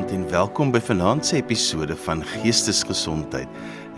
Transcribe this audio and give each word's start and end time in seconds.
vanaand 0.00 0.24
en 0.24 0.30
welkom 0.30 0.70
by 0.72 0.80
vanaand 0.80 1.26
se 1.26 1.36
episode 1.36 1.96
van 2.06 2.22
Geestesgesondheid. 2.24 3.48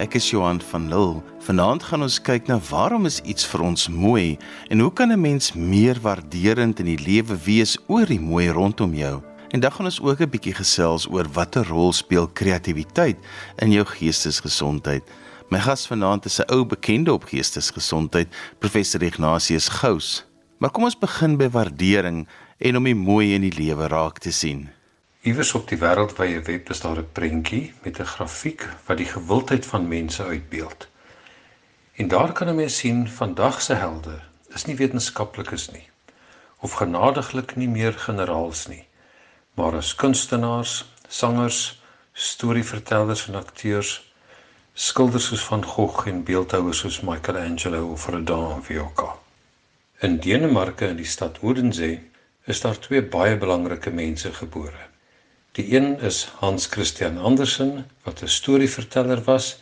Ek 0.03 0.17
is 0.19 0.31
Johan 0.33 0.59
van 0.73 0.89
Lille. 0.91 1.21
Vanaand 1.47 1.85
gaan 1.87 2.03
ons 2.03 2.17
kyk 2.19 2.49
na 2.51 2.57
waarom 2.71 3.07
is 3.07 3.21
iets 3.23 3.47
vir 3.47 3.63
ons 3.63 3.87
mooi 3.89 4.39
en 4.71 4.81
hoe 4.83 4.91
kan 4.93 5.13
'n 5.13 5.21
mens 5.21 5.53
meer 5.53 6.01
waarderend 6.03 6.81
in 6.81 6.87
die 6.91 6.99
lewe 6.99 7.37
wees 7.45 7.79
oor 7.87 8.07
die 8.07 8.21
mooi 8.21 8.49
rondom 8.49 8.95
jou? 8.95 9.23
En 9.53 9.61
dan 9.61 9.71
gaan 9.71 9.87
ons 9.87 10.01
ook 10.01 10.21
'n 10.21 10.31
bietjie 10.31 10.55
gesels 10.55 11.07
oor 11.07 11.29
watter 11.33 11.67
rol 11.69 11.93
speel 11.93 12.27
kreatiwiteit 12.27 13.19
in 13.59 13.71
jou 13.71 13.85
geestesgesondheid. 13.85 15.03
My 15.51 15.59
gas 15.59 15.87
vanaand 15.87 16.25
is 16.25 16.41
'n 16.41 16.51
ou 16.51 16.65
bekende 16.65 17.13
op 17.13 17.25
geestesgesondheid, 17.25 18.29
professor 18.59 19.03
Ignatius 19.03 19.69
Gous. 19.69 20.25
Maar 20.59 20.71
kom 20.71 20.85
ons 20.85 20.99
begin 20.99 21.37
by 21.37 21.49
waardering 21.49 22.27
en 22.59 22.77
om 22.77 22.85
die 22.85 22.95
mooi 22.95 23.35
in 23.35 23.43
die 23.43 23.55
lewe 23.55 23.87
raak 23.87 24.19
te 24.19 24.31
sien. 24.31 24.82
Iewers 25.23 25.53
op 25.55 25.69
die 25.71 25.77
wêreldwye 25.79 26.41
web 26.43 26.71
is 26.75 26.81
daar 26.83 26.99
'n 26.99 27.13
prentjie 27.15 27.75
met 27.83 27.99
'n 28.01 28.13
grafiek 28.13 28.63
wat 28.87 28.97
die 28.99 29.07
gewildheid 29.07 29.67
van 29.67 29.89
mense 29.89 30.25
uitbeeld. 30.25 30.89
En 31.95 32.09
daar 32.09 32.33
kan 32.33 32.49
'n 32.49 32.55
mens 32.55 32.77
sien 32.77 33.09
vandag 33.09 33.63
se 33.63 33.75
helde 33.75 34.21
is 34.55 34.65
nie 34.65 34.77
wetenskaplikes 34.77 35.71
nie 35.71 35.89
of 36.59 36.73
genadiglik 36.73 37.57
nie 37.57 37.69
meer 37.69 37.93
generaals 37.93 38.67
nie, 38.67 38.85
maar 39.55 39.75
as 39.77 39.95
kunstenaars, 39.95 40.93
sangers, 41.09 41.83
storievertellers 42.13 43.29
en 43.29 43.35
akteurs, 43.35 44.13
skilders 44.73 45.27
soos 45.27 45.45
van 45.45 45.65
Gogh 45.65 46.07
en 46.07 46.25
beeldhouers 46.25 46.79
soos 46.79 47.01
Michelangelo 47.01 47.93
of 47.93 48.07
Rodin 48.07 48.57
of 48.59 48.67
Viocca. 48.67 49.15
In 50.01 50.19
Denemarke 50.19 50.87
in 50.87 50.97
die 50.97 51.07
stad 51.07 51.39
Odense 51.41 52.01
is 52.45 52.61
daar 52.61 52.79
twee 52.79 53.03
baie 53.03 53.37
belangrike 53.37 53.91
mense 53.91 54.33
gebore. 54.33 54.91
Die 55.53 55.77
een 55.77 56.01
is 56.01 56.25
Hans 56.41 56.67
Christian 56.67 57.19
Andersen 57.19 57.87
wat 58.03 58.23
'n 58.23 58.29
storieverteller 58.29 59.23
was 59.25 59.61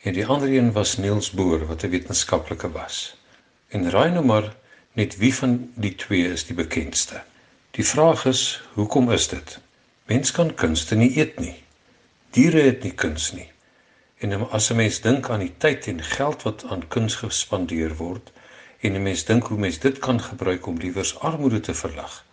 en 0.00 0.12
die 0.12 0.26
ander 0.26 0.48
een 0.48 0.72
was 0.72 0.96
Niels 0.96 1.30
Bohr 1.30 1.66
wat 1.66 1.82
'n 1.82 1.90
wetenskaplike 1.90 2.70
was. 2.72 3.16
En 3.68 3.90
raai 3.90 4.10
nou 4.10 4.24
maar 4.24 4.54
net 4.92 5.16
wie 5.16 5.34
van 5.34 5.72
die 5.74 5.94
twee 5.94 6.32
is 6.32 6.46
die 6.46 6.54
bekendste. 6.54 7.22
Die 7.70 7.86
vraag 7.86 8.24
is, 8.24 8.62
hoekom 8.72 9.10
is 9.12 9.28
dit? 9.28 9.58
Mens 10.04 10.30
kan 10.30 10.54
kunste 10.54 10.94
nie 10.94 11.18
eet 11.18 11.38
nie. 11.38 11.62
Diere 12.30 12.60
het 12.60 12.82
nie 12.82 12.94
kuns 12.94 13.32
nie. 13.32 13.50
En 14.18 14.50
as 14.50 14.70
'n 14.70 14.76
mens 14.76 15.00
dink 15.00 15.30
aan 15.30 15.44
die 15.44 15.54
tyd 15.58 15.86
en 15.86 16.02
geld 16.02 16.42
wat 16.42 16.64
aan 16.64 16.88
kuns 16.88 17.14
gespandeer 17.14 17.96
word 17.96 18.32
en 18.80 18.92
'n 18.94 19.02
mens 19.02 19.24
dink 19.24 19.46
hoe 19.46 19.58
mens 19.58 19.78
dit 19.78 19.98
kan 19.98 20.20
gebruik 20.20 20.66
om 20.66 20.78
liewers 20.78 21.18
armoede 21.18 21.60
te 21.60 21.74
verlig, 21.74 22.24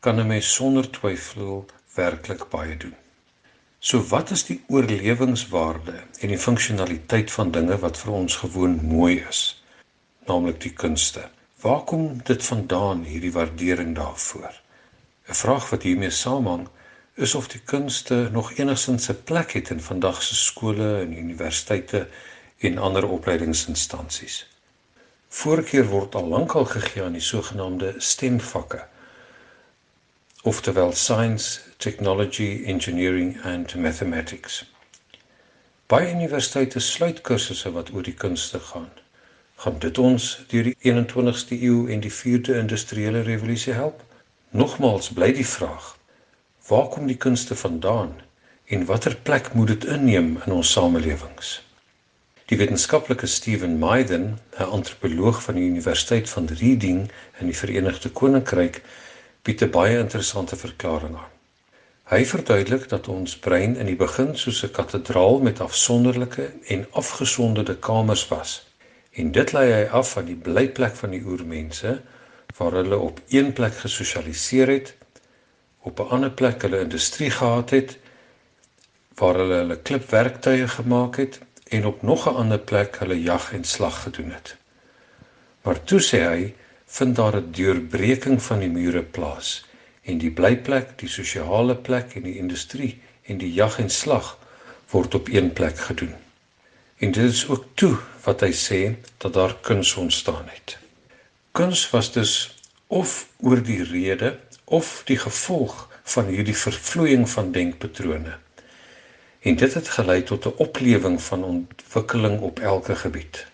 kan 0.00 0.20
'n 0.20 0.26
mens 0.26 0.54
sonder 0.54 0.90
twyfel 0.90 1.66
werklik 1.96 2.48
baie 2.52 2.76
doen. 2.76 2.94
So 3.78 4.00
wat 4.10 4.30
is 4.34 4.44
die 4.48 4.58
oorlewingswaarde 4.72 5.94
en 6.20 6.32
die 6.32 6.38
funksionaliteit 6.38 7.30
van 7.30 7.50
dinge 7.54 7.76
wat 7.82 7.98
vir 8.02 8.12
ons 8.12 8.36
gewoon 8.42 8.78
mooi 8.82 9.20
is, 9.28 9.42
naamlik 10.26 10.60
die 10.64 10.72
kunste? 10.72 11.28
Waar 11.62 11.84
kom 11.88 12.22
dit 12.24 12.42
vandaan 12.44 13.04
hierdie 13.04 13.32
waardering 13.32 13.94
daarvoor? 13.96 14.54
'n 15.28 15.38
Vraag 15.42 15.70
wat 15.70 15.82
hiermee 15.82 16.10
saamhang 16.10 16.66
is 17.14 17.34
of 17.34 17.48
die 17.48 17.60
kunste 17.64 18.28
nog 18.32 18.52
enigsins 18.52 19.08
'n 19.10 19.22
plek 19.24 19.52
het 19.52 19.70
in 19.70 19.80
vandag 19.80 20.22
se 20.22 20.34
skole 20.34 21.00
en 21.00 21.18
universiteite 21.18 22.08
en 22.58 22.78
ander 22.78 23.08
opleidingsinstansies. 23.08 24.46
Voorkeur 25.28 25.86
word 25.86 26.14
al 26.14 26.28
lankal 26.28 26.64
gegee 26.64 27.02
aan 27.02 27.18
die 27.18 27.28
sogenaamde 27.30 27.94
STEM-vakke 27.98 28.86
oftewel 30.46 30.92
science, 30.92 31.60
technology, 31.78 32.64
engineering 32.66 33.36
and 33.42 33.74
mathematics. 33.74 34.64
Baie 35.90 36.12
universiteite 36.14 36.80
sluit 36.80 37.20
kursusse 37.26 37.72
wat 37.74 37.90
oor 37.94 38.04
die 38.06 38.14
kunste 38.14 38.60
gaan. 38.68 38.86
Gaan 39.62 39.80
dit 39.82 39.98
ons 39.98 40.26
deur 40.52 40.68
die 40.68 40.76
21ste 40.92 41.58
eeu 41.58 41.88
en 41.90 42.04
die 42.04 42.12
4de 42.14 42.54
industriële 42.60 43.24
revolusie 43.26 43.74
help? 43.74 44.04
Nogmaals 44.50 45.10
bly 45.18 45.32
die 45.34 45.46
vraag: 45.46 45.88
Waar 46.68 46.86
kom 46.94 47.10
die 47.10 47.18
kunste 47.26 47.58
vandaan 47.58 48.14
en 48.70 48.86
watter 48.86 49.16
plek 49.26 49.50
moet 49.54 49.72
dit 49.74 49.88
inneem 49.96 50.36
in 50.46 50.54
ons 50.60 50.70
samelewings? 50.78 51.56
Die 52.46 52.58
wetenskaplike 52.62 53.26
Steven 53.26 53.78
Meiden, 53.82 54.38
'n 54.58 54.70
antropoloog 54.78 55.42
van 55.42 55.58
die 55.58 55.66
Universiteit 55.66 56.30
van 56.30 56.46
Reading 56.62 57.10
in 57.40 57.50
die 57.50 57.58
Verenigde 57.62 58.10
Koninkryk, 58.10 58.82
bied 59.46 59.62
'n 59.62 59.70
baie 59.70 59.98
interessante 59.98 60.56
verklaring 60.56 61.16
aan. 61.16 61.34
Hy 62.10 62.24
verduidelik 62.26 62.88
dat 62.88 63.08
ons 63.08 63.38
brein 63.38 63.76
in 63.76 63.86
die 63.90 63.98
begin 63.98 64.34
soos 64.38 64.62
'n 64.64 64.70
kathedraal 64.78 65.38
met 65.38 65.60
afsonderlike 65.60 66.52
en 66.74 66.86
afgesonderde 66.90 67.76
kamers 67.76 68.28
was. 68.28 68.66
En 69.12 69.32
dit 69.32 69.52
lei 69.52 69.66
hy 69.72 69.84
af 70.00 70.10
van 70.10 70.24
die 70.24 70.36
blyplek 70.48 70.94
van 70.96 71.10
die 71.10 71.24
oormense 71.24 72.00
waar 72.56 72.72
hulle 72.72 72.98
op 72.98 73.20
een 73.28 73.52
plek 73.52 73.74
gesosialiseer 73.74 74.68
het, 74.68 74.94
op 75.82 76.00
'n 76.00 76.08
ander 76.08 76.30
plek 76.30 76.62
hulle 76.62 76.80
industrie 76.80 77.30
gehad 77.30 77.70
het, 77.70 77.98
waar 79.14 79.34
hulle 79.34 79.54
hulle 79.54 79.78
klipwerktuie 79.82 80.68
gemaak 80.68 81.16
het 81.16 81.40
en 81.68 81.86
op 81.86 82.02
nog 82.02 82.26
'n 82.28 82.36
ander 82.42 82.58
plek 82.58 82.96
hulle 82.98 83.22
jag 83.22 83.52
en 83.52 83.64
slag 83.64 84.02
gedoen 84.02 84.30
het. 84.30 84.56
Maar 85.62 85.84
toe 85.84 86.00
sê 86.00 86.18
hy 86.30 86.54
vind 86.96 87.16
daar 87.16 87.36
'n 87.36 87.50
deurbreking 87.50 88.42
van 88.42 88.58
die 88.58 88.72
mure 88.78 89.02
plaas 89.02 89.64
en 90.02 90.18
die 90.18 90.30
blyplek, 90.30 90.98
die 90.98 91.08
sosiale 91.08 91.76
plek 91.76 92.14
en 92.14 92.22
die 92.22 92.36
industrie 92.38 92.92
en 93.22 93.38
die 93.38 93.52
jag 93.52 93.78
en 93.78 93.90
slag 93.90 94.38
word 94.90 95.14
op 95.14 95.28
een 95.28 95.52
plek 95.52 95.78
gedoen. 95.78 96.14
En 96.96 97.12
dit 97.12 97.32
is 97.32 97.48
ook 97.48 97.64
toe 97.74 97.96
wat 98.24 98.40
hy 98.40 98.52
sê 98.52 98.80
dat 99.18 99.32
daar 99.34 99.56
kuns 99.60 99.94
ontstaan 99.94 100.48
het. 100.48 100.78
Kuns 101.52 101.90
was 101.90 102.12
dus 102.12 102.32
of 102.86 103.28
oor 103.40 103.62
die 103.62 103.82
rede 103.84 104.38
of 104.64 105.02
die 105.04 105.18
gevolg 105.18 105.88
van 106.02 106.26
hierdie 106.26 106.56
vervloeiing 106.56 107.28
van 107.30 107.52
denkpatrone. 107.52 108.38
En 109.40 109.56
dit 109.56 109.74
het 109.74 109.88
gelei 109.88 110.22
tot 110.22 110.46
'n 110.46 110.54
oplewing 110.56 111.22
van 111.22 111.44
ontwikkeling 111.44 112.40
op 112.40 112.60
elke 112.60 112.96
gebied. 112.96 113.46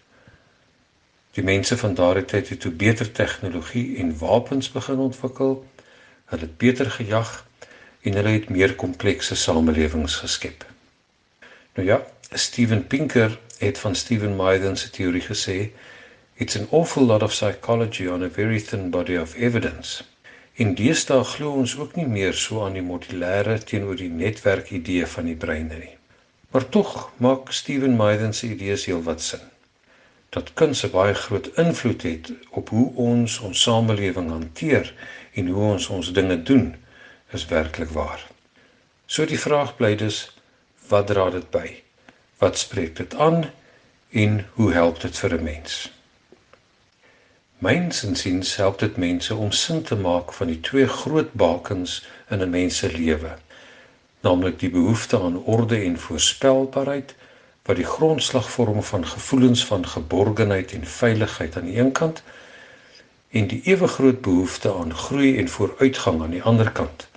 Die 1.33 1.43
mense 1.45 1.77
van 1.81 1.95
daardie 1.97 2.25
tyd 2.29 2.49
het 2.53 2.61
toe 2.61 2.71
beter 2.81 3.09
tegnologie 3.17 3.97
en 4.03 4.11
wapens 4.19 4.67
begin 4.73 4.99
ontwikkel. 5.01 5.55
Hulle 6.29 6.43
het 6.45 6.57
beter 6.61 6.91
gejag 6.91 7.31
en 8.03 8.19
hulle 8.19 8.35
het 8.35 8.51
meer 8.53 8.75
komplekse 8.83 9.37
samelewings 9.37 10.17
geskep. 10.21 10.67
Nou 11.75 11.87
ja, 11.89 12.03
Steven 12.33 12.87
Pinker 12.87 13.39
het 13.59 13.79
van 13.79 13.95
Steven 13.95 14.37
Meiden 14.37 14.77
se 14.77 14.91
teorie 14.91 15.23
gesê, 15.23 15.57
"It's 16.35 16.57
an 16.57 16.69
awful 16.71 17.07
lot 17.07 17.23
of 17.23 17.31
psychology 17.31 18.07
on 18.07 18.23
a 18.23 18.31
very 18.31 18.61
thin 18.61 18.91
body 18.91 19.17
of 19.17 19.35
evidence." 19.35 20.05
In 20.53 20.75
deesdae 20.75 21.25
glo 21.25 21.53
ons 21.53 21.77
ook 21.79 21.95
nie 21.97 22.07
meer 22.07 22.35
so 22.35 22.65
aan 22.65 22.73
die 22.73 22.83
modulêre 22.83 23.57
teenoor 23.65 23.97
die 23.97 24.11
netwerk 24.11 24.71
idee 24.71 25.07
van 25.07 25.25
die 25.25 25.37
brein 25.37 25.73
nie. 25.79 25.97
Maar 26.51 26.69
tog 26.69 27.11
maak 27.17 27.53
Steven 27.53 27.97
Meiden 27.97 28.35
se 28.35 28.47
idees 28.47 28.85
heelwat 28.85 29.23
sin 29.23 29.52
dat 30.33 30.53
kuns 30.53 30.83
'n 30.83 30.91
baie 30.91 31.15
groot 31.15 31.49
invloed 31.57 32.03
het 32.03 32.33
op 32.51 32.69
hoe 32.69 32.93
ons 32.95 33.39
ons 33.39 33.63
samelewing 33.63 34.31
hanteer 34.31 34.95
en 35.33 35.47
hoe 35.47 35.63
ons 35.73 35.87
ons 35.87 36.13
dinge 36.13 36.43
doen 36.43 36.75
is 37.31 37.47
werklik 37.47 37.89
waar. 37.89 38.23
So 39.07 39.25
die 39.25 39.41
vraag 39.41 39.77
bly 39.77 39.97
dus 39.97 40.37
wat 40.89 41.07
dra 41.07 41.31
dit 41.31 41.51
by? 41.51 41.83
Wat 42.39 42.59
spreek 42.59 42.97
dit 42.97 43.15
aan 43.15 43.45
en 44.11 44.47
hoe 44.53 44.73
help 44.73 45.01
dit 45.01 45.19
vir 45.19 45.35
'n 45.39 45.45
mens? 45.45 45.93
Myns 47.59 48.03
en 48.03 48.17
siens 48.17 48.57
help 48.57 48.79
dit 48.79 48.97
mense 48.97 49.35
om 49.35 49.53
sin 49.53 49.83
te 49.83 49.97
maak 49.97 50.33
van 50.33 50.47
die 50.47 50.61
twee 50.61 50.89
groot 50.89 51.33
bakens 51.33 52.07
in 52.29 52.41
'n 52.43 52.51
mens 52.51 52.77
se 52.77 52.93
lewe, 52.93 53.37
naamlik 54.21 54.59
die 54.59 54.71
behoefte 54.71 55.21
aan 55.21 55.45
orde 55.45 55.77
en 55.77 55.99
voorspelbaarheid 55.99 57.15
wat 57.67 57.77
die 57.77 57.87
grondslag 57.87 58.51
vorm 58.51 58.83
van 58.83 59.07
gevoelens 59.07 59.65
van 59.67 59.87
geborgenheid 59.87 60.73
en 60.73 60.87
veiligheid 60.87 61.57
aan 61.57 61.71
die 61.71 61.79
een 61.79 61.93
kant 61.93 62.23
en 63.31 63.47
die 63.47 63.61
ewe 63.65 63.89
groot 63.89 64.21
behoefte 64.21 64.75
aan 64.75 64.95
groei 64.95 65.39
en 65.39 65.49
vooruitgang 65.49 66.23
aan 66.23 66.37
die 66.37 66.43
ander 66.43 66.71
kant 66.71 67.09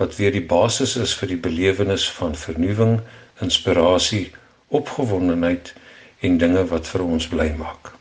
wat 0.00 0.16
weer 0.16 0.32
die 0.32 0.46
basis 0.52 0.96
is 0.96 1.12
vir 1.20 1.28
die 1.28 1.40
belewenis 1.44 2.06
van 2.16 2.34
vernuwing, 2.34 3.00
inspirasie, 3.44 4.30
opgewondenheid 4.68 5.74
en 6.24 6.38
dinge 6.40 6.62
wat 6.70 6.88
vir 6.88 7.04
ons 7.04 7.26
bly 7.28 7.50
maak. 7.58 7.92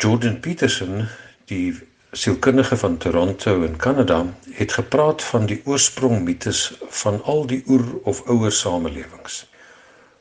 Jordan 0.00 0.38
Peterson, 0.40 1.04
die 1.52 1.76
sielkundige 2.16 2.76
van 2.80 2.96
Toronto 3.04 3.60
in 3.66 3.76
Kanada, 3.76 4.22
het 4.56 4.72
gepraat 4.72 5.22
van 5.22 5.44
die 5.50 5.60
oorsprong 5.64 6.24
mites 6.24 6.62
van 7.02 7.20
al 7.24 7.44
die 7.46 7.60
oer 7.68 7.84
of 8.08 8.22
ouer 8.26 8.52
samelewings. 8.52 9.42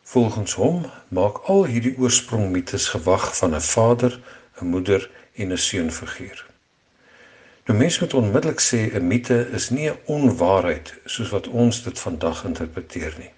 Volgens 0.09 0.53
hom 0.53 0.85
maak 1.13 1.35
al 1.53 1.67
hierdie 1.69 1.91
oorsprong 2.01 2.47
mites 2.49 2.87
gewag 2.89 3.25
van 3.37 3.51
'n 3.55 3.61
vader, 3.61 4.13
'n 4.61 4.65
moeder 4.65 5.09
en 5.35 5.51
'n 5.53 5.57
seunfiguur. 5.57 6.45
Nou 7.65 7.77
mens 7.79 7.99
moet 7.99 8.13
onmiddellik 8.13 8.61
sê 8.69 8.79
'n 8.93 9.07
mite 9.07 9.37
is 9.57 9.69
nie 9.69 9.89
'n 9.89 9.99
onwaarheid 10.05 10.93
soos 11.05 11.29
wat 11.29 11.47
ons 11.47 11.83
dit 11.83 11.99
vandag 11.99 12.43
interpreteer 12.43 13.13
nie. 13.17 13.31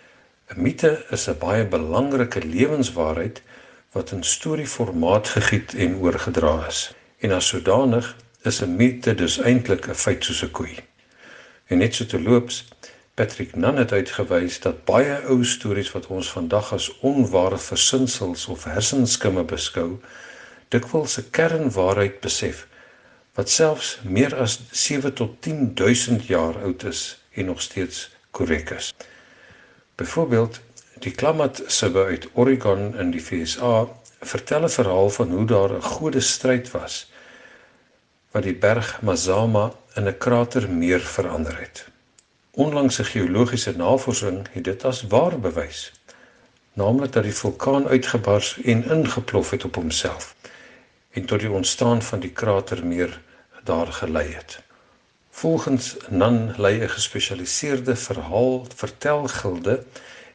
'n 0.48 0.62
Mite 0.62 1.06
is 1.10 1.28
'n 1.28 1.38
baie 1.40 1.66
belangrike 1.66 2.46
lewenswaarheid 2.46 3.42
wat 3.92 4.12
in 4.12 4.24
storieformaat 4.24 5.28
gegiet 5.28 5.74
en 5.74 5.96
oorgedra 5.96 6.68
is. 6.68 6.94
En 7.20 7.32
as 7.32 7.48
sodanig 7.48 8.16
is 8.42 8.62
'n 8.62 8.76
mite 8.76 9.16
dus 9.16 9.40
eintlik 9.40 9.88
'n 9.88 10.02
feit 10.04 10.24
soos 10.24 10.44
'n 10.44 10.52
koei. 10.52 10.76
En 11.68 11.78
net 11.78 11.96
so 11.96 12.06
te 12.06 12.22
loops 12.22 12.68
Patrick 13.22 13.56
Nunn 13.56 13.78
het 13.78 13.92
uitgewys 13.92 14.56
dat 14.60 14.80
baie 14.86 15.16
ou 15.30 15.44
stories 15.46 15.92
wat 15.94 16.08
ons 16.10 16.30
vandag 16.34 16.72
as 16.74 16.88
onware 17.06 17.60
versinsels 17.62 18.48
of 18.50 18.64
hersenskimme 18.66 19.44
beskou, 19.52 20.00
dikwels 20.74 21.20
'n 21.22 21.28
kernwaarheid 21.38 22.18
besef 22.24 22.64
wat 23.38 23.54
selfs 23.58 23.92
meer 24.18 24.34
as 24.46 24.56
7 24.72 25.14
tot 25.14 25.36
10000 25.46 26.26
jaar 26.32 26.58
oud 26.64 26.88
is 26.94 27.04
en 27.38 27.46
nog 27.46 27.62
steeds 27.62 28.10
korrek 28.32 28.74
is. 28.80 28.90
Byvoorbeeld, 29.96 30.60
die 31.06 31.12
Klamath 31.12 31.62
Sibbe 31.68 32.06
uit 32.06 32.28
Oregon 32.34 32.98
in 32.98 33.12
die 33.12 33.24
VSA 33.30 33.88
vertel 34.34 34.64
'n 34.64 34.76
verhaal 34.80 35.10
van 35.10 35.30
hoe 35.30 35.46
daar 35.46 35.78
'n 35.78 35.82
godestryd 35.94 36.72
was 36.72 37.12
wat 38.32 38.44
die 38.44 38.58
berg 38.68 39.02
Mazama 39.02 39.72
in 39.96 40.08
'n 40.08 40.18
kratermeer 40.18 41.00
verander 41.00 41.60
het. 41.60 41.86
Onlangse 42.54 43.04
geologiese 43.04 43.72
navorsing 43.78 44.48
het 44.52 44.64
dit 44.64 44.86
as 44.86 45.02
waar 45.08 45.40
bewys, 45.40 45.92
naamlik 46.74 47.12
dat 47.12 47.24
die 47.24 47.36
vulkaan 47.36 47.88
uitgebars 47.88 48.58
en 48.64 48.84
ingeplof 48.84 49.50
het 49.50 49.64
op 49.66 49.76
homself 49.76 50.36
en 51.12 51.26
tot 51.26 51.40
die 51.40 51.52
ontstaan 51.52 52.02
van 52.02 52.20
die 52.20 52.32
kratermeer 52.32 53.22
daar 53.64 53.88
gelei 53.88 54.34
het. 54.34 54.60
Volgens 55.30 55.96
Nan 56.10 56.54
lei 56.58 56.84
'n 56.84 56.90
gespesialiseerde 56.90 57.96
verhaal 57.96 58.66
vertelgilde 58.76 59.84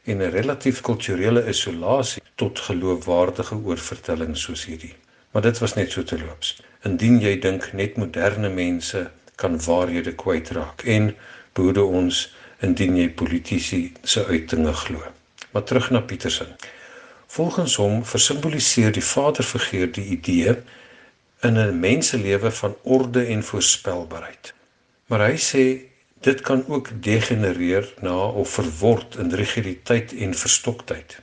en 0.03 0.17
'n 0.17 0.29
relatief 0.29 0.81
kulturele 0.81 1.47
isolasie 1.47 2.21
tot 2.35 2.59
geloofwaardige 2.59 3.55
oorvertelling 3.55 4.37
soos 4.37 4.65
hierdie. 4.65 4.95
Maar 5.31 5.41
dit 5.41 5.57
was 5.57 5.73
net 5.73 5.91
so 5.91 6.03
te 6.03 6.19
loops. 6.19 6.61
Indien 6.81 7.19
jy 7.19 7.39
dink 7.39 7.73
net 7.73 7.97
moderne 7.97 8.49
mense 8.49 9.11
kan 9.35 9.63
waarhede 9.63 10.15
kwytraak 10.15 10.81
en 10.81 11.15
behoede 11.57 11.83
ons 12.01 12.23
indien 12.65 12.97
jy 12.97 13.09
politici 13.21 13.81
se 14.03 14.25
uitdinge 14.25 14.73
glo. 14.85 15.01
Maar 15.51 15.63
terug 15.63 15.89
na 15.93 16.01
Petersen. 16.01 16.55
Volgens 17.27 17.75
hom 17.81 18.03
versimboliseer 18.05 18.93
die 18.95 19.03
vaderfiguur 19.03 19.91
die 19.91 20.05
idee 20.15 20.55
in 21.47 21.57
'n 21.57 21.79
menselewe 21.79 22.51
van 22.51 22.75
orde 22.83 23.25
en 23.25 23.43
voorspelbaarheid. 23.43 24.53
Maar 25.07 25.29
hy 25.29 25.37
sê 25.37 25.63
dit 26.21 26.41
kan 26.41 26.63
ook 26.67 26.89
degenereer 27.03 27.93
na 28.01 28.17
of 28.17 28.49
verword 28.49 29.15
in 29.15 29.33
rigiditeit 29.33 30.13
en 30.13 30.33
verstoktheid. 30.33 31.19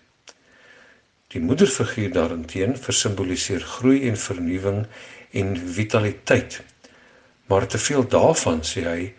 Die 1.26 1.40
moederfiguur 1.40 2.12
daarenteen 2.12 2.76
versimboliseer 2.78 3.60
groei 3.60 4.08
en 4.08 4.16
vernuwing 4.16 4.86
en 5.30 5.56
vitaliteit. 5.56 6.62
Maar 7.46 7.66
te 7.66 7.78
veel 7.78 8.08
daarvan 8.08 8.62
sê 8.62 8.84
hy 8.86 9.14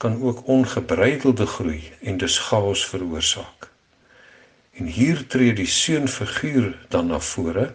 kan 0.00 0.22
ook 0.22 0.46
ongebreidelde 0.48 1.46
groei 1.46 1.82
en 2.00 2.16
dus 2.16 2.38
chaos 2.38 2.86
veroorsaak. 2.88 3.68
En 4.72 4.86
hier 4.86 5.26
tree 5.26 5.52
die 5.52 5.66
seunfiguur 5.66 6.86
dan 6.88 7.10
na 7.12 7.18
vore 7.20 7.66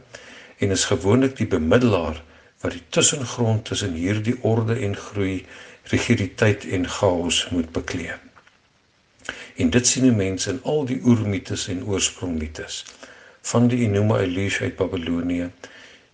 en 0.58 0.74
is 0.74 0.86
gewoonlik 0.90 1.36
die 1.38 1.48
bemiddelaar 1.48 2.24
wat 2.64 2.74
die 2.74 2.82
tussengrond 2.90 3.66
tussen 3.70 3.94
hierdie 3.94 4.38
orde 4.42 4.80
en 4.88 4.96
groei, 4.98 5.46
rigiditeit 5.94 6.66
en 6.66 6.90
chaos 6.90 7.44
moet 7.54 7.70
bekleë. 7.76 8.18
En 9.62 9.70
dit 9.70 9.88
sien 9.88 10.10
mense 10.16 10.50
in 10.50 10.64
al 10.64 10.82
die 10.90 10.98
oermites 11.06 11.68
en 11.70 11.86
oorsprongmites 11.86 12.80
van 13.52 13.70
die 13.70 13.84
Enuma 13.86 14.18
Elish 14.24 14.64
uit 14.66 14.76
Babelonie, 14.82 15.52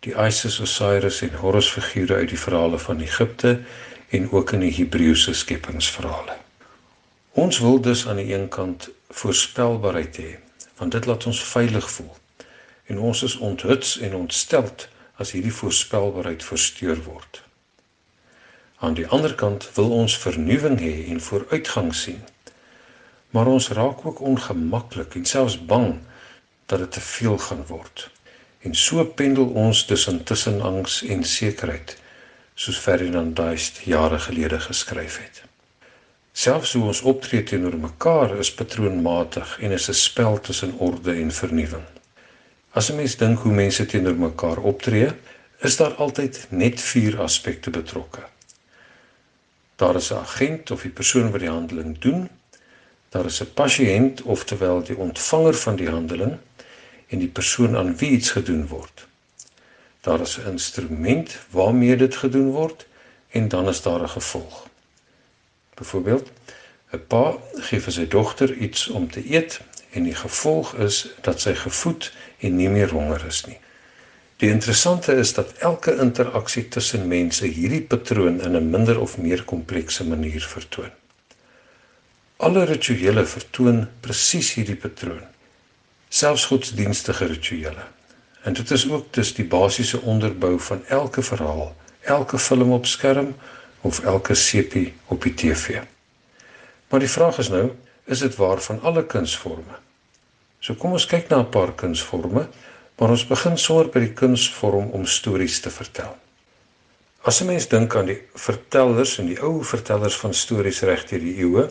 die 0.03 0.11
Isis, 0.17 0.59
Osiris 0.59 1.21
en 1.23 1.39
Horus 1.39 1.71
figure 1.71 2.19
uit 2.19 2.33
die 2.33 2.39
verhale 2.39 2.79
van 2.79 2.99
Egipte 2.99 3.61
en 4.11 4.31
ook 4.31 4.51
in 4.51 4.63
die 4.65 4.73
Hebreëse 4.75 5.33
skepingsverhale. 5.33 6.35
Ons 7.31 7.59
wil 7.63 7.79
dus 7.81 8.07
aan 8.07 8.19
die 8.19 8.33
een 8.33 8.49
kant 8.51 8.89
voorspelbaarheid 9.09 10.17
hê 10.17 10.31
want 10.81 10.91
dit 10.91 11.05
laat 11.05 11.25
ons 11.29 11.43
veilig 11.43 11.91
voel. 11.91 12.15
En 12.89 12.99
ons 12.99 13.23
is 13.23 13.37
onthuts 13.37 13.99
en 13.99 14.15
ontsteld 14.15 14.87
as 15.21 15.31
hierdie 15.31 15.53
voorspelbaarheid 15.53 16.43
versteur 16.43 17.03
word. 17.05 17.43
Aan 18.81 18.97
die 18.97 19.07
ander 19.07 19.35
kant 19.37 19.67
wil 19.75 19.91
ons 19.93 20.17
vernuwing 20.17 20.79
hê 20.81 20.95
en 21.13 21.21
vooruitgang 21.21 21.93
sien. 21.95 22.23
Maar 23.29 23.47
ons 23.47 23.69
raak 23.77 24.01
ook 24.05 24.19
ongemaklik 24.19 25.15
en 25.15 25.25
selfs 25.25 25.59
bang 25.65 25.99
dat 26.65 26.79
dit 26.79 26.91
te 26.91 27.01
veel 27.01 27.37
gaan 27.37 27.63
word. 27.67 28.09
En 28.65 28.75
so 28.75 29.05
pendel 29.05 29.53
ons 29.67 29.85
tussen 29.85 30.23
tussen 30.23 30.61
angs 30.61 31.03
en 31.03 31.23
sekerheid, 31.23 32.00
soos 32.61 32.77
Ferdinand 32.77 33.35
Duist 33.35 33.79
jare 33.89 34.19
gelede 34.19 34.59
geskryf 34.59 35.15
het. 35.17 35.41
Selfs 36.31 36.73
hoe 36.77 36.83
ons 36.91 37.01
optree 37.01 37.41
teenoor 37.43 37.77
mekaar 37.81 38.35
is 38.43 38.51
patroonmatig 38.53 39.55
en 39.65 39.73
is 39.77 39.87
'n 39.89 39.97
spel 39.97 40.39
tussen 40.39 40.75
orde 40.77 41.13
en 41.23 41.31
vernuwing. 41.31 41.87
As 42.71 42.89
'n 42.91 42.95
mens 42.95 43.17
dink 43.17 43.39
hoe 43.39 43.53
mense 43.53 43.85
teenoor 43.85 44.15
mekaar 44.15 44.57
optree, 44.57 45.09
is 45.59 45.77
daar 45.77 45.93
altyd 45.93 46.47
net 46.49 46.81
vier 46.81 47.19
aspekte 47.21 47.69
betrokke. 47.69 48.23
Daar 49.75 49.95
is 49.95 50.11
'n 50.11 50.21
agent 50.21 50.71
of 50.71 50.81
die 50.81 50.97
persoon 50.99 51.31
wat 51.31 51.39
die 51.39 51.49
handeling 51.49 51.99
doen. 51.99 52.29
Daar 53.09 53.25
is 53.25 53.41
'n 53.41 53.53
pasiënt 53.53 54.21
of 54.21 54.43
terwyl 54.43 54.83
die 54.83 54.97
ontvanger 54.97 55.53
van 55.53 55.75
die 55.75 55.89
handeling 55.89 56.37
en 57.07 57.19
die 57.19 57.33
persoon 57.39 57.77
aan 57.77 57.97
wie 57.97 58.09
iets 58.09 58.29
gedoen 58.31 58.67
word. 58.67 59.09
Daar 60.01 60.21
is 60.21 60.37
'n 60.37 60.49
instrument 60.49 61.37
waarmee 61.49 61.95
dit 61.95 62.15
gedoen 62.15 62.49
word 62.51 62.85
en 63.29 63.47
dan 63.47 63.67
is 63.67 63.81
daar 63.81 64.01
'n 64.01 64.09
gevolg. 64.09 64.67
Byvoorbeeld, 65.73 66.31
'n 66.91 67.03
pa 67.07 67.37
gee 67.55 67.81
vir 67.81 67.93
sy 67.93 68.07
dogter 68.07 68.53
iets 68.53 68.87
om 68.87 69.11
te 69.11 69.31
eet 69.33 69.59
en 69.91 70.03
die 70.03 70.15
gevolg 70.15 70.73
is 70.73 71.09
dat 71.21 71.41
sy 71.41 71.53
gevoed 71.55 72.11
en 72.39 72.55
nie 72.55 72.69
meer 72.69 72.89
honger 72.89 73.25
is 73.25 73.45
nie. 73.45 73.59
Die 74.41 74.49
interessante 74.49 75.13
is 75.13 75.33
dat 75.33 75.53
elke 75.53 75.97
interaksie 76.01 76.67
tussen 76.67 77.07
mense 77.07 77.45
hierdie 77.45 77.81
patroon 77.81 78.41
in 78.41 78.55
'n 78.57 78.69
minder 78.69 78.99
of 78.99 79.17
meer 79.17 79.43
komplekse 79.43 80.07
manier 80.07 80.41
vertoon. 80.41 80.89
Alle 82.37 82.63
rituele 82.63 83.25
vertoon 83.25 83.87
presies 83.99 84.53
hierdie 84.53 84.75
patroon. 84.75 85.21
Selfs 86.09 86.45
godsdienstige 86.45 87.25
rituele. 87.25 87.85
En 88.41 88.53
dit 88.53 88.71
is 88.71 88.89
ook 88.89 89.13
dus 89.13 89.33
die 89.33 89.45
basiese 89.45 90.01
onderbou 90.01 90.59
van 90.59 90.85
elke 90.85 91.21
verhaal, 91.21 91.75
elke 91.99 92.39
film 92.39 92.71
op 92.71 92.85
skerm 92.85 93.35
of 93.81 93.99
elke 93.99 94.33
sepie 94.33 94.93
op 95.05 95.21
die 95.21 95.33
TV. 95.33 95.81
Maar 96.89 96.99
die 96.99 97.09
vraag 97.09 97.37
is 97.37 97.49
nou, 97.49 97.69
is 98.05 98.19
dit 98.19 98.35
waar 98.35 98.61
van 98.61 98.81
alle 98.81 99.05
kunsvorme? 99.05 99.77
So 100.59 100.75
kom 100.77 100.91
ons 100.97 101.05
kyk 101.05 101.29
na 101.29 101.39
'n 101.41 101.49
paar 101.49 101.71
kunsvorme, 101.73 102.47
maar 102.97 103.09
ons 103.09 103.27
begin 103.27 103.57
sommer 103.57 103.87
by 103.89 103.99
die 103.99 104.13
kunsvorm 104.13 104.89
om 104.91 105.05
stories 105.05 105.59
te 105.59 105.69
vertel. 105.69 106.17
As 107.21 107.41
'n 107.41 107.45
mens 107.45 107.67
dink 107.67 107.95
aan 107.95 108.05
die 108.05 108.21
vertellers 108.33 109.17
en 109.19 109.25
die 109.25 109.41
ou 109.41 109.63
vertellers 109.63 110.17
van 110.17 110.33
stories 110.33 110.81
reg 110.81 111.05
deur 111.09 111.19
die 111.19 111.37
eeue, 111.37 111.69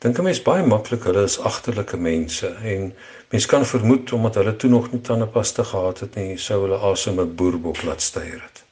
dink 0.00 0.18
'n 0.18 0.24
mens 0.24 0.42
baie 0.42 0.62
maklik 0.66 1.02
hulle 1.04 1.22
is 1.28 1.38
agterlike 1.38 1.96
mense 1.96 2.48
en 2.48 2.92
mens 3.28 3.46
kan 3.46 3.66
vermoed 3.66 4.12
omdat 4.12 4.34
hulle 4.34 4.56
toe 4.56 4.70
nog 4.70 4.86
nie 4.92 5.00
tandepasta 5.00 5.62
gehad 5.62 5.98
het 6.00 6.14
nie, 6.14 6.38
sou 6.38 6.62
hulle 6.62 6.78
asem 6.90 7.20
'n 7.20 7.34
boerbok 7.34 7.82
laat 7.82 8.02
styer 8.02 8.40
het. 8.40 8.62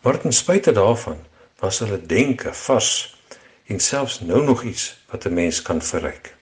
Maar 0.00 0.20
ten 0.20 0.32
spyte 0.32 0.72
daarvan 0.72 1.18
was 1.60 1.78
hulle 1.78 2.06
denke 2.06 2.52
vars 2.52 3.16
en 3.66 3.80
selfs 3.80 4.20
nou 4.20 4.44
nog 4.44 4.62
iets 4.62 4.96
wat 5.10 5.24
'n 5.24 5.34
mens 5.34 5.62
kan 5.62 5.82
verryk. 5.82 6.34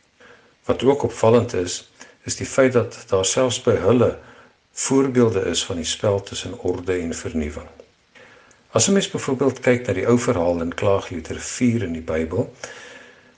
Wat 0.65 0.85
ook 0.85 1.03
opvallend 1.03 1.55
is, 1.55 1.91
is 2.23 2.37
die 2.37 2.47
feit 2.47 2.73
dat 2.73 3.05
daar 3.09 3.25
selfs 3.25 3.63
by 3.63 3.75
hulle 3.77 4.19
voorbeelde 4.73 5.41
is 5.41 5.65
van 5.65 5.77
die 5.77 5.85
spel 5.85 6.23
tussen 6.23 6.59
orde 6.59 6.93
en 6.99 7.15
vernuwing. 7.15 7.69
As 8.71 8.89
'n 8.89 8.93
mens 8.93 9.11
byvoorbeeld 9.11 9.61
kyk 9.61 9.87
na 9.87 9.93
die 9.93 10.07
ou 10.07 10.19
verhaal 10.19 10.61
in 10.61 10.75
Klaagliedere 10.75 11.41
4 11.41 11.83
in 11.83 11.93
die 11.93 12.07
Bybel, 12.13 12.55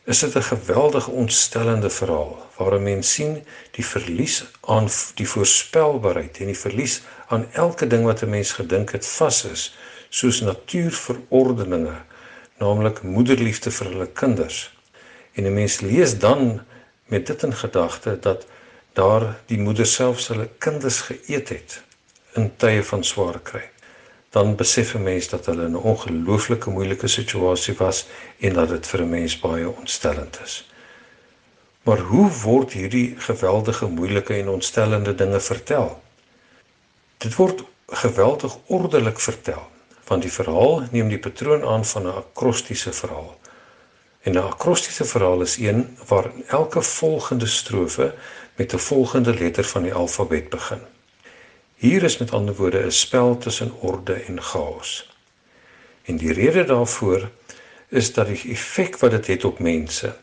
is 0.04 0.18
dit 0.18 0.34
'n 0.36 0.42
geweldige 0.42 1.10
ontstellende 1.10 1.90
verhaal 1.90 2.50
waar 2.56 2.74
'n 2.74 2.82
mens 2.82 3.12
sien 3.12 3.44
die 3.70 3.86
verlies 3.86 4.44
aan 4.60 4.88
die 5.14 5.28
voorspelbaarheid 5.28 6.38
en 6.38 6.46
die 6.46 6.58
verlies 6.66 7.02
aan 7.26 7.46
elke 7.52 7.86
ding 7.86 8.04
wat 8.04 8.22
'n 8.22 8.30
mens 8.30 8.52
gedink 8.52 8.92
het 8.92 9.06
vas 9.06 9.44
is 9.44 9.74
soos 10.08 10.40
natuurverordeninge, 10.40 11.96
naamlik 12.58 13.02
moederliefde 13.02 13.70
vir 13.70 13.86
hulle 13.86 14.06
kinders. 14.06 14.70
En 15.34 15.44
'n 15.44 15.54
mens 15.54 15.80
lees 15.80 16.18
dan 16.18 16.60
met 17.04 17.26
dit 17.26 17.42
in 17.42 17.54
gedagte 17.54 18.18
dat 18.20 18.46
daar 18.92 19.40
die 19.46 19.58
moeder 19.58 19.86
self 19.86 20.20
sy 20.20 20.48
kinders 20.58 21.00
geëet 21.00 21.48
het 21.48 21.82
in 22.34 22.52
tye 22.56 22.82
van 22.82 23.04
swaar 23.04 23.40
kry. 23.42 23.73
Dan 24.34 24.56
besef 24.56 24.94
'n 24.94 25.02
mens 25.02 25.28
dat 25.28 25.46
hulle 25.46 25.64
in 25.64 25.76
'n 25.76 25.86
ongelooflike 25.90 26.70
moeilike 26.70 27.08
situasie 27.08 27.74
was 27.78 28.06
en 28.38 28.52
dat 28.52 28.68
dit 28.68 28.86
vir 28.86 29.00
'n 29.02 29.08
mens 29.08 29.40
baie 29.40 29.68
ontstellend 29.68 30.40
is. 30.44 30.54
Maar 31.82 31.98
hoe 31.98 32.30
word 32.30 32.72
hierdie 32.72 33.14
geweldige 33.18 33.86
moeilike 33.86 34.34
en 34.34 34.48
ontstellende 34.48 35.14
dinge 35.14 35.40
vertel? 35.40 36.02
Dit 37.16 37.34
word 37.34 37.64
geweldig 37.86 38.56
ordelik 38.66 39.20
vertel. 39.20 39.66
Van 40.04 40.20
die 40.20 40.32
verhaal 40.32 40.82
neem 40.90 41.08
die 41.08 41.18
patroon 41.18 41.64
aan 41.64 41.84
van 41.84 42.02
'n 42.02 42.16
akrostiese 42.22 42.92
verhaal. 42.92 43.38
En 44.20 44.32
'n 44.32 44.48
akrostiese 44.52 45.04
verhaal 45.04 45.40
is 45.40 45.56
een 45.56 45.98
waar 46.06 46.30
elke 46.46 46.82
volgende 46.82 47.46
strofe 47.46 48.14
met 48.56 48.72
'n 48.74 48.78
volgende 48.78 49.34
letter 49.34 49.64
van 49.64 49.82
die 49.82 49.94
alfabet 49.94 50.48
begin. 50.48 50.80
Hier 51.84 52.02
is 52.02 52.16
met 52.16 52.30
ander 52.32 52.54
woorde 52.54 52.86
'n 52.86 52.90
spel 52.90 53.38
tussen 53.38 53.72
orde 53.80 54.12
en 54.12 54.42
chaos. 54.42 55.10
En 56.02 56.16
die 56.16 56.32
rede 56.32 56.64
daarvoor 56.64 57.30
is 57.88 58.12
dat 58.12 58.26
die 58.26 58.52
effek 58.52 58.96
wat 58.98 59.10
dit 59.10 59.26
het, 59.26 59.36
het 59.36 59.44
op 59.44 59.58
mense 59.58 60.16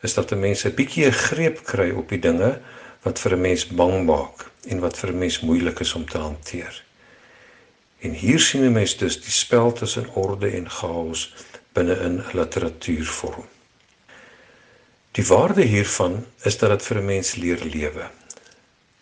is 0.00 0.14
dat 0.14 0.30
'n 0.30 0.38
mens 0.38 0.64
'n 0.64 0.74
bietjie 0.74 1.06
'n 1.06 1.12
greep 1.12 1.64
kry 1.64 1.90
op 1.90 2.08
die 2.08 2.18
dinge 2.18 2.60
wat 3.02 3.18
vir 3.18 3.32
'n 3.32 3.40
mens 3.40 3.66
bang 3.66 4.04
maak 4.06 4.50
en 4.68 4.78
wat 4.80 4.98
vir 4.98 5.10
'n 5.10 5.18
mens 5.18 5.40
moeilik 5.40 5.80
is 5.80 5.94
om 5.94 6.06
te 6.08 6.18
hanteer. 6.18 6.84
En 7.98 8.10
hier 8.10 8.40
sien 8.40 8.64
'n 8.64 8.72
mens 8.72 8.96
dus 8.96 9.22
die 9.22 9.32
spel 9.32 9.72
tussen 9.72 10.14
orde 10.14 10.50
en 10.50 10.70
chaos 10.70 11.34
binne 11.72 11.94
in 11.94 12.18
'n 12.18 12.24
literatuurvorm. 12.32 13.48
Die 15.10 15.26
waarde 15.26 15.62
hiervan 15.62 16.26
is 16.42 16.58
dat 16.58 16.70
dit 16.70 16.82
vir 16.82 16.96
'n 16.96 17.04
mens 17.04 17.34
leer 17.34 17.64
lewe. 17.64 18.10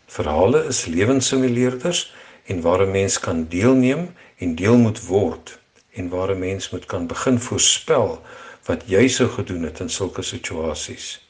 Verhale 0.09 0.65
is 0.65 0.87
lewenssimuleerders 0.87 2.15
en 2.45 2.61
waar 2.61 2.83
'n 2.87 2.91
mens 2.91 3.21
kan 3.21 3.47
deelneem 3.49 4.15
en 4.38 4.55
deel 4.55 4.77
moet 4.77 5.00
word 5.07 5.59
en 5.93 6.09
waar 6.09 6.31
'n 6.31 6.38
mens 6.38 6.71
moet 6.71 6.87
kan 6.87 7.07
begin 7.07 7.38
voorspel 7.38 8.23
wat 8.65 8.83
jy 8.87 9.09
sou 9.09 9.29
gedoen 9.29 9.62
het 9.62 9.81
in 9.81 9.91
sulke 9.91 10.23
situasies. 10.23 11.21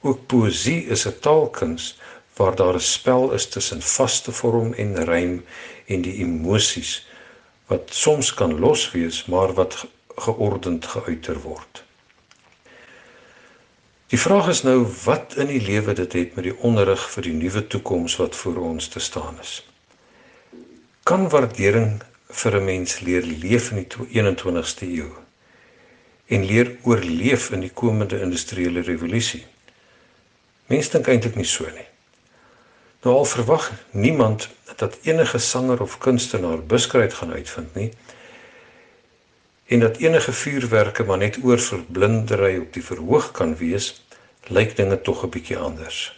Ook 0.00 0.26
poesie 0.26 0.86
is 0.86 1.06
'n 1.06 1.18
taalkuns 1.20 1.98
waar 2.36 2.54
daar 2.54 2.74
'n 2.74 2.80
spel 2.80 3.32
is 3.32 3.48
tussen 3.48 3.82
vaste 3.82 4.32
vorm 4.32 4.72
en 4.72 5.04
rym 5.04 5.44
en 5.86 6.02
die 6.02 6.16
emosies 6.24 7.06
wat 7.66 7.82
soms 7.92 8.34
kan 8.34 8.58
los 8.58 8.90
wees 8.90 9.24
maar 9.24 9.52
wat 9.52 9.86
geordend 10.16 10.86
geuiter 10.86 11.40
word. 11.40 11.83
Die 14.14 14.22
vraag 14.22 14.46
is 14.52 14.62
nou 14.62 14.86
wat 15.02 15.34
in 15.42 15.50
die 15.50 15.58
lewe 15.58 15.90
dit 15.98 16.12
het 16.14 16.36
met 16.38 16.46
die 16.46 16.54
onderrig 16.62 17.02
vir 17.16 17.26
die 17.26 17.34
nuwe 17.34 17.66
toekoms 17.66 18.14
wat 18.22 18.38
voor 18.38 18.62
ons 18.62 18.86
te 18.88 19.02
staan 19.02 19.42
is. 19.42 19.56
Kan 21.02 21.26
waardering 21.34 21.98
vir 22.30 22.60
'n 22.60 22.64
mens 22.64 23.00
leer 23.00 23.26
leef 23.26 23.70
in 23.70 23.82
die 23.82 23.88
21ste 24.22 24.86
eeu? 24.86 25.10
en 26.26 26.44
leer 26.44 26.76
oorleef 26.82 27.50
in 27.50 27.60
die 27.60 27.72
komende 27.72 28.20
industriële 28.20 28.80
revolusie. 28.80 29.44
Mense 30.66 30.94
dink 30.96 31.08
eintlik 31.12 31.36
nie 31.36 31.48
so 31.48 31.68
nie. 31.68 31.88
Nou 33.04 33.18
al 33.20 33.28
verwag 33.28 33.68
niemand 33.92 34.48
dat 34.80 34.96
enige 35.04 35.38
sanger 35.38 35.82
of 35.84 35.98
kunstenaar 35.98 36.62
buskruit 36.62 37.14
gaan 37.14 37.32
uitvind 37.32 37.74
nie 37.74 37.90
en 39.66 39.80
dat 39.80 39.96
enige 39.96 40.32
vuurwerke 40.32 41.04
maar 41.04 41.18
net 41.18 41.38
oor 41.42 41.58
verblindery 41.58 42.58
op 42.60 42.72
die 42.72 42.84
verhoog 42.84 43.30
kan 43.32 43.54
wees, 43.56 44.03
lyk 44.48 44.76
dinge 44.76 45.00
tog 45.00 45.24
'n 45.24 45.28
bietjie 45.28 45.58
anders. 45.58 46.12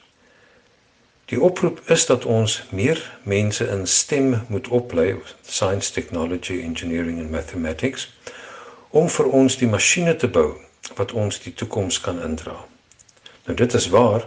Die 1.26 1.40
oproep 1.40 1.80
is 1.90 2.06
dat 2.06 2.24
ons 2.24 2.62
meer 2.70 3.00
mense 3.22 3.66
in 3.68 3.86
STEM 3.86 4.44
moet 4.48 4.68
oplei, 4.68 5.16
science, 5.42 5.92
technology, 5.92 6.60
engineering 6.62 7.18
and 7.18 7.30
mathematics 7.30 8.06
om 8.90 9.08
vir 9.08 9.26
ons 9.26 9.56
die 9.56 9.66
masjiene 9.66 10.16
te 10.16 10.28
bou 10.28 10.54
wat 10.94 11.12
ons 11.12 11.40
die 11.42 11.54
toekoms 11.54 12.00
kan 12.00 12.22
indra. 12.22 12.54
Nou 13.46 13.56
dit 13.58 13.74
is 13.74 13.88
waar, 13.88 14.26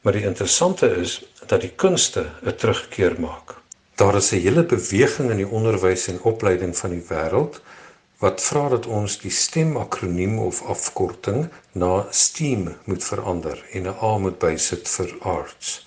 maar 0.00 0.12
die 0.12 0.24
interessante 0.24 0.86
is 0.86 1.18
dat 1.46 1.60
die 1.60 1.74
kunste 1.74 2.30
'n 2.46 2.54
terugkeer 2.54 3.18
maak. 3.20 3.56
Daar 3.94 4.16
is 4.16 4.32
'n 4.32 4.40
hele 4.40 4.62
beweging 4.62 5.30
in 5.30 5.36
die 5.36 5.50
onderwys 5.50 6.06
en 6.08 6.22
opleiding 6.22 6.76
van 6.76 6.90
die 6.90 7.04
wêreld 7.08 7.60
wat 8.20 8.42
vra 8.44 8.68
dat 8.68 8.86
ons 8.86 9.16
die 9.22 9.32
STEM 9.32 9.76
akroniem 9.80 10.38
of 10.38 10.60
afkorting 10.68 11.46
na 11.72 12.06
STEAM 12.12 12.66
moet 12.84 13.04
verander 13.04 13.64
en 13.72 13.88
'n 13.88 13.96
A 14.02 14.18
moet 14.18 14.38
bysit 14.38 14.88
vir 14.88 15.14
arts. 15.20 15.86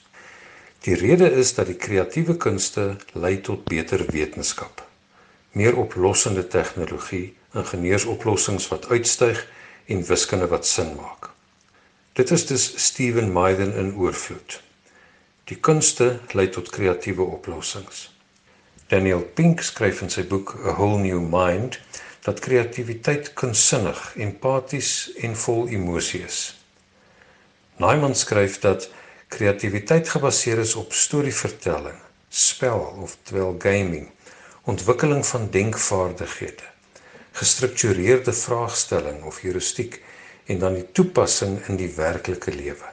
Die 0.79 0.95
rede 0.95 1.29
is 1.31 1.53
dat 1.53 1.67
die 1.67 1.77
kreatiewe 1.77 2.37
kunste 2.37 2.97
lei 3.13 3.41
tot 3.41 3.63
beter 3.63 4.05
wetenskap, 4.11 4.81
meer 5.51 5.77
oplossende 5.77 6.47
tegnologie 6.47 7.35
ingenieursoplossings 7.53 8.67
wat 8.67 8.89
uitstyg 8.89 9.47
en 9.85 10.05
wiskunde 10.05 10.47
wat 10.47 10.65
sin 10.67 10.95
maak. 10.95 11.29
Dit 12.13 12.31
is 12.31 12.45
dus 12.45 12.73
Steven 12.85 13.31
Meiden 13.31 13.75
in 13.75 13.95
oorvloed. 13.95 14.61
Die 15.43 15.57
kunste 15.57 16.19
lei 16.31 16.49
tot 16.49 16.69
kreatiewe 16.69 17.21
oplossings. 17.21 18.09
Daniel 18.87 19.21
Pink 19.21 19.61
skryf 19.61 20.01
in 20.01 20.09
sy 20.09 20.23
boek 20.27 20.55
A 20.65 20.75
Whole 20.75 20.99
New 20.99 21.21
Mind 21.21 21.79
dat 22.23 22.39
kreatiwiteit 22.39 23.33
kunstsinnig, 23.33 24.01
empaties 24.15 25.13
en 25.19 25.35
vol 25.35 25.67
emosie 25.67 26.23
is. 26.23 26.41
Naiman 27.77 28.15
skryf 28.15 28.59
dat 28.63 28.89
kreatiwiteit 29.27 30.09
gebaseer 30.09 30.59
is 30.63 30.75
op 30.75 30.93
storievertelling, 30.93 31.97
spel 32.29 32.85
of 33.03 33.17
terwyl 33.23 33.55
gaming, 33.59 34.09
ontwikkeling 34.63 35.25
van 35.25 35.49
denkvaardighede 35.51 36.71
gestruktureerde 37.33 38.33
vraagstelling 38.33 39.23
of 39.23 39.41
heuristiek 39.41 40.01
en 40.45 40.59
dan 40.59 40.73
die 40.73 40.91
toepassing 40.91 41.57
in 41.67 41.79
die 41.79 41.89
werklike 41.95 42.53
lewe. 42.53 42.91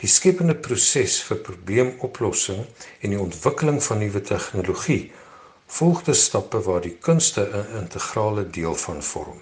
Die 0.00 0.08
skepende 0.08 0.54
proses 0.56 1.18
vir 1.28 1.42
probleemoplossing 1.44 2.64
en 3.00 3.12
die 3.12 3.20
ontwikkeling 3.20 3.82
van 3.84 4.00
nuwe 4.00 4.22
tegnologie 4.24 5.12
volg 5.66 6.02
die 6.02 6.14
stappe 6.14 6.60
waar 6.62 6.80
die 6.80 6.96
kunste 7.00 7.40
'n 7.40 7.76
integrale 7.80 8.50
deel 8.50 8.74
van 8.74 9.02
vorm. 9.02 9.40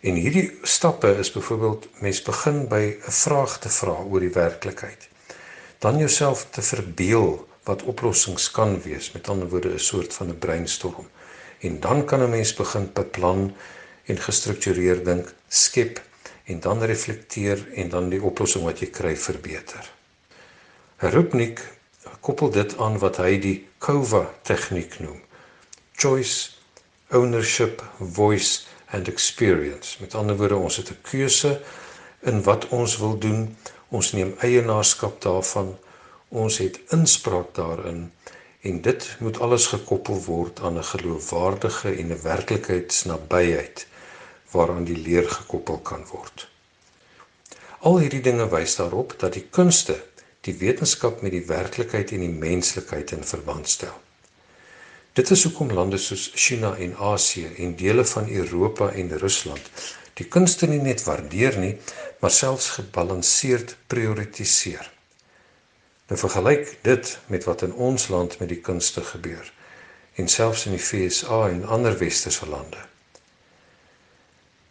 En 0.00 0.14
hierdie 0.14 0.58
stappe 0.62 1.16
is 1.18 1.32
byvoorbeeld 1.32 1.88
mens 2.00 2.22
begin 2.22 2.68
by 2.68 2.96
'n 2.96 3.12
vraag 3.12 3.58
te 3.58 3.68
vra 3.68 3.96
oor 4.10 4.20
die 4.20 4.32
werklikheid. 4.32 5.08
Dan 5.78 5.98
jouself 5.98 6.46
te 6.50 6.62
verbeel 6.62 7.48
wat 7.64 7.82
oplossings 7.82 8.50
kan 8.50 8.82
wees, 8.82 9.12
met 9.12 9.28
ander 9.28 9.48
woorde 9.48 9.72
'n 9.72 9.78
soort 9.78 10.14
van 10.14 10.28
'n 10.28 10.38
brainstorm 10.38 11.08
en 11.60 11.80
dan 11.80 12.04
kan 12.04 12.22
'n 12.22 12.30
mens 12.30 12.54
begin 12.54 12.90
beplan 12.92 13.54
en 14.04 14.18
gestruktureer 14.18 15.04
dink, 15.04 15.34
skep 15.48 16.02
en 16.44 16.60
dan 16.60 16.82
reflekteer 16.82 17.72
en 17.74 17.88
dan 17.88 18.08
die 18.08 18.22
oplossing 18.22 18.64
wat 18.64 18.78
jy 18.78 18.86
kry 18.86 19.16
verbeter. 19.16 19.90
Rupnik 20.96 21.60
koppel 22.20 22.50
dit 22.50 22.76
aan 22.78 22.98
wat 22.98 23.16
hy 23.16 23.38
die 23.38 23.56
COVA 23.78 24.26
tegniek 24.42 24.98
noem. 25.00 25.20
Choice, 25.92 26.50
ownership, 27.10 27.82
voice 27.98 28.66
and 28.90 29.08
experience. 29.08 29.96
Met 30.00 30.14
ander 30.14 30.36
woorde, 30.36 30.56
ons 30.56 30.76
het 30.76 30.90
'n 30.90 31.00
keuse 31.02 31.60
in 32.20 32.42
wat 32.42 32.68
ons 32.68 32.98
wil 32.98 33.18
doen. 33.18 33.56
Ons 33.88 34.12
neem 34.12 34.34
eienaarskap 34.38 35.20
daarvan. 35.20 35.78
Ons 36.28 36.58
het 36.58 36.80
inspraak 36.88 37.54
daarin 37.54 38.12
en 38.60 38.80
dit 38.80 39.16
moet 39.18 39.40
alles 39.40 39.66
gekoppel 39.66 40.24
word 40.24 40.60
aan 40.60 40.78
'n 40.78 40.84
geloofwaardige 40.84 41.90
en 41.90 42.12
'n 42.12 42.22
werklikheidsnabyheid 42.22 43.86
waaraan 44.50 44.84
die 44.84 44.96
leer 44.96 45.30
gekoppel 45.30 45.78
kan 45.78 46.06
word. 46.06 46.48
Al 47.80 47.98
hierdie 47.98 48.20
dinge 48.20 48.48
wys 48.48 48.76
daarop 48.76 49.14
dat 49.18 49.32
die 49.32 49.46
kunste 49.50 50.04
die 50.46 50.56
wetenskap 50.60 51.22
met 51.22 51.34
die 51.36 51.46
werklikheid 51.46 52.12
en 52.16 52.24
die 52.24 52.36
menslikheid 52.44 53.12
in 53.16 53.24
verband 53.24 53.68
stel. 53.68 53.96
Dit 55.18 55.30
is 55.34 55.42
hoekom 55.44 55.72
lande 55.74 55.98
soos 55.98 56.30
China 56.34 56.76
en 56.76 56.94
Asië 56.96 57.48
en 57.64 57.74
dele 57.76 58.04
van 58.04 58.30
Europa 58.30 58.90
en 58.90 59.18
Rusland 59.18 59.70
die 60.20 60.28
kunste 60.28 60.68
nie 60.68 60.80
net 60.84 61.02
waardeer 61.06 61.56
nie, 61.58 61.74
maar 62.20 62.32
selfs 62.34 62.68
gebalanseerd 62.76 63.76
prioritiseer. 63.88 64.90
Nou 66.10 66.18
vergelyk 66.20 66.74
dit 66.84 67.12
met 67.32 67.46
wat 67.48 67.62
in 67.64 67.72
ons 67.72 68.08
land 68.12 68.36
met 68.40 68.50
die 68.52 68.60
kunste 68.60 69.04
gebeur 69.06 69.52
en 70.20 70.28
selfs 70.28 70.66
in 70.68 70.76
die 70.76 70.82
FSA 70.82 71.46
en 71.48 71.64
ander 71.64 71.96
westerse 71.98 72.48
lande. 72.50 72.82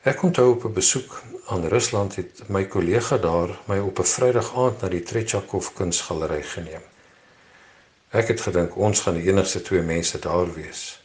Ek 0.09 0.23
onthou 0.25 0.51
op 0.51 0.63
'n 0.65 0.73
besoek 0.73 1.21
aan 1.45 1.67
Rusland 1.67 2.15
het 2.15 2.47
my 2.47 2.63
kollega 2.65 3.17
daar 3.17 3.49
my 3.65 3.77
op 3.77 3.99
'n 3.99 4.11
Vrydag 4.13 4.55
aand 4.55 4.81
na 4.81 4.87
die 4.89 5.03
Trechakov 5.03 5.73
kunsgalery 5.73 6.41
geneem. 6.43 6.85
Ek 8.09 8.27
het 8.27 8.41
gedink 8.41 8.75
ons 8.75 8.99
gaan 8.99 9.13
die 9.13 9.29
enigste 9.29 9.61
twee 9.61 9.81
mense 9.81 10.19
daar 10.19 10.53
wees. 10.53 11.01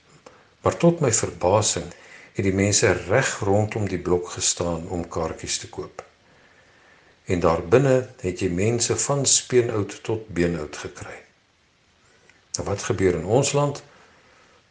Maar 0.61 0.77
tot 0.77 1.01
my 1.01 1.13
verbasing 1.13 1.85
het 2.33 2.45
die 2.45 2.55
mense 2.55 2.93
reg 2.93 3.39
rondom 3.39 3.89
die 3.89 3.99
blok 3.99 4.29
gestaan 4.29 4.89
om 4.89 5.09
kaartjies 5.09 5.59
te 5.59 5.69
koop 5.69 6.05
en 7.25 7.41
daar 7.41 7.63
binne 7.63 8.09
het 8.21 8.41
jy 8.41 8.49
mense 8.49 8.97
van 8.97 9.27
speenoud 9.27 10.03
tot 10.03 10.29
beenoud 10.29 10.77
gekry. 10.77 11.19
Nou 12.57 12.69
wat 12.69 12.83
gebeur 12.83 13.15
in 13.15 13.25
ons 13.25 13.53
land? 13.53 13.83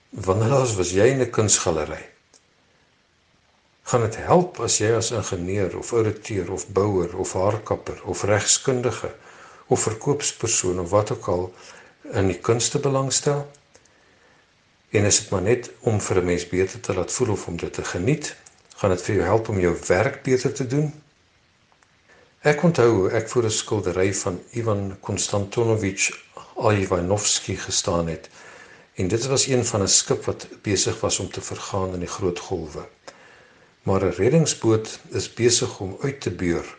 Wanneer 0.09 0.75
was 0.77 0.91
jy 0.91 1.05
in 1.05 1.21
'n 1.21 1.29
kunsgalery? 1.29 2.12
Gaan 3.83 4.01
dit 4.01 4.15
help 4.15 4.59
as 4.63 4.77
jy 4.79 4.93
as 4.95 5.11
ingenieur 5.11 5.77
of 5.77 5.93
ouditeur 5.93 6.51
of 6.51 6.67
bouer 6.67 7.17
of 7.19 7.33
haarkapper 7.33 7.99
of 8.03 8.23
regskundige 8.23 9.11
of 9.67 9.81
verkoopspersoon 9.81 10.79
of 10.79 10.89
wat 10.89 11.11
ook 11.11 11.27
al 11.27 11.53
in 12.11 12.27
die 12.31 12.39
kunste 12.39 12.79
belangstel? 12.79 13.43
En 14.89 15.05
is 15.09 15.19
dit 15.19 15.29
maar 15.29 15.41
net 15.41 15.71
om 15.79 16.01
vir 16.01 16.21
'n 16.21 16.25
mens 16.25 16.47
beter 16.49 16.79
te 16.79 16.93
laat 16.93 17.11
voel 17.11 17.31
of 17.31 17.47
om 17.47 17.57
dit 17.57 17.73
te 17.73 17.83
geniet? 17.83 18.35
Gaan 18.75 18.89
dit 18.89 19.01
vir 19.01 19.15
jou 19.15 19.25
help 19.25 19.49
om 19.49 19.59
jou 19.59 19.75
werk 19.87 20.23
beter 20.23 20.53
te 20.53 20.67
doen? 20.67 20.93
Ek 22.41 22.63
onthou 22.63 23.09
ek 23.09 23.29
voor 23.29 23.43
'n 23.43 23.51
skildery 23.51 24.13
van 24.13 24.39
Ivan 24.51 24.97
Konstantinovich 24.99 26.11
Ivanovsky 26.57 27.55
gestaan 27.55 28.07
het. 28.07 28.29
En 28.95 29.07
dit 29.07 29.25
was 29.25 29.47
een 29.47 29.65
van 29.65 29.81
'n 29.81 29.87
skip 29.87 30.25
wat 30.25 30.47
besig 30.61 30.99
was 30.99 31.19
om 31.19 31.29
te 31.31 31.41
vergaan 31.41 31.93
in 31.93 31.99
die 31.99 32.13
groot 32.17 32.39
golwe. 32.39 32.87
Maar 33.83 34.03
'n 34.05 34.15
reddingsboot 34.15 34.99
is 35.09 35.33
besig 35.33 35.79
om 35.79 35.97
uit 36.01 36.21
te 36.21 36.31
beur 36.31 36.77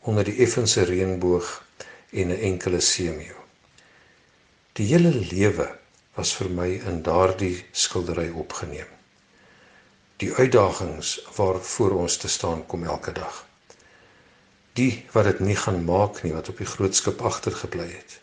onder 0.00 0.24
die 0.24 0.38
effense 0.44 0.82
reënboog 0.82 1.64
en 2.10 2.28
'n 2.28 2.40
enkele 2.50 2.80
seemeeu. 2.80 3.38
Die 4.72 4.86
hele 4.86 5.14
lewe 5.14 5.78
was 6.14 6.34
vir 6.34 6.50
my 6.50 6.70
in 6.86 7.02
daardie 7.02 7.64
skildery 7.72 8.30
opgeneem. 8.30 8.90
Die 10.16 10.32
uitdagings 10.34 11.26
waarvoor 11.36 11.90
ons 11.90 12.16
te 12.16 12.28
staan 12.28 12.66
kom 12.66 12.84
elke 12.84 13.12
dag. 13.12 13.46
Die 14.72 15.06
wat 15.12 15.24
dit 15.24 15.40
nie 15.40 15.56
gaan 15.56 15.84
maak 15.84 16.22
nie 16.22 16.32
wat 16.32 16.48
op 16.48 16.56
die 16.56 16.66
groot 16.66 16.94
skip 16.94 17.20
agtergebly 17.20 17.88
het 17.92 18.22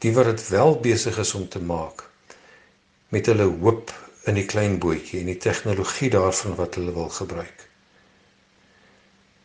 die 0.00 0.12
wat 0.16 0.24
dit 0.24 0.48
wel 0.48 0.78
besig 0.80 1.18
is 1.18 1.34
om 1.36 1.48
te 1.48 1.60
maak 1.60 2.06
met 3.12 3.26
hulle 3.28 3.48
hoop 3.60 3.92
in 4.28 4.36
die 4.36 4.44
klein 4.44 4.78
bootjie 4.78 5.20
en 5.20 5.30
die 5.30 5.40
tegnologie 5.40 6.10
daarvan 6.12 6.56
wat 6.58 6.76
hulle 6.76 6.92
wil 6.92 7.08
gebruik. 7.08 7.66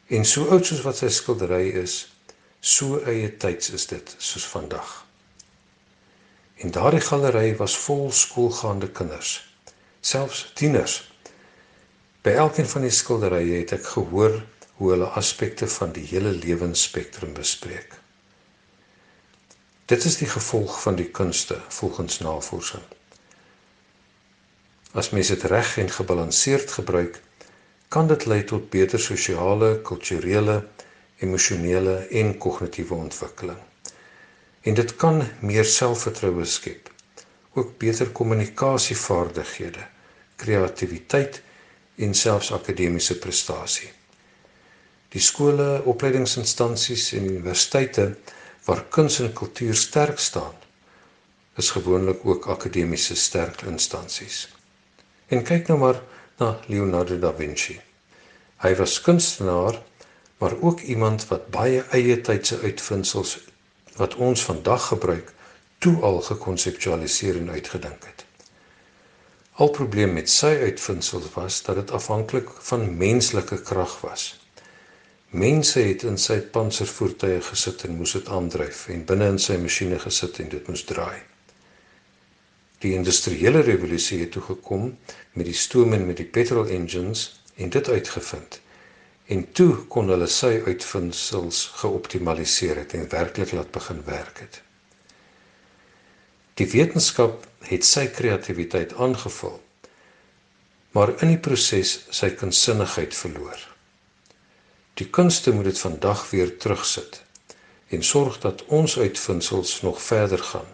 En 0.08 0.25
so 0.25 0.50
oud 0.53 0.65
soos 0.67 0.84
wat 0.86 1.00
sy 1.00 1.10
skildery 1.10 1.72
is, 1.82 1.96
so 2.60 3.00
eie 3.10 3.29
tyds 3.41 3.72
is 3.74 3.88
dit 3.89 4.15
soos 4.17 4.46
vandag. 4.51 4.91
En 6.62 6.72
daardie 6.72 7.03
galery 7.03 7.55
was 7.60 7.77
vol 7.77 8.12
skoolgaande 8.12 8.89
kinders, 8.96 9.38
selfs 10.01 10.46
tieners. 10.55 11.00
By 12.24 12.36
elkeen 12.41 12.70
van 12.70 12.86
die 12.86 12.94
skilderye 12.94 13.60
het 13.62 13.75
ek 13.75 13.89
gehoor 13.96 14.39
hoe 14.77 14.91
hulle 14.91 15.10
aspekte 15.20 15.67
van 15.72 15.94
die 15.96 16.05
hele 16.10 16.32
lewensspektrum 16.36 17.34
bespreek. 17.34 17.94
Dit 19.86 20.05
is 20.10 20.17
die 20.17 20.29
gevolg 20.29 20.79
van 20.82 20.98
die 20.98 21.10
kunste 21.13 21.60
volgens 21.70 22.20
navorsing. 22.20 22.84
As 24.96 25.10
mens 25.12 25.28
dit 25.28 25.44
reg 25.52 25.78
en 25.78 25.90
gebalanseerd 25.92 26.72
gebruik, 26.72 27.20
kan 27.92 28.08
dit 28.08 28.25
lei 28.32 28.44
tot 28.48 28.70
beter 28.72 29.00
sosiale, 29.00 29.82
kulturele, 29.84 30.56
emosionele 31.20 31.96
en 32.22 32.38
kognitiewe 32.38 32.96
ontwikkeling. 32.96 33.60
En 34.62 34.74
dit 34.74 34.96
kan 34.96 35.20
meer 35.40 35.68
selfvertroue 35.68 36.46
skep, 36.46 36.88
ook 37.60 37.75
beter 37.78 38.10
kommunikasievaardighede, 38.10 39.84
kreatiwiteit 40.36 41.42
en 41.96 42.16
selfs 42.16 42.52
akademiese 42.56 43.20
prestasie. 43.20 43.92
Die 45.12 45.22
skole, 45.22 45.82
opleidingsinstansies 45.88 47.12
en 47.20 47.30
universiteite 47.36 48.10
waar 48.66 48.84
kuns 48.90 49.20
en 49.20 49.34
kultuur 49.34 49.75
sterk 49.75 50.20
staan, 50.20 50.56
is 51.56 51.70
gewoonlik 51.72 52.25
ook 52.25 52.48
akademiese 52.51 53.16
sterk 53.16 53.62
instansies. 53.62 54.46
En 55.27 55.44
kyk 55.44 55.68
nou 55.68 55.79
maar 55.79 56.01
na 56.38 56.59
Leonardo 56.68 57.18
da 57.20 57.33
Vinci. 57.33 57.79
Hy 58.61 58.75
was 58.75 59.01
kunstenaar, 59.01 59.81
maar 60.38 60.53
ook 60.61 60.81
iemand 60.81 61.27
wat 61.27 61.50
baie 61.50 61.81
eie 61.98 62.22
tydse 62.22 62.59
uitvindings 62.61 63.40
wat 63.96 64.16
ons 64.16 64.44
vandag 64.44 64.88
gebruik, 64.88 65.31
toe 65.79 65.96
al 66.01 66.22
gekonseptualiseer 66.22 67.38
en 67.40 67.50
uitgedink 67.50 68.05
het. 68.05 68.25
Al 69.55 69.70
probleem 69.72 70.14
met 70.14 70.29
sy 70.29 70.51
uitvindings 70.68 71.14
was 71.35 71.61
dat 71.64 71.75
dit 71.75 71.92
afhanklik 71.92 72.50
van 72.70 72.90
menslike 72.98 73.61
krag 73.61 74.01
was. 74.01 74.25
Mense 75.29 75.79
het 75.79 76.03
in 76.03 76.18
sy 76.22 76.42
panservoertuie 76.42 77.42
gesit 77.44 77.83
en 77.88 77.96
moes 78.00 78.14
dit 78.18 78.27
aandryf 78.31 78.85
en 78.92 79.05
binne 79.07 79.31
in 79.33 79.40
sy 79.40 79.57
masjiene 79.59 80.00
gesit 80.00 80.40
en 80.44 80.51
dit 80.51 80.68
moes 80.68 80.83
draai. 80.88 81.24
Die 82.86 82.94
industriële 82.94 83.64
revolusie 83.66 84.20
het 84.22 84.36
toe 84.36 84.44
gekom 84.46 84.92
met 85.34 85.48
die 85.50 85.58
stoom 85.58 85.94
en 85.98 86.06
met 86.06 86.20
die 86.22 86.28
petrol 86.38 86.68
engines 86.70 87.24
en 87.56 87.72
dit 87.74 87.90
uitgevind. 87.90 88.60
En 89.26 89.42
toe 89.58 89.72
kon 89.90 90.12
hulle 90.14 90.28
sy 90.30 90.52
uitvindings 90.68 91.62
geoptimaliseer 91.82 92.84
het 92.84 92.94
en 92.94 93.08
werklik 93.10 93.56
laat 93.58 93.72
begin 93.74 94.04
werk 94.06 94.44
het. 94.44 94.62
Die 96.62 96.70
wetenskap 96.76 97.48
het 97.72 97.90
sy 97.90 98.06
kreatiwiteit 98.20 98.94
aangevul, 99.02 99.58
maar 100.94 101.16
in 101.26 101.34
die 101.34 101.42
proses 101.50 101.98
sy 102.14 102.30
kunsinnigheid 102.38 103.18
verloor. 103.18 103.66
Die 105.02 105.10
kunste 105.10 105.52
moet 105.58 105.72
dit 105.74 105.82
vandag 105.88 106.30
weer 106.30 106.54
terugsit 106.62 107.24
en 107.90 108.06
sorg 108.06 108.38
dat 108.46 108.62
ons 108.70 109.00
uitvindings 109.02 109.80
nog 109.82 110.02
verder 110.02 110.40
gaan. 110.54 110.70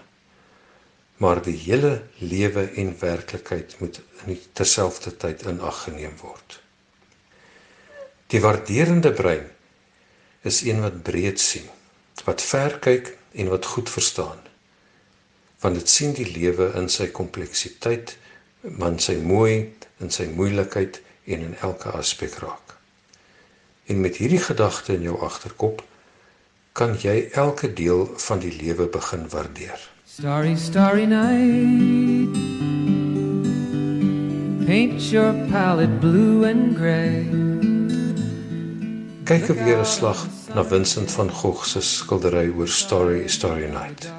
Maar 1.22 1.42
die 1.46 1.58
hele 1.58 2.02
lewe 2.18 2.64
en 2.82 2.96
werklikheid 3.00 3.76
moet 3.80 4.00
in 4.26 4.40
terselfdertyd 4.58 5.46
in 5.52 5.62
ag 5.62 5.84
geneem 5.86 6.16
word. 6.22 6.58
Die 8.34 8.42
waarderende 8.42 9.12
brein 9.14 9.46
is 10.42 10.62
een 10.66 10.82
wat 10.82 11.04
breed 11.06 11.40
sien, 11.40 11.68
wat 12.26 12.42
ver 12.42 12.80
kyk 12.82 13.14
en 13.38 13.52
wat 13.54 13.70
goed 13.74 13.90
verstaan. 13.90 14.40
Want 15.62 15.78
dit 15.78 15.90
sien 15.90 16.18
die 16.18 16.26
lewe 16.26 16.72
in 16.80 16.90
sy 16.90 17.12
kompleksiteit, 17.14 18.16
man 18.62 18.98
sy 19.00 19.20
mooi, 19.22 19.70
in 20.02 20.10
sy 20.10 20.26
moeilikheid 20.34 21.02
en 21.30 21.46
in 21.52 21.56
elke 21.62 21.94
aspek 22.02 22.40
raak. 22.42 22.78
En 23.86 24.02
met 24.02 24.18
hierdie 24.18 24.42
gedagte 24.42 24.96
in 24.98 25.06
jou 25.06 25.20
agterkop 25.22 25.84
kan 26.74 26.96
jy 26.98 27.28
elke 27.38 27.70
deel 27.74 28.08
van 28.26 28.40
die 28.42 28.54
lewe 28.56 28.88
begin 28.90 29.28
waardeer. 29.30 29.82
Starry 30.22 30.56
starry 30.56 31.08
night 31.08 32.30
Paint 34.68 35.02
your 35.12 35.34
palette 35.50 36.00
blue 36.00 36.44
and 36.46 36.76
grey 36.78 37.26
Kyk 39.26 39.48
weer 39.66 39.80
'n 39.82 39.86
slag 39.86 40.20
na 40.54 40.64
Vincent 40.64 41.12
van 41.12 41.32
Gogh 41.40 41.64
se 41.66 41.82
skildery 41.82 42.54
oor 42.54 42.68
Starry 42.68 43.28
Starry 43.28 43.70
Night. 43.74 44.12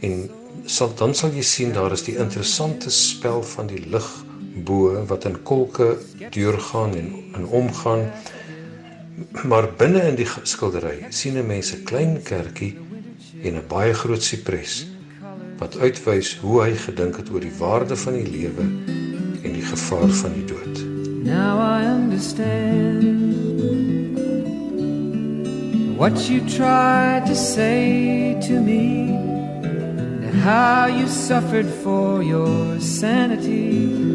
En 0.00 0.28
sal 0.66 0.92
dan 1.00 1.14
sal 1.14 1.32
jy 1.32 1.44
sien 1.52 1.72
daar 1.72 1.92
is 1.96 2.04
die 2.04 2.18
interessante 2.24 2.90
spel 2.90 3.40
van 3.54 3.72
die 3.72 3.80
lig 3.94 4.10
bo 4.68 5.06
wat 5.06 5.24
in 5.24 5.42
kolke 5.42 5.96
deurgaan 6.36 6.92
en 7.00 7.08
in 7.40 7.46
omgaan. 7.46 8.04
Maar 9.48 9.72
binne 9.80 10.04
in 10.12 10.20
die 10.20 10.28
skildery 10.42 11.06
sien 11.08 11.40
'n 11.40 11.46
mens 11.46 11.72
'n 11.72 11.84
klein 11.88 12.20
kerkie 12.22 12.76
en 13.42 13.54
'n 13.54 13.66
baie 13.68 13.94
groot 13.94 14.22
sipres 14.22 14.86
wat 15.58 15.78
uitwys 15.78 16.38
hoe 16.42 16.62
hy 16.62 16.72
gedink 16.74 17.16
het 17.16 17.30
oor 17.30 17.40
die 17.40 17.58
waarde 17.58 17.96
van 17.96 18.12
die 18.12 18.30
lewe 18.30 18.64
en 19.42 19.52
die 19.52 19.66
gevaar 19.72 20.08
van 20.08 20.32
die 20.32 20.44
dood. 20.44 20.76
Now 21.24 21.58
I 21.58 21.84
understand 21.98 23.04
what 25.96 26.28
you 26.28 26.40
tried 26.46 27.26
to 27.26 27.34
say 27.34 28.36
to 28.48 28.60
me 28.60 29.10
and 30.26 30.34
how 30.44 30.86
you 30.86 31.06
suffered 31.08 31.66
for 31.82 32.22
your 32.22 32.80
sanity 32.80 34.08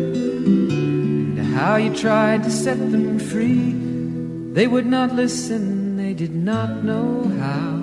how 1.54 1.76
you 1.76 1.96
tried 1.96 2.44
to 2.44 2.52
set 2.52 2.78
them 2.92 3.20
free. 3.20 3.74
They 4.54 4.68
would 4.68 4.86
not 4.86 5.16
listen, 5.16 5.96
they 5.98 6.14
did 6.14 6.36
not 6.36 6.84
know 6.84 7.24
how. 7.40 7.83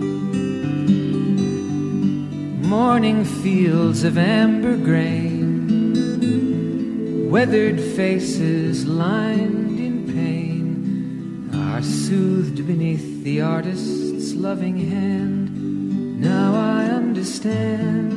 Morning 2.71 3.25
fields 3.25 4.05
of 4.05 4.17
amber 4.17 4.77
grain, 4.77 5.89
weathered 7.29 7.81
faces 7.81 8.85
lined 8.85 9.77
in 9.77 10.07
pain 10.07 11.49
are 11.53 11.81
soothed 11.81 12.65
beneath 12.65 13.25
the 13.25 13.41
artist's 13.41 14.33
loving 14.35 14.77
hand. 14.89 16.21
Now 16.21 16.55
I 16.55 16.85
understand 16.85 18.13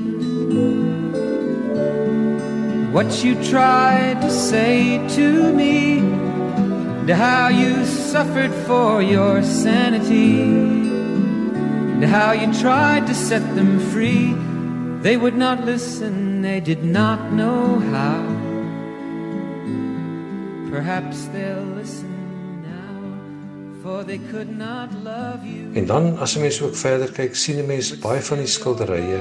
what 2.95 3.25
you 3.25 3.35
tried 3.43 4.21
to 4.21 4.31
say 4.31 5.05
to 5.17 5.53
me, 5.53 5.99
and 5.99 7.11
how 7.11 7.49
you 7.49 7.85
suffered 7.85 8.55
for 8.69 9.03
your 9.03 9.43
sanity, 9.43 10.94
and 12.05 12.13
how 12.13 12.33
you 12.33 12.53
tried 12.61 13.07
to 13.07 13.15
set 13.15 13.43
them 13.57 13.81
free. 13.93 14.35
They 15.01 15.17
would 15.17 15.37
not 15.37 15.65
listen, 15.65 16.43
they 16.43 16.61
did 16.61 16.85
not 16.85 17.33
know 17.33 17.81
how. 17.95 18.21
Perhaps 20.71 21.17
they'll 21.33 21.71
listen 21.81 22.13
now, 22.61 22.97
for 23.83 24.05
they 24.05 24.19
could 24.31 24.53
not 24.59 24.93
love 25.03 25.47
you. 25.47 25.73
En 25.75 25.87
dan 25.87 26.19
as 26.19 26.37
'n 26.37 26.41
mens 26.41 26.61
ook 26.63 26.77
verder 26.77 27.13
kyk, 27.13 27.35
sien 27.35 27.59
'n 27.59 27.67
mens 27.67 27.99
baie 27.99 28.21
van 28.21 28.39
die 28.39 28.53
skilderye 28.57 29.21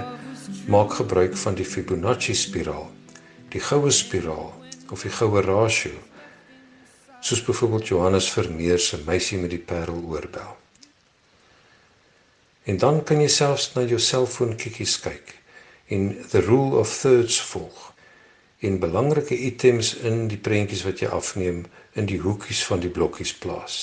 maak 0.68 0.92
gebruik 0.94 1.38
van 1.38 1.56
die 1.56 1.66
Fibonacci 1.66 2.34
spiraal, 2.34 2.92
die 3.50 3.62
goue 3.62 3.92
spiraal 3.92 4.54
of 4.90 5.02
die 5.02 5.12
goue 5.12 5.42
ratio. 5.42 5.96
Soos 7.20 7.44
byvoorbeeld 7.44 7.88
Johannes 7.88 8.32
Vermeer 8.32 8.80
se 8.80 8.98
meisie 9.06 9.38
met 9.38 9.50
die 9.50 9.64
pareloorbel. 9.72 10.63
En 12.64 12.78
dan 12.78 13.04
kan 13.04 13.20
jy 13.22 13.28
selfs 13.28 13.74
na 13.76 13.84
jou 13.88 14.00
selfoon 14.00 14.56
kikkies 14.56 15.00
kyk 15.04 15.34
en 15.92 16.06
the 16.32 16.40
rule 16.46 16.80
of 16.80 16.92
thirds 17.02 17.42
volg 17.52 17.90
en 18.64 18.80
belangrike 18.80 19.36
items 19.36 19.94
in 20.08 20.28
die 20.32 20.40
prentjies 20.40 20.86
wat 20.88 21.04
jy 21.04 21.10
afneem 21.12 21.66
in 22.00 22.08
die 22.08 22.22
hoekies 22.24 22.64
van 22.70 22.80
die 22.80 22.92
blokkies 22.94 23.34
plaas. 23.44 23.76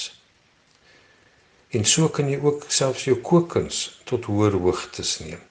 En 1.77 1.85
so 1.85 2.09
kan 2.09 2.31
jy 2.33 2.41
ook 2.41 2.65
selfs 2.73 3.05
jou 3.05 3.19
kookkuns 3.21 3.83
tot 4.09 4.25
hoër 4.25 4.57
hoogtes 4.57 5.19
neem. 5.21 5.43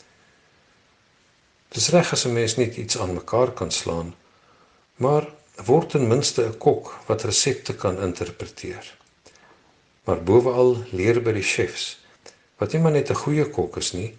Dis 1.69 1.91
reg 1.93 2.11
as 2.11 2.25
'n 2.25 2.33
mens 2.33 2.57
net 2.57 2.81
iets 2.81 2.97
aan 2.97 3.13
mekaar 3.13 3.51
kan 3.53 3.71
slaan, 3.71 4.15
maar 4.97 5.29
word 5.65 5.89
ten 5.89 6.07
minste 6.07 6.45
'n 6.45 6.57
kok 6.57 6.97
wat 7.07 7.23
resepte 7.23 7.75
kan 7.75 8.01
interpreteer. 8.01 8.97
Maar 10.03 10.23
bovenal 10.23 10.83
leer 10.91 11.21
by 11.21 11.31
die 11.31 11.49
chefs 11.53 11.99
wat 12.59 12.73
nie 12.73 12.81
maar 12.83 12.91
net 12.91 13.09
'n 13.09 13.21
goeie 13.23 13.45
kok 13.49 13.77
is 13.77 13.91
nie, 13.93 14.17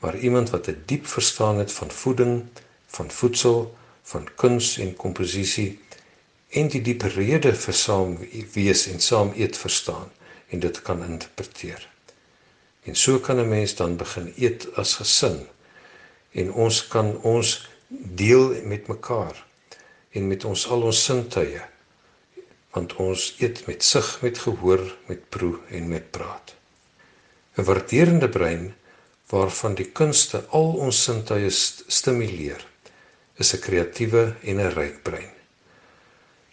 maar 0.00 0.18
iemand 0.18 0.50
wat 0.50 0.68
'n 0.68 0.82
diep 0.86 1.06
verstaan 1.06 1.58
het 1.58 1.72
van 1.72 1.90
voeding, 1.90 2.44
van 2.86 3.10
voedsel 3.10 3.74
van 4.02 4.28
kuns 4.36 4.78
en 4.78 4.96
komposisie 4.96 5.80
en 6.48 6.68
die 6.68 6.82
diepe 6.82 7.08
rede 7.08 7.54
vir 7.54 7.74
saam 7.74 8.18
wees 8.54 8.86
en 8.86 9.00
saam 9.00 9.32
eet 9.36 9.56
verstaan 9.56 10.10
en 10.48 10.60
dit 10.60 10.82
kan 10.82 11.04
interpreteer. 11.04 11.88
En 12.84 12.94
so 12.94 13.18
kan 13.18 13.40
'n 13.40 13.48
mens 13.48 13.74
dan 13.74 13.96
begin 13.96 14.32
eet 14.36 14.68
as 14.76 14.94
gesin 14.94 15.46
en 16.30 16.52
ons 16.52 16.88
kan 16.88 17.16
ons 17.22 17.68
deel 17.98 18.62
met 18.64 18.86
mekaar 18.86 19.46
en 20.10 20.28
met 20.28 20.44
ons 20.44 20.66
al 20.68 20.82
ons 20.82 21.04
sintuie 21.04 21.62
want 22.74 22.94
ons 22.94 23.34
eet 23.38 23.66
met 23.66 23.84
sig, 23.84 24.18
met 24.22 24.38
gehoor, 24.38 24.96
met 25.06 25.28
proe 25.28 25.58
en 25.70 25.88
met 25.88 26.10
praat. 26.10 26.54
'n 27.56 27.64
Waarderende 27.64 28.28
brein 28.28 28.74
waarvan 29.30 29.74
die 29.74 29.90
kunste 29.98 30.44
al 30.58 30.72
ons 30.86 31.02
sintuie 31.06 31.50
st 31.50 31.84
stimuleer 31.86 32.62
is 33.38 33.54
'n 33.54 33.62
kreatiewe 33.66 34.24
en 34.42 34.60
'n 34.60 34.74
ryk 34.78 35.02
brein. 35.02 35.32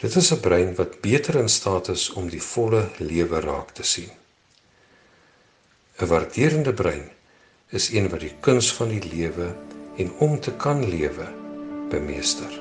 Dit 0.02 0.16
is 0.16 0.32
'n 0.32 0.40
brein 0.40 0.74
wat 0.74 1.00
beter 1.00 1.34
in 1.42 1.48
staat 1.48 1.88
is 1.88 2.10
om 2.10 2.28
die 2.28 2.42
volle 2.42 2.82
lewe 2.98 3.40
raak 3.40 3.70
te 3.70 3.82
sien. 3.82 4.10
'n 5.98 6.06
Waarderende 6.06 6.72
brein 6.72 7.10
is 7.68 7.90
een 7.92 8.08
wat 8.08 8.20
die 8.20 8.36
kuns 8.40 8.72
van 8.72 8.88
die 8.88 9.04
lewe 9.16 9.54
en 9.96 10.12
om 10.18 10.40
te 10.40 10.52
kan 10.52 10.88
lewe 10.88 11.26
bemeester. 11.90 12.52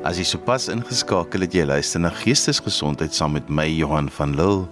As 0.00 0.16
jy 0.16 0.24
sopas 0.24 0.70
ingeskakel 0.72 1.42
het, 1.44 1.52
jy 1.52 1.66
luister 1.68 2.00
na 2.00 2.08
Geestesgesondheid 2.22 3.12
saam 3.12 3.34
met 3.36 3.50
my 3.52 3.66
Johan 3.68 4.06
van 4.08 4.30
Lille. 4.32 4.62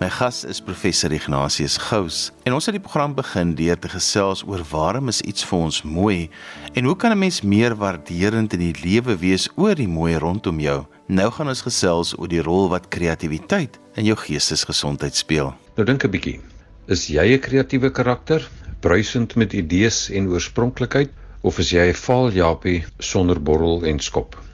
My 0.00 0.08
gas 0.08 0.46
is 0.48 0.62
professor 0.64 1.12
Ignatius 1.12 1.76
Gous 1.90 2.30
en 2.48 2.56
ons 2.56 2.64
het 2.64 2.72
die 2.78 2.80
program 2.80 3.12
begin 3.12 3.52
deur 3.58 3.76
te 3.76 3.90
gesels 3.92 4.40
oor 4.48 4.64
waarom 4.70 5.12
is 5.12 5.20
iets 5.28 5.44
vir 5.44 5.66
ons 5.66 5.82
mooi 5.84 6.30
en 6.72 6.88
hoe 6.88 6.96
kan 6.96 7.12
'n 7.12 7.20
mens 7.20 7.42
meer 7.42 7.76
waarderend 7.76 8.56
in 8.56 8.64
die 8.64 8.80
lewe 8.80 9.18
wees 9.20 9.48
oor 9.56 9.74
die 9.74 9.88
mooi 9.88 10.16
rondom 10.16 10.58
jou? 10.58 10.86
Nou 11.08 11.30
gaan 11.30 11.48
ons 11.48 11.68
gesels 11.68 12.16
oor 12.18 12.28
die 12.28 12.42
rol 12.42 12.70
wat 12.70 12.88
kreatiwiteit 12.88 13.78
in 13.96 14.04
jou 14.06 14.16
geestesgesondheid 14.16 15.14
speel. 15.14 15.52
Nou 15.76 15.84
dink 15.84 16.04
'n 16.04 16.10
bietjie. 16.10 16.40
Is 16.88 17.08
jy 17.08 17.36
'n 17.36 17.40
kreatiewe 17.40 17.90
karakter, 17.90 18.40
bruisend 18.80 19.36
met 19.36 19.52
idees 19.52 20.08
en 20.08 20.28
oorspronklikheid, 20.28 21.10
of 21.42 21.58
is 21.58 21.72
jy 21.72 21.90
'n 21.90 21.94
vaal 21.94 22.32
japie 22.32 22.84
sonder 22.98 23.38
borrel 23.38 23.84
en 23.84 24.00
skop? 24.00 24.47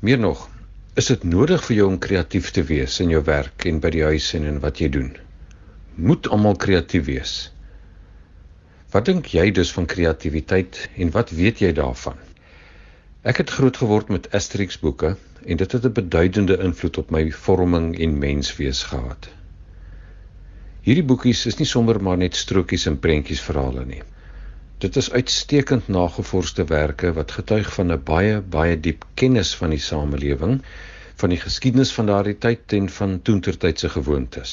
Meer 0.00 0.18
nog, 0.18 0.44
is 0.94 1.08
dit 1.10 1.24
nodig 1.26 1.64
vir 1.66 1.74
jou 1.76 1.86
om 1.90 1.96
kreatief 1.98 2.52
te 2.54 2.62
wees 2.62 3.00
in 3.02 3.10
jou 3.10 3.18
werk 3.26 3.64
en 3.66 3.80
by 3.82 3.90
die 3.90 4.04
huis 4.06 4.28
en 4.38 4.44
in 4.46 4.60
wat 4.62 4.78
jy 4.78 4.86
doen? 4.94 5.08
Moet 5.98 6.28
almal 6.30 6.54
kreatief 6.54 7.08
wees? 7.08 7.32
Wat 8.94 9.08
dink 9.10 9.32
jy 9.34 9.48
dus 9.50 9.72
van 9.74 9.88
kreatiwiteit 9.90 10.78
en 11.02 11.10
wat 11.16 11.32
weet 11.34 11.64
jy 11.64 11.72
daarvan? 11.74 12.14
Ek 13.26 13.42
het 13.42 13.50
groot 13.56 13.80
geword 13.82 14.12
met 14.14 14.30
Asterix 14.38 14.78
boeke 14.78 15.16
en 15.42 15.62
dit 15.64 15.74
het 15.76 15.90
'n 15.90 15.96
beduidende 15.98 16.60
invloed 16.68 17.02
op 17.02 17.10
my 17.10 17.24
vorming 17.32 17.90
en 17.98 18.18
menswees 18.22 18.84
gehad. 18.92 19.28
Hierdie 20.86 21.08
boekies 21.10 21.46
is 21.46 21.58
nie 21.58 21.66
sommer 21.66 21.98
maar 22.02 22.22
net 22.22 22.38
strokies 22.38 22.86
en 22.86 23.02
prentjies 23.02 23.42
verhale 23.42 23.84
nie. 23.84 24.02
Dit 24.78 24.96
is 24.96 25.10
uitstekend 25.10 25.88
nagevorsde 25.88 26.64
werke 26.64 27.08
wat 27.12 27.32
getuig 27.32 27.72
van 27.74 27.92
'n 27.92 28.02
baie 28.10 28.34
baie 28.40 28.76
diep 28.80 29.04
kennis 29.14 29.50
van 29.56 29.70
die 29.74 29.80
samelewing, 29.86 30.62
van 31.22 31.34
die 31.34 31.40
geskiedenis 31.44 31.92
van 31.96 32.06
daardie 32.06 32.38
tyd 32.38 32.72
en 32.78 32.86
van 32.98 33.16
toentertydse 33.22 33.88
gewoontes. 33.88 34.52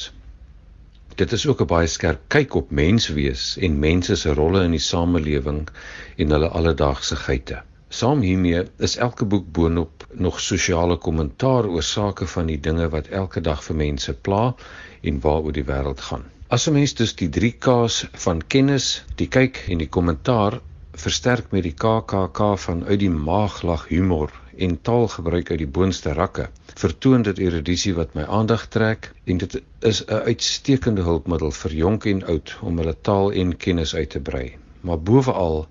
Dit 1.14 1.32
is 1.32 1.46
ook 1.46 1.60
'n 1.60 1.70
baie 1.74 1.86
skerp 1.86 2.26
kyk 2.28 2.54
op 2.54 2.70
menswees 2.70 3.56
en 3.56 3.78
mense 3.78 4.16
se 4.16 4.34
rolle 4.34 4.64
in 4.64 4.74
die 4.74 4.82
samelewing 4.88 5.68
en 6.16 6.30
hulle 6.30 6.48
alledaagse 6.48 7.16
geite. 7.16 7.62
Saam 7.88 8.20
hiermee 8.20 8.66
is 8.78 8.96
elke 8.96 9.24
boek 9.24 9.52
boonop 9.52 10.06
nog 10.12 10.40
sosiale 10.40 10.96
kommentaar 10.96 11.66
oor 11.66 11.82
sake 11.82 12.26
van 12.26 12.46
die 12.46 12.60
dinge 12.60 12.88
wat 12.88 13.06
elke 13.06 13.40
dag 13.40 13.64
vir 13.64 13.76
mense 13.76 14.12
pla 14.14 14.54
en 15.02 15.20
waaroor 15.20 15.52
die 15.52 15.70
wêreld 15.70 16.00
gaan. 16.00 16.26
As 16.48 16.64
'n 16.68 16.72
mens 16.72 16.92
dus 16.94 17.12
die 17.18 17.28
3 17.28 17.48
K's 17.64 17.94
van 18.24 18.40
kennis, 18.46 18.84
die 19.20 19.26
kyk 19.36 19.56
en 19.72 19.80
die 19.82 19.88
kommentaar 19.96 20.60
versterk 21.04 21.48
met 21.50 21.64
die 21.66 21.72
KKK 21.74 22.50
van 22.64 22.84
uit 22.84 23.00
die 23.00 23.10
maaglag 23.10 23.88
humor 23.88 24.30
en 24.66 24.76
taalgebruik 24.88 25.50
uit 25.50 25.58
die 25.64 25.72
boonste 25.78 26.12
rakke, 26.14 26.46
vertoon 26.84 27.26
dit 27.26 27.42
erudisie 27.48 27.96
wat 27.98 28.14
my 28.14 28.28
aandag 28.38 28.68
trek 28.76 29.10
en 29.24 29.42
dit 29.42 29.58
is 29.90 30.04
'n 30.06 30.22
uitstekende 30.30 31.02
hulpmiddel 31.08 31.50
vir 31.50 31.76
jonk 31.80 32.06
en 32.14 32.22
oud 32.36 32.56
om 32.62 32.78
hulle 32.78 32.96
taal 33.10 33.32
en 33.32 33.56
kennis 33.66 33.94
uit 33.94 34.10
te 34.10 34.20
brei, 34.30 34.46
maar 34.80 35.02
bovenal 35.02 35.66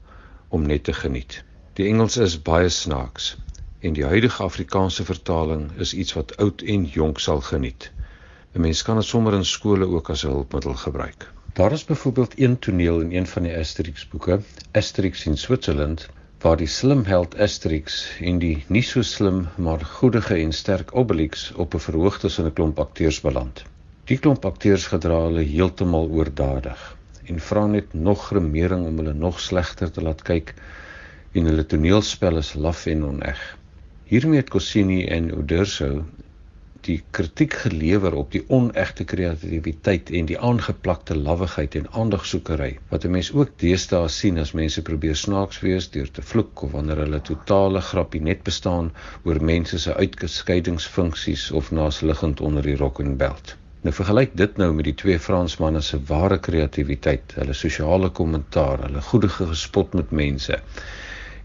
om 0.50 0.68
net 0.68 0.84
te 0.84 0.94
geniet. 0.94 1.44
Die 1.80 1.88
Engels 1.88 2.18
is 2.18 2.42
baie 2.42 2.70
snaaks 2.70 3.38
en 3.80 3.94
die 3.94 4.06
huidige 4.12 4.44
Afrikaanse 4.44 5.06
vertaling 5.06 5.70
is 5.78 5.94
iets 5.94 6.20
wat 6.20 6.38
oud 6.38 6.62
en 6.62 6.86
jonk 6.86 7.20
sal 7.20 7.42
geniet. 7.42 7.92
'n 8.56 8.62
Mens 8.62 8.82
kan 8.88 8.96
dit 8.96 9.06
sommer 9.06 9.34
in 9.36 9.46
skole 9.46 9.86
ook 9.96 10.10
as 10.10 10.22
'n 10.24 10.30
hulpmiddel 10.32 10.74
gebruik. 10.74 11.32
Daar 11.54 11.72
is 11.72 11.86
byvoorbeeld 11.86 12.40
een 12.40 12.60
toneel 12.60 13.00
in 13.00 13.12
een 13.12 13.28
van 13.28 13.44
die 13.44 13.58
Asterix 13.58 14.08
boeke, 14.08 14.40
Asterix 14.72 15.26
in 15.26 15.38
Switzerland, 15.38 16.10
waar 16.40 16.58
die 16.58 16.68
slim 16.68 17.04
held 17.04 17.38
Asterix 17.40 18.12
en 18.22 18.40
die 18.40 18.64
nie 18.68 18.82
so 18.82 19.02
slim 19.02 19.48
maar 19.58 19.86
goedige 19.86 20.36
en 20.36 20.52
sterk 20.52 20.96
Obelix 20.96 21.52
op 21.52 21.74
'n 21.74 21.80
verhoog 21.88 22.20
tussen 22.20 22.46
'n 22.46 22.54
klomp 22.54 22.80
akteurs 22.80 23.22
beland. 23.22 23.64
Die 24.04 24.18
klomp 24.18 24.46
akteurs 24.46 24.88
gedra 24.88 25.22
hulle 25.26 25.44
heeltemal 25.44 26.08
oordadig 26.10 26.98
en 27.26 27.40
vra 27.40 27.66
net 27.66 27.94
nog 27.94 28.26
gremering 28.28 28.86
om 28.86 28.98
hulle 28.98 29.14
nog 29.14 29.40
slegter 29.40 29.92
te 29.92 30.02
laat 30.02 30.22
kyk 30.22 30.54
en 31.32 31.46
hulle 31.46 31.66
toneelspel 31.66 32.38
is 32.38 32.54
laf 32.54 32.86
en 32.86 33.06
oneg. 33.06 33.58
Hiermee 34.04 34.40
het 34.40 34.50
Cossini 34.50 35.06
en 35.06 35.38
Uderzo 35.40 36.06
die 36.86 36.98
kritiek 37.18 37.54
gelewer 37.64 38.14
op 38.22 38.32
die 38.36 38.44
onegte 38.58 39.04
kreatiwiteit 39.12 40.12
en 40.20 40.30
die 40.30 40.38
aangeplakte 40.50 41.16
lawwigheid 41.18 41.76
en 41.80 41.88
aandagsoekery 42.02 42.72
wat 42.92 43.06
'n 43.06 43.16
mens 43.16 43.32
ook 43.34 43.56
deesdae 43.64 44.08
sien 44.18 44.38
as 44.44 44.54
mense 44.60 44.82
probeer 44.90 45.16
snaaks 45.22 45.60
wees 45.66 45.90
deur 45.98 46.12
te 46.18 46.26
vloek 46.32 46.64
of 46.68 46.72
wanneer 46.78 47.04
hulle 47.04 47.22
totale 47.32 47.82
grappie 47.90 48.22
net 48.30 48.44
bestaan 48.50 48.92
oor 49.24 49.44
mense 49.52 49.80
se 49.80 49.96
uitskeidingsfunksies 50.06 51.52
of 51.52 51.72
naasliggend 51.72 52.42
onder 52.42 52.64
die 52.72 52.78
rok 52.86 53.00
en 53.00 53.18
beld. 53.18 53.56
Nou 53.86 53.94
vergelyk 53.94 54.32
dit 54.38 54.58
nou 54.58 54.72
met 54.74 54.86
die 54.88 54.96
twee 54.98 55.20
Fransmanne 55.20 55.82
se 55.82 56.00
ware 56.10 56.40
kreatiwiteit, 56.40 57.36
hulle 57.40 57.54
sosiale 57.54 58.10
kommentaar, 58.10 58.80
hulle 58.88 59.02
goeie 59.10 59.30
gespot 59.30 59.94
met 59.94 60.12
mense. 60.12 60.58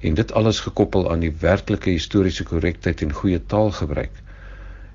En 0.01 0.15
dit 0.15 0.33
alles 0.33 0.61
gekoppel 0.65 1.11
aan 1.13 1.21
die 1.21 1.35
werklike 1.43 1.91
historiese 1.91 2.45
korrektheid 2.49 3.03
en 3.05 3.13
goeie 3.13 3.41
taalgebruik. 3.47 4.23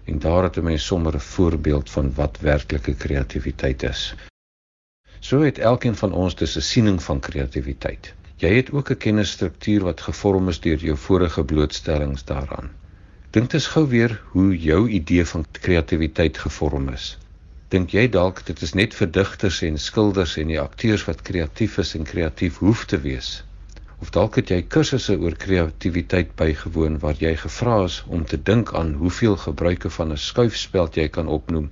En 0.05 0.19
daar 0.19 0.43
het 0.43 0.57
'n 0.57 0.63
mens 0.63 0.85
sommer 0.85 1.15
'n 1.15 1.19
voorbeeld 1.19 1.89
van 1.89 2.13
wat 2.13 2.39
werklike 2.39 2.93
kreatiwiteit 2.93 3.83
is. 3.83 4.15
So 5.19 5.41
het 5.41 5.57
elkeen 5.57 5.95
van 5.95 6.13
ons 6.13 6.35
dus 6.35 6.55
'n 6.57 6.61
siening 6.61 7.03
van 7.03 7.19
kreatiwiteit. 7.19 8.13
Jy 8.35 8.55
het 8.55 8.71
ook 8.71 8.89
'n 8.89 8.97
kennisstruktuur 8.97 9.83
wat 9.83 10.01
gevorm 10.01 10.49
is 10.49 10.59
deur 10.59 10.77
jou 10.77 10.97
vorige 10.97 11.43
blootstellings 11.43 12.23
daaraan. 12.23 12.71
Dink 13.29 13.49
dit 13.49 13.65
gou 13.65 13.87
weer 13.87 14.21
hoe 14.25 14.57
jou 14.59 14.89
idee 14.89 15.25
van 15.25 15.45
kreatiwiteit 15.51 16.37
gevorm 16.37 16.89
is. 16.89 17.17
Dink 17.67 17.89
jy 17.89 18.09
dalk 18.09 18.45
dit 18.45 18.61
is 18.61 18.73
net 18.73 18.93
vir 18.93 19.11
digters 19.11 19.61
en 19.61 19.77
skilders 19.77 20.37
en 20.37 20.47
die 20.47 20.59
akteurs 20.59 21.05
wat 21.05 21.21
kreatief 21.21 21.77
is 21.77 21.95
en 21.95 22.03
kreatief 22.03 22.57
hoef 22.57 22.85
te 22.85 22.99
wees? 23.01 23.43
Of 24.01 24.09
dalk 24.09 24.35
het 24.35 24.49
jy 24.51 24.61
kursusse 24.75 25.15
oor 25.19 25.35
kreatiwiteit 25.45 26.35
bygewoon 26.39 26.99
waar 26.99 27.15
jy 27.19 27.35
gevra 27.43 27.83
is 27.83 28.03
om 28.07 28.25
te 28.25 28.39
dink 28.49 28.73
aan 28.73 28.93
hoeveel 29.03 29.37
gebruike 29.43 29.89
van 29.97 30.11
'n 30.11 30.23
skuifspeld 30.23 30.95
jy 30.99 31.07
kan 31.17 31.27
opnoem 31.27 31.69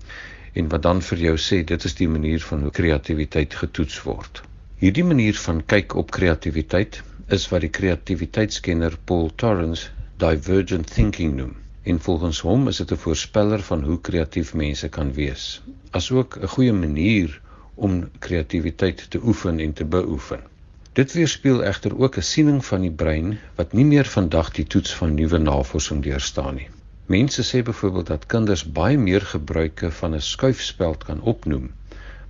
en 0.53 0.69
wat 0.69 0.81
dan 0.81 1.01
vir 1.01 1.17
jou 1.17 1.38
sê 1.45 1.63
dit 1.71 1.83
is 1.89 1.95
die 1.95 2.07
manier 2.07 2.45
van 2.51 2.62
hoe 2.62 2.71
kreatiwiteit 2.71 3.55
getoets 3.63 4.03
word. 4.03 4.41
Hierdie 4.83 5.03
manier 5.03 5.36
van 5.45 5.65
kyk 5.65 5.95
op 5.95 6.12
kreatiwiteit 6.12 7.01
is 7.38 7.49
wat 7.51 7.62
die 7.65 7.73
kreatiwiteitskenner 7.79 8.97
Paul 9.05 9.29
Torrance 9.36 9.89
divergent 10.23 10.93
thinking 10.93 11.36
noem. 11.36 11.53
En 11.83 11.99
volgens 11.99 12.39
hom 12.47 12.67
is 12.67 12.77
dit 12.77 12.91
'n 12.91 13.03
voorspeller 13.05 13.62
van 13.71 13.83
hoe 13.83 13.99
kreatief 14.01 14.53
mense 14.53 14.89
kan 14.89 15.13
wees, 15.13 15.62
asook 15.91 16.38
'n 16.39 16.47
goeie 16.47 16.73
manier 16.73 17.41
om 17.75 18.09
kreatiwiteit 18.19 19.09
te 19.09 19.19
oefen 19.23 19.59
en 19.59 19.73
te 19.73 19.86
beoefen. 19.86 20.53
Dit 20.93 21.13
weerspieël 21.17 21.63
egter 21.65 21.93
ook 21.99 22.17
'n 22.17 22.21
siening 22.21 22.65
van 22.65 22.82
die 22.82 22.91
brein 22.91 23.39
wat 23.56 23.71
nie 23.73 23.86
meer 23.86 24.06
vandag 24.06 24.51
die 24.58 24.65
toets 24.73 24.95
van 24.95 25.13
nuwe 25.13 25.38
navorsing 25.38 26.03
deurstaan 26.03 26.56
nie. 26.56 26.67
Mense 27.06 27.43
sê 27.43 27.62
byvoorbeeld 27.63 28.08
dat 28.08 28.25
kinders 28.25 28.63
baie 28.71 28.97
meer 28.97 29.21
gebruike 29.21 29.91
van 29.91 30.13
'n 30.15 30.21
skuifspeld 30.21 31.03
kan 31.03 31.21
opnoem, 31.21 31.71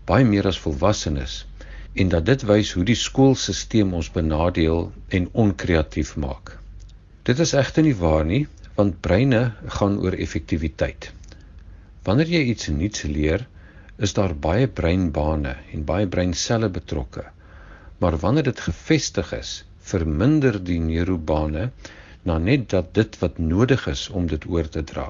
baie 0.05 0.25
meer 0.25 0.47
as 0.47 0.59
volwassenes, 0.59 1.45
en 1.93 2.09
dat 2.09 2.25
dit 2.25 2.41
wys 2.53 2.71
hoe 2.71 2.83
die 2.83 2.95
skoolstelsel 2.95 3.93
ons 3.93 4.11
benadeel 4.11 4.91
en 5.07 5.29
onkreatief 5.31 6.15
maak. 6.15 6.57
Dit 7.23 7.39
is 7.39 7.53
egter 7.53 7.83
nie 7.83 7.95
waar 7.95 8.25
nie, 8.25 8.47
want 8.75 9.01
breine 9.01 9.51
gaan 9.65 9.99
oor 9.99 10.13
effektiwiteit. 10.13 11.11
Wanneer 12.03 12.27
jy 12.27 12.43
iets 12.55 12.67
nuuts 12.67 13.03
leer, 13.03 13.47
is 13.97 14.13
daar 14.13 14.35
baie 14.35 14.67
breinbane 14.67 15.55
en 15.73 15.85
baie 15.85 16.07
breinselle 16.07 16.69
betrokke. 16.69 17.23
Maar 18.03 18.17
wanneer 18.19 18.43
dit 18.43 18.59
gefestig 18.59 19.29
is, 19.35 19.49
verminder 19.79 20.57
die 20.69 20.79
neurobane 20.79 21.69
na 22.27 22.35
net 22.37 22.65
dat 22.73 22.89
dit 22.97 23.13
wat 23.21 23.37
nodig 23.37 23.85
is 23.87 24.09
om 24.09 24.25
dit 24.27 24.47
oor 24.55 24.67
te 24.69 24.83
dra. 24.89 25.05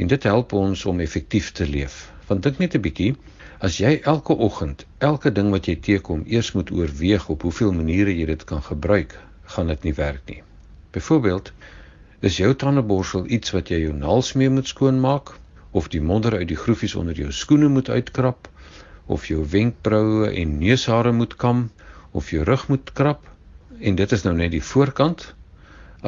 En 0.00 0.08
dit 0.12 0.22
help 0.22 0.54
ons 0.56 0.84
om 0.92 1.02
effektief 1.04 1.50
te 1.52 1.68
leef. 1.68 1.98
Want 2.30 2.42
dink 2.46 2.62
net 2.64 2.76
'n 2.78 2.84
bietjie, 2.86 3.10
as 3.68 3.76
jy 3.82 3.92
elke 4.14 4.36
oggend 4.48 4.86
elke 5.10 5.32
ding 5.32 5.52
wat 5.56 5.68
jy 5.68 5.76
teekom 5.90 6.24
eers 6.24 6.52
moet 6.56 6.72
oorweeg 6.78 7.28
op 7.28 7.44
hoeveel 7.48 7.72
maniere 7.82 8.16
jy 8.16 8.26
dit 8.32 8.44
kan 8.44 8.62
gebruik, 8.62 9.18
gaan 9.44 9.66
dit 9.66 9.82
nie 9.82 9.94
werk 10.00 10.24
nie. 10.32 10.42
Byvoorbeeld, 10.96 11.52
is 12.20 12.36
jou 12.36 12.54
tandeborsel 12.54 13.28
iets 13.28 13.52
wat 13.52 13.68
jy 13.68 13.84
jou 13.84 13.92
naels 13.92 14.32
mee 14.32 14.50
moet 14.50 14.72
skoonmaak 14.72 15.36
of 15.70 15.88
die 15.92 16.00
modder 16.00 16.40
uit 16.40 16.48
die 16.48 16.62
groefies 16.64 16.94
onder 16.94 17.14
jou 17.14 17.32
skoene 17.32 17.68
moet 17.68 17.88
uitkrap 17.88 18.48
of 19.06 19.26
jou 19.26 19.46
wenkbroue 19.50 20.30
en 20.30 20.58
neushare 20.58 21.12
moet 21.12 21.36
kam 21.36 21.70
of 22.12 22.30
jou 22.30 22.44
rug 22.44 22.68
moet 22.68 22.92
krap 22.92 23.26
en 23.80 23.96
dit 23.96 24.12
is 24.12 24.24
nou 24.24 24.34
net 24.34 24.50
die 24.50 24.64
voorkant 24.72 25.34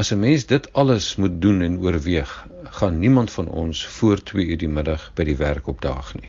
As 0.00 0.12
'n 0.12 0.20
mens 0.20 0.44
dit 0.46 0.72
alles 0.72 1.16
moet 1.16 1.40
doen 1.42 1.62
en 1.62 1.78
oorweeg, 1.78 2.32
gaan 2.78 2.98
niemand 2.98 3.30
van 3.30 3.48
ons 3.48 3.86
voor 3.86 4.22
2 4.22 4.44
uur 4.46 4.58
die 4.58 4.68
middag 4.68 5.06
by 5.14 5.24
die 5.24 5.36
werk 5.36 5.66
opdaag 5.66 6.12
nie. 6.14 6.28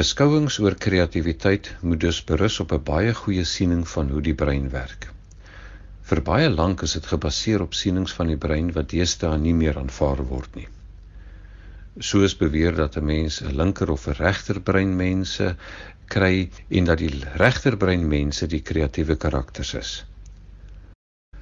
Beskouings 0.00 0.58
oor 0.58 0.74
kreatiwiteit 0.84 1.74
moet 1.80 2.00
dus 2.00 2.22
berus 2.24 2.60
op 2.60 2.72
'n 2.72 2.82
baie 2.82 3.14
goeie 3.14 3.44
siening 3.44 3.88
van 3.88 4.08
hoe 4.10 4.22
die 4.22 4.34
brein 4.34 4.70
werk. 4.70 5.10
Vir 6.02 6.22
baie 6.22 6.48
lank 6.50 6.82
is 6.82 6.92
dit 6.92 7.06
gebaseer 7.06 7.62
op 7.62 7.74
sienings 7.74 8.12
van 8.12 8.26
die 8.26 8.40
brein 8.46 8.72
wat 8.72 8.88
deesdae 8.90 9.38
nie 9.38 9.54
meer 9.54 9.78
aanvaar 9.78 10.24
word 10.32 10.54
nie. 10.54 10.68
Soos 11.98 12.32
beweer 12.36 12.74
dat 12.74 12.96
'n 12.96 13.04
mens 13.04 13.40
'n 13.40 13.54
linker 13.54 13.90
of 13.90 14.06
'n 14.06 14.16
regter 14.18 14.60
brein 14.60 14.96
mense 14.96 15.56
kry 16.06 16.50
en 16.68 16.84
dat 16.84 16.98
die 16.98 17.22
regter 17.34 17.76
brein 17.76 18.08
mense 18.08 18.46
die 18.46 18.62
kreatiewe 18.62 19.16
karakters 19.16 19.74
is. 19.74 20.04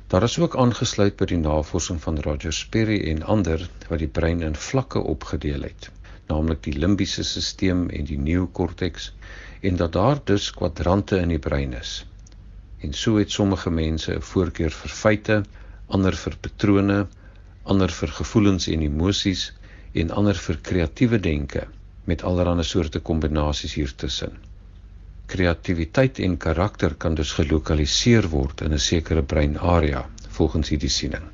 Daar 0.07 0.23
is 0.23 0.39
ook 0.39 0.57
aangesluit 0.57 1.17
by 1.17 1.25
die 1.25 1.39
navorsing 1.39 2.03
van 2.03 2.21
Roger 2.21 2.53
Sperry 2.53 2.99
en 3.11 3.23
ander 3.23 3.65
wat 3.89 3.99
die 3.99 4.09
brein 4.09 4.43
in 4.43 4.55
vlakke 4.55 4.99
opgedeel 4.99 5.63
het, 5.63 5.91
naamlik 6.29 6.63
die 6.63 6.77
limbiese 6.79 7.25
stelsel 7.25 7.89
en 7.89 8.05
die 8.05 8.19
neokorteks 8.19 9.13
en 9.63 9.77
dat 9.77 9.93
daar 9.93 10.21
dus 10.25 10.51
kwadrante 10.51 11.17
in 11.17 11.29
die 11.29 11.39
brein 11.39 11.73
is. 11.73 12.05
En 12.81 12.93
so 12.93 13.17
het 13.17 13.31
sommige 13.31 13.71
mense 13.71 14.13
'n 14.15 14.21
voorkeur 14.21 14.71
vir 14.71 14.91
feite, 14.91 15.43
ander 15.89 16.17
vir 16.17 16.37
patrone, 16.41 17.07
ander 17.63 17.89
vir 17.89 18.09
gevoelens 18.09 18.67
en 18.69 18.83
emosies 18.83 19.53
en 19.93 20.11
ander 20.11 20.35
vir 20.47 20.59
kreatiewe 20.71 21.21
denke 21.21 21.67
met 22.05 22.23
allerlei 22.23 22.65
soorte 22.65 23.01
kombinasies 23.01 23.75
hiertussen 23.75 24.41
kreatiwiteit 25.33 26.19
en 26.19 26.37
karakter 26.37 26.95
kan 26.95 27.15
dus 27.19 27.33
gelokaliseer 27.37 28.27
word 28.33 28.61
in 28.67 28.75
'n 28.77 28.83
sekere 28.87 29.23
breinarea 29.23 30.03
volgens 30.39 30.69
hierdie 30.69 30.91
siening. 30.97 31.25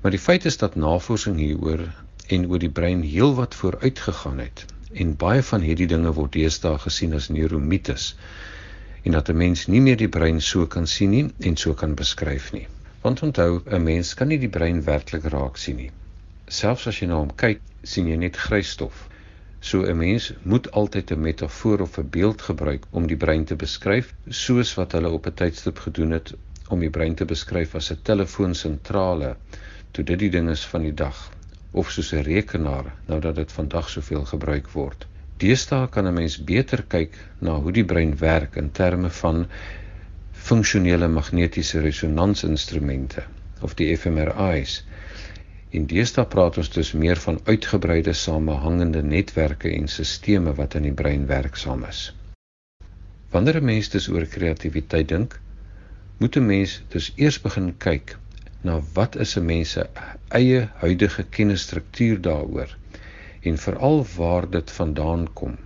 Maar 0.00 0.14
die 0.14 0.24
feit 0.26 0.44
is 0.44 0.56
dat 0.56 0.76
navorsing 0.76 1.38
hieroor 1.38 1.82
en 2.36 2.46
oor 2.50 2.58
die 2.58 2.74
brein 2.80 3.02
heelwat 3.02 3.54
vooruit 3.54 3.98
gegaan 3.98 4.38
het 4.38 4.64
en 4.92 5.16
baie 5.16 5.42
van 5.42 5.66
hierdie 5.66 5.90
dinge 5.94 6.12
word 6.20 6.32
deesdae 6.32 6.78
gesien 6.78 7.14
as 7.14 7.28
neuromites 7.28 8.14
en 9.02 9.12
dat 9.12 9.28
'n 9.28 9.36
mens 9.36 9.66
nie 9.66 9.80
meer 9.80 9.96
die 9.96 10.12
brein 10.18 10.40
so 10.40 10.66
kan 10.66 10.86
sien 10.86 11.10
nie 11.10 11.26
en 11.38 11.56
so 11.56 11.74
kan 11.74 11.94
beskryf 11.94 12.52
nie. 12.52 12.66
Want 13.02 13.22
onthou, 13.22 13.62
'n 13.66 13.82
mens 13.82 14.14
kan 14.14 14.28
nie 14.28 14.38
die 14.38 14.54
brein 14.58 14.84
werklik 14.84 15.24
raak 15.24 15.56
sien 15.56 15.76
nie. 15.76 15.90
Selfs 16.48 16.86
as 16.86 16.98
jy 17.00 17.06
na 17.08 17.20
hom 17.20 17.30
kyk, 17.36 17.60
sien 17.84 18.06
jy 18.08 18.16
net 18.16 18.36
grys 18.36 18.70
stof. 18.76 19.08
So 19.60 19.84
'n 19.84 19.98
mens 19.98 20.32
moet 20.44 20.70
altyd 20.72 21.12
'n 21.12 21.20
metafoor 21.20 21.80
of 21.80 21.98
'n 21.98 22.08
beeld 22.10 22.42
gebruik 22.42 22.84
om 22.90 23.06
die 23.06 23.16
brein 23.24 23.44
te 23.44 23.56
beskryf, 23.56 24.14
soos 24.28 24.74
wat 24.74 24.92
hulle 24.92 25.10
op 25.10 25.26
'n 25.26 25.34
tydstip 25.34 25.78
gedoen 25.78 26.10
het 26.10 26.32
om 26.68 26.80
die 26.80 26.90
brein 26.90 27.14
te 27.14 27.24
beskryf 27.24 27.74
as 27.74 27.90
'n 27.92 28.02
telefoonsentrale 28.02 29.36
toe 29.92 30.04
dit 30.04 30.18
die 30.18 30.30
ding 30.30 30.48
is 30.50 30.64
van 30.72 30.82
die 30.82 30.94
dag 30.94 31.18
of 31.72 31.90
soos 31.90 32.12
'n 32.12 32.24
rekenaar 32.28 32.92
nou 33.06 33.20
dat 33.20 33.34
dit 33.34 33.52
vandag 33.52 33.88
soveel 33.90 34.24
gebruik 34.24 34.68
word. 34.72 35.06
Deesdae 35.36 35.88
kan 35.88 36.06
'n 36.06 36.14
mens 36.14 36.36
beter 36.44 36.82
kyk 36.82 37.18
na 37.38 37.58
hoe 37.60 37.72
die 37.72 37.84
brein 37.84 38.16
werk 38.18 38.56
in 38.56 38.70
terme 38.70 39.10
van 39.10 39.46
funksionele 40.32 41.08
magnetiese 41.08 41.80
resonansinstrumente 41.80 43.22
of 43.60 43.74
die 43.74 43.96
fMRI's 43.96 44.82
En 45.70 45.86
deesdae 45.86 46.24
praat 46.24 46.56
ons 46.60 46.70
dus 46.72 46.92
meer 46.92 47.20
van 47.20 47.40
uitgebreide 47.44 48.12
samehangende 48.12 49.02
netwerke 49.02 49.70
en 49.70 49.88
stelsels 49.88 50.56
wat 50.56 50.74
in 50.74 50.86
die 50.88 50.94
brein 51.00 51.26
werksaam 51.26 51.84
is. 51.84 52.14
Wanneer 53.30 53.60
'n 53.60 53.64
mens 53.64 53.88
dus 53.88 54.08
oor 54.08 54.24
kreatiwiteit 54.36 55.08
dink, 55.08 55.40
moet 56.18 56.36
'n 56.36 56.46
mens 56.46 56.82
dus 56.88 57.12
eers 57.16 57.40
begin 57.40 57.74
kyk 57.76 58.16
na 58.60 58.80
wat 58.94 59.16
is 59.16 59.36
'n 59.36 59.44
mens 59.44 59.70
se 59.70 59.86
eie 60.28 60.68
huidige 60.84 61.22
kennisstruktuur 61.22 62.20
daaroor 62.20 62.76
en 63.40 63.58
veral 63.58 64.06
waar 64.16 64.50
dit 64.50 64.70
vandaan 64.70 65.32
kom. 65.32 65.56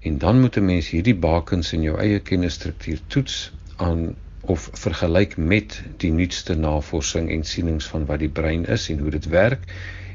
En 0.00 0.18
dan 0.18 0.40
moet 0.40 0.56
'n 0.56 0.64
mens 0.64 0.88
hierdie 0.88 1.18
bakens 1.28 1.72
in 1.72 1.82
jou 1.82 1.98
eie 1.98 2.20
kennisstruktuur 2.20 3.00
toets 3.06 3.52
aan 3.76 4.16
of 4.46 4.70
vergelyk 4.72 5.36
met 5.36 5.82
die 6.02 6.12
nuutste 6.12 6.54
navorsing 6.54 7.30
en 7.30 7.44
sienings 7.44 7.86
van 7.92 8.06
wat 8.06 8.22
die 8.22 8.32
brein 8.40 8.66
is 8.76 8.88
en 8.92 8.98
hoe 8.98 9.10
dit 9.10 9.28
werk 9.32 9.64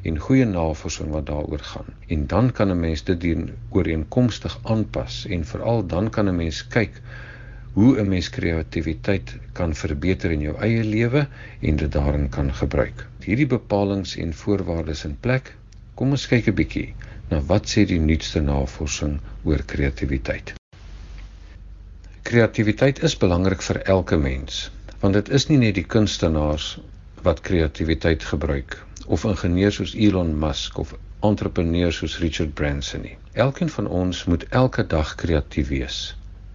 en 0.08 0.18
goeie 0.18 0.46
navorsing 0.46 1.12
wat 1.14 1.26
daaroor 1.26 1.64
gaan. 1.74 1.92
En 2.08 2.28
dan 2.28 2.52
kan 2.52 2.72
'n 2.72 2.80
mens 2.80 3.04
dit 3.04 3.22
dien 3.22 3.50
ooreenkomstig 3.70 4.60
aanpas 4.64 5.26
en 5.30 5.46
veral 5.46 5.86
dan 5.86 6.10
kan 6.10 6.30
'n 6.30 6.36
mens 6.36 6.68
kyk 6.68 7.02
hoe 7.74 8.00
'n 8.00 8.10
mens 8.10 8.30
kreatiwiteit 8.30 9.36
kan 9.54 9.76
verbeter 9.76 10.32
in 10.32 10.42
jou 10.42 10.56
eie 10.58 10.84
lewe 10.84 11.28
en 11.60 11.76
dit 11.76 11.92
daarin 11.92 12.30
kan 12.30 12.54
gebruik. 12.54 13.08
Hierdie 13.24 13.48
bepalinge 13.48 14.22
en 14.22 14.34
voorwaardes 14.34 15.06
in 15.06 15.18
plek. 15.20 15.56
Kom 15.96 16.10
ons 16.10 16.28
kyk 16.28 16.48
'n 16.48 16.56
bietjie 16.56 16.94
na 17.30 17.42
wat 17.42 17.70
sê 17.76 17.86
die 17.86 18.00
nuutste 18.00 18.42
navorsing 18.42 19.20
oor 19.44 19.64
kreatiwiteit. 19.66 20.61
Kreatiwiteit 22.32 23.02
is 23.04 23.18
belangrik 23.20 23.64
vir 23.66 23.78
elke 23.92 24.16
mens, 24.18 24.60
want 25.02 25.18
dit 25.18 25.30
is 25.38 25.46
nie 25.50 25.58
net 25.60 25.74
die 25.76 25.88
kunstenaars 25.94 26.68
wat 27.26 27.42
kreatiwiteit 27.44 28.24
gebruik 28.30 28.78
of 29.16 29.26
ingenieurs 29.28 29.82
soos 29.82 29.96
Elon 30.06 30.32
Musk 30.44 30.80
of 30.80 30.94
entrepreneurs 31.30 32.00
soos 32.00 32.16
Richard 32.24 32.54
Branson 32.62 33.04
nie. 33.04 33.18
Elkeen 33.48 33.74
van 33.74 33.92
ons 34.04 34.24
moet 34.32 34.46
elke 34.62 34.88
dag 34.96 35.12
kreatief 35.20 35.74
wees. 35.74 36.00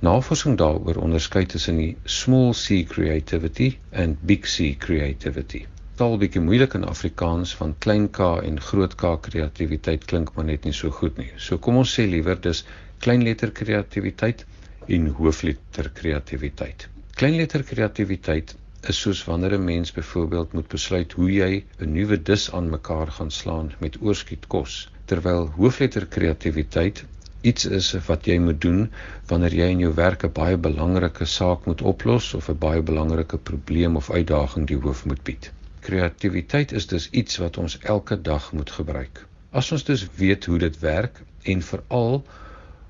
Navorsing 0.08 0.56
daaroor 0.62 1.02
onderskei 1.04 1.44
tussen 1.44 1.84
die 1.84 1.92
small 2.16 2.56
c 2.62 2.80
creativity 2.94 3.68
en 3.90 4.16
big 4.32 4.48
c 4.48 4.72
creativity. 4.86 5.66
Taal 6.00 6.16
bietjie 6.24 6.46
moeilik 6.48 6.80
in 6.80 6.88
Afrikaans 6.88 7.52
van 7.60 7.76
klein 7.84 8.08
k 8.08 8.32
en 8.48 8.64
groot 8.72 8.96
k 8.96 9.12
kreatiwiteit 9.28 10.08
klink 10.08 10.32
maar 10.32 10.48
net 10.54 10.64
nie 10.64 10.76
so 10.80 10.88
goed 10.88 11.20
nie. 11.20 11.34
So 11.36 11.60
kom 11.60 11.84
ons 11.84 11.98
sê 12.00 12.08
liewer 12.08 12.40
dis 12.40 12.64
kleinletter 13.04 13.52
kreatiwiteit 13.52 14.48
en 14.88 15.06
hoofletter 15.18 15.90
kreatiwiteit. 15.90 16.88
Kleinletter 17.14 17.62
kreatiwiteit 17.62 18.54
is 18.92 19.00
soos 19.00 19.24
wanneer 19.24 19.54
'n 19.58 19.64
mens 19.64 19.92
byvoorbeeld 19.92 20.52
moet 20.52 20.68
besluit 20.68 21.12
hoe 21.12 21.30
jy 21.32 21.64
'n 21.78 21.92
nuwe 21.92 22.22
dis 22.22 22.52
aan 22.52 22.70
mekaar 22.70 23.10
gaan 23.18 23.30
slaan 23.30 23.72
met 23.78 24.00
oorskiet 24.00 24.46
kos, 24.46 24.90
terwyl 25.04 25.50
hoofletter 25.56 26.06
kreatiwiteit 26.06 27.04
iets 27.40 27.64
is 27.78 27.88
wat 28.06 28.26
jy 28.26 28.38
moet 28.38 28.60
doen 28.60 28.86
wanneer 29.30 29.54
jy 29.54 29.66
in 29.74 29.82
jou 29.84 29.92
werk 29.94 30.24
'n 30.24 30.32
baie 30.38 30.56
belangrike 30.68 31.26
saak 31.32 31.66
moet 31.70 31.82
oplos 31.82 32.34
of 32.34 32.48
'n 32.50 32.58
baie 32.58 32.82
belangrike 32.82 33.38
probleem 33.38 33.96
of 33.96 34.10
uitdaging 34.10 34.66
die 34.66 34.78
hoof 34.86 35.04
moet 35.04 35.22
bied. 35.22 35.52
Kreatiwiteit 35.80 36.72
is 36.72 36.86
dus 36.86 37.10
iets 37.10 37.36
wat 37.36 37.58
ons 37.58 37.78
elke 37.78 38.22
dag 38.22 38.52
moet 38.52 38.70
gebruik. 38.70 39.26
As 39.50 39.72
ons 39.72 39.84
dus 39.84 40.06
weet 40.14 40.44
hoe 40.44 40.58
dit 40.58 40.78
werk 40.78 41.22
en 41.42 41.62
veral 41.62 42.24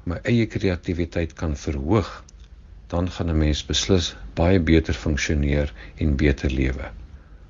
my 0.06 0.16
eie 0.30 0.44
kreatiwiteit 0.46 1.32
kan 1.38 1.56
verhoog, 1.58 2.08
dan 2.92 3.08
gaan 3.10 3.30
'n 3.30 3.38
mens 3.38 3.62
beslis 3.70 4.10
baie 4.40 4.60
beter 4.68 4.94
funksioneer 4.94 5.72
en 6.04 6.12
beter 6.16 6.50
lewe. 6.50 6.90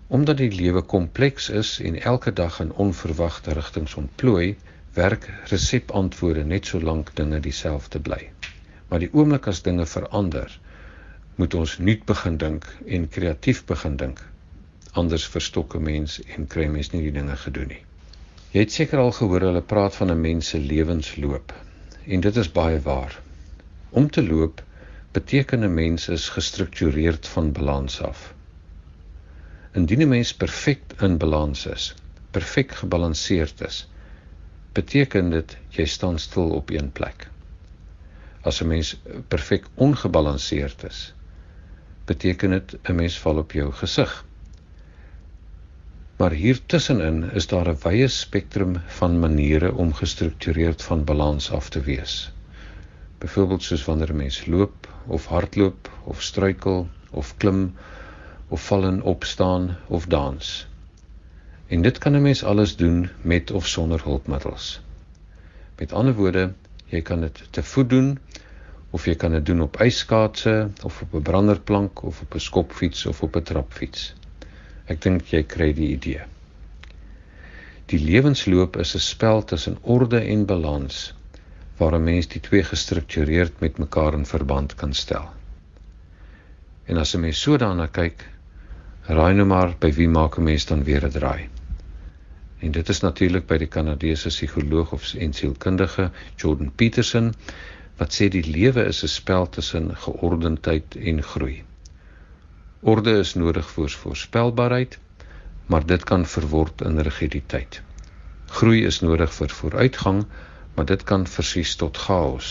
Omdat 0.09 0.37
die 0.37 0.51
lewe 0.61 0.83
kompleks 0.83 1.49
is 1.49 1.81
en 1.81 1.99
elke 2.13 2.33
dag 2.33 2.61
in 2.65 2.73
onverwagte 2.85 3.53
rigtings 3.59 3.95
ontplooi, 3.95 4.57
werk 4.95 5.29
resepantwoorde 5.51 6.45
net 6.45 6.67
so 6.67 6.81
lank 6.81 7.11
dinge 7.21 7.41
dieselfde 7.41 8.01
bly. 8.01 8.31
Maar 8.89 9.05
die 9.05 9.13
oomblik 9.13 9.47
as 9.53 9.63
dinge 9.63 9.87
verander, 9.87 10.59
moet 11.37 11.55
ons 11.55 11.79
nuut 11.79 12.05
begin 12.05 12.37
dink 12.37 12.65
en 12.87 13.09
kreatief 13.09 13.65
begin 13.65 13.97
dink. 13.97 14.25
Anders 14.93 15.29
verstok 15.37 15.77
'n 15.77 15.83
mens 15.83 16.23
en 16.37 16.47
kry 16.47 16.67
mens 16.67 16.93
nie 16.93 17.03
die 17.03 17.17
dinge 17.21 17.37
gedoen 17.37 17.69
nie. 17.69 17.85
Jy 18.53 18.61
het 18.61 18.73
seker 18.73 18.99
al 18.99 19.13
gehoor 19.13 19.41
hulle 19.51 19.63
praat 19.63 19.95
van 19.95 20.11
'n 20.11 20.21
mens 20.21 20.49
se 20.49 20.59
lewensloop 20.59 21.53
en 22.07 22.21
dit 22.21 22.37
is 22.37 22.53
baie 22.53 22.81
waar. 22.81 23.21
Om 23.91 24.11
te 24.11 24.23
loop 24.27 24.63
beteken 25.17 25.65
'n 25.65 25.75
mens 25.75 26.09
is 26.09 26.29
gestruktureerd 26.29 27.29
van 27.29 27.53
balans 27.53 28.01
af. 28.01 28.35
Indien 29.73 30.03
'n 30.03 30.09
mens 30.09 30.35
perfek 30.35 30.81
in 31.01 31.19
balans 31.19 31.67
is, 31.67 31.95
perfek 32.31 32.73
gebalanseerd 32.73 33.61
is, 33.61 33.89
beteken 34.73 35.31
dit 35.31 35.57
jy 35.69 35.85
staan 35.85 36.19
stil 36.19 36.51
op 36.51 36.71
een 36.71 36.93
plek. 36.93 37.29
As 38.41 38.61
'n 38.63 38.67
mens 38.67 38.97
perfek 39.29 39.65
ongebalanseerd 39.75 40.85
is, 40.85 41.15
beteken 42.05 42.51
dit 42.51 42.79
'n 42.83 42.95
mens 42.95 43.19
val 43.19 43.37
op 43.37 43.53
jou 43.53 43.73
gesig. 43.73 44.25
Maar 46.17 46.31
hier 46.33 46.61
tussenin 46.67 47.31
is 47.39 47.47
daar 47.47 47.69
'n 47.69 47.79
wye 47.83 48.09
spektrum 48.09 48.77
van 48.87 49.19
maniere 49.19 49.75
om 49.75 49.93
gestruktureerd 49.95 50.83
van 50.83 51.05
balans 51.05 51.51
af 51.51 51.69
te 51.69 51.81
wees. 51.81 52.33
Byvoorbeeld 53.19 53.63
soos 53.63 53.85
wanneer 53.85 54.13
'n 54.13 54.17
mens 54.17 54.47
loop 54.47 54.89
of 55.07 55.27
hardloop 55.27 55.91
of 56.05 56.23
struikel 56.23 56.89
of 57.11 57.37
klim 57.37 57.75
of 58.49 58.67
val 58.67 58.85
en 58.85 59.03
opstaan 59.03 59.77
of 59.87 60.07
dans. 60.07 60.67
En 61.67 61.83
dit 61.83 61.99
kan 61.99 62.13
'n 62.17 62.23
mens 62.23 62.45
alles 62.45 62.77
doen 62.77 63.11
met 63.21 63.51
of 63.51 63.67
sonder 63.67 64.03
hulpmiddels. 64.05 64.81
Met 65.79 65.93
ander 65.93 66.15
woorde, 66.15 66.53
jy 66.85 67.03
kan 67.03 67.21
dit 67.21 67.49
te 67.51 67.63
voet 67.63 67.91
doen 67.91 68.19
of 68.91 69.05
jy 69.05 69.15
kan 69.15 69.31
dit 69.31 69.47
doen 69.47 69.61
op 69.61 69.77
ijskaatse 69.77 70.71
of 70.83 71.03
op 71.03 71.15
'n 71.15 71.23
branderplank 71.23 72.03
of 72.03 72.21
op 72.21 72.35
'n 72.35 72.39
skopfiets 72.39 73.07
of 73.07 73.23
op 73.23 73.37
'n 73.37 73.43
trapfiets. 73.43 74.15
Ek 74.87 75.01
dink 75.03 75.33
jy 75.33 75.43
kry 75.43 75.73
die 75.73 75.89
idee. 75.95 76.23
Die 77.91 77.99
lewensloop 78.03 78.77
is 78.83 78.95
'n 78.95 79.03
spel 79.03 79.45
tussen 79.45 79.79
orde 79.83 80.21
en 80.21 80.47
balans 80.47 81.15
waar 81.79 81.95
'n 81.95 82.05
mens 82.05 82.27
die 82.29 82.41
twee 82.41 82.63
gestruktureerd 82.63 83.61
met 83.61 83.79
mekaar 83.79 84.15
in 84.15 84.27
verband 84.27 84.75
kan 84.75 84.95
stel. 84.95 85.31
En 86.87 86.97
as 86.97 87.15
'n 87.15 87.21
mens 87.21 87.41
so 87.41 87.57
daarna 87.57 87.87
kyk, 87.87 88.25
raai 89.07 89.35
nou 89.35 89.47
maar 89.47 89.75
by 89.79 89.93
wie 89.93 90.09
maak 90.09 90.39
'n 90.39 90.43
mens 90.43 90.67
dan 90.67 90.85
weer 90.85 91.05
'n 91.05 91.11
draai. 91.11 91.49
En 92.59 92.71
dit 92.71 92.89
is 92.89 93.01
natuurlik 93.01 93.47
by 93.47 93.59
die 93.59 93.69
Kanadese 93.69 94.29
psigoloog 94.29 94.93
of 94.93 95.15
en 95.15 95.33
sielkundige 95.33 96.11
Jordan 96.37 96.73
Peterson 96.75 97.35
wat 97.97 98.15
sê 98.15 98.29
die 98.29 98.45
lewe 98.51 98.85
is 98.85 99.03
'n 99.03 99.09
spel 99.09 99.49
tussen 99.49 99.97
geordendheid 99.97 100.97
en 100.97 101.23
groei. 101.23 101.63
Orde 102.87 103.17
is 103.19 103.33
nodig 103.35 103.67
vir 103.75 103.95
voorspelbaarheid, 104.01 104.93
maar 105.67 105.87
dit 105.93 106.05
kan 106.07 106.27
verword 106.33 106.85
in 106.87 107.01
rigiditeit. 107.03 107.81
Groei 108.59 108.85
is 108.87 109.01
nodig 109.03 109.33
vir 109.35 109.55
vooruitgang, 109.61 110.21
maar 110.77 110.87
dit 110.87 111.03
kan 111.09 111.25
versies 111.27 111.73
tot 111.81 111.99
chaos. 111.99 112.51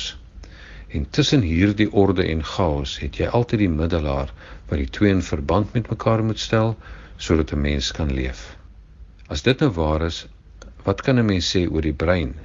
En 0.92 1.08
tussen 1.10 1.46
hierdie 1.48 1.88
orde 2.04 2.26
en 2.34 2.44
chaos 2.44 2.98
het 3.00 3.22
jy 3.22 3.30
altyd 3.40 3.64
die 3.64 3.72
middelaar 3.78 4.34
wat 4.68 4.82
die 4.82 4.92
twee 4.98 5.16
in 5.16 5.24
verband 5.24 5.72
met 5.78 5.88
mekaar 5.94 6.24
moet 6.28 6.44
stel 6.44 6.76
sodat 7.16 7.56
'n 7.56 7.62
mens 7.62 7.92
kan 7.96 8.12
leef. 8.20 8.58
As 9.28 9.48
dit 9.48 9.60
nou 9.64 9.72
waar 9.80 10.04
is, 10.12 10.26
wat 10.84 11.02
kan 11.02 11.20
'n 11.20 11.26
mens 11.26 11.56
sê 11.56 11.64
oor 11.72 11.82
die 11.82 12.00
brein? 12.06 12.36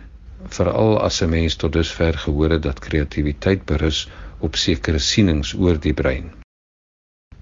Veral 0.47 1.01
as 1.03 1.23
'n 1.23 1.31
mens 1.31 1.57
tot 1.57 1.73
dusver 1.73 2.19
gehoor 2.19 2.51
het 2.51 2.63
dat 2.63 2.79
kreatiwiteit 2.79 3.67
berus 3.67 4.09
op 4.39 4.57
sekere 4.57 4.99
sienings 4.99 5.55
oor 5.55 5.81
die 5.81 5.95
brein. 5.95 6.40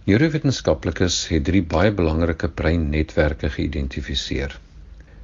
Neurowetenskaplikes 0.08 1.26
het 1.28 1.44
drie 1.44 1.62
baie 1.62 1.90
belangrike 1.92 2.48
breinnetwerke 2.48 3.50
geïdentifiseer. 3.52 4.54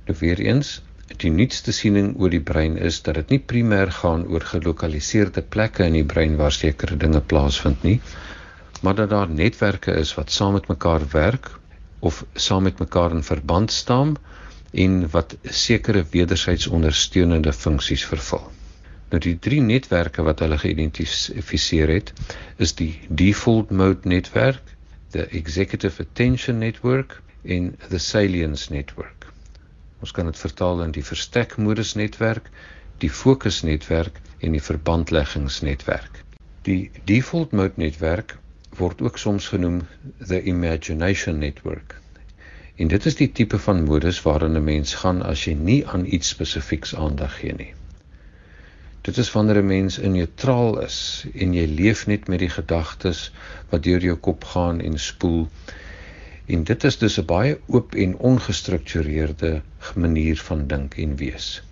Nou 0.05 0.17
weer 0.21 0.43
eens, 0.45 0.81
Die 1.23 1.31
nuutste 1.31 1.73
siening 1.77 2.07
oor 2.17 2.31
die 2.33 2.43
brein 2.51 2.77
is 2.89 2.99
dat 3.07 3.19
dit 3.19 3.33
nie 3.35 3.41
primêr 3.53 3.91
gaan 3.97 4.23
oor 4.33 4.45
gelokaliseerde 4.51 5.43
plekke 5.55 5.85
in 5.91 5.99
die 5.99 6.07
brein 6.13 6.39
waar 6.41 6.55
sekere 6.57 6.97
dinge 7.03 7.21
plaasvind 7.33 7.85
nie, 7.85 7.99
maar 8.81 8.97
dat 9.01 9.11
daar 9.13 9.29
netwerke 9.41 9.93
is 10.01 10.15
wat 10.17 10.33
saam 10.33 10.57
met 10.57 10.71
mekaar 10.73 11.05
werk 11.13 11.51
of 12.01 12.23
saam 12.47 12.65
met 12.69 12.81
mekaar 12.81 13.13
in 13.19 13.23
verband 13.29 13.73
staan 13.73 14.17
en 14.87 14.97
wat 15.13 15.37
sekere 15.65 16.07
wederzijds 16.17 16.67
ondersteunende 16.67 17.53
funksies 17.53 18.05
vervul. 18.15 18.49
Nou 19.13 19.21
die 19.29 19.37
drie 19.49 19.61
netwerke 19.61 20.25
wat 20.27 20.41
hulle 20.41 20.59
geïdentifiseer 20.65 21.93
het, 21.99 22.15
is 22.57 22.73
die 22.81 22.93
default 23.09 23.71
mode 23.71 24.09
netwerk, 24.09 24.74
the 25.15 25.27
executive 25.31 26.03
attention 26.03 26.59
network 26.59 27.23
en 27.45 27.77
the 27.89 27.99
salience 27.99 28.73
network. 28.73 29.27
Ons 30.03 30.13
kan 30.13 30.27
dit 30.27 30.39
vertaal 30.39 30.83
in 30.83 30.95
die 30.97 31.05
verstekmodus 31.07 31.95
netwerk, 31.95 32.51
die 32.99 33.11
fokusnetwerk 33.11 34.19
en 34.41 34.57
die 34.57 34.63
verbandleggingsnetwerk. 34.63 36.19
Die 36.67 36.91
default 37.11 37.53
mode 37.53 37.79
netwerk 37.81 38.35
word 38.81 39.05
ook 39.07 39.21
soms 39.23 39.47
genoem 39.53 39.85
the 40.19 40.43
imagination 40.43 41.39
network. 41.39 41.95
En 42.77 42.91
dit 42.91 43.07
is 43.07 43.17
die 43.21 43.31
tipe 43.31 43.59
van 43.69 43.85
modus 43.87 44.19
waarin 44.27 44.59
'n 44.59 44.65
mens 44.65 44.95
gaan 45.05 45.23
as 45.23 45.47
jy 45.47 45.55
nie 45.55 45.81
aan 45.87 46.07
iets 46.07 46.35
spesifieks 46.35 46.95
aandag 46.95 47.39
gee 47.41 47.55
nie. 47.55 47.73
Dit 49.05 49.17
is 49.21 49.33
wanneer 49.33 49.63
'n 49.63 49.67
mens 49.67 49.99
in 49.99 50.13
neutraal 50.13 50.81
is 50.81 51.27
en 51.35 51.55
jy 51.55 51.67
leef 51.67 52.07
net 52.07 52.29
met 52.29 52.39
die 52.39 52.53
gedagtes 52.59 53.31
wat 53.71 53.83
deur 53.83 54.01
jou 54.01 54.17
kop 54.17 54.45
gaan 54.45 54.81
en 54.81 54.99
spoel 54.99 55.49
En 56.47 56.65
dit 56.65 56.85
is 56.85 56.99
dus 56.99 57.15
'n 57.21 57.25
baie 57.25 57.53
oop 57.67 57.95
en 57.95 58.17
ongestruktureerde 58.31 59.63
manier 59.95 60.37
van 60.49 60.67
dink 60.67 60.97
en 61.05 61.17
wees. 61.17 61.63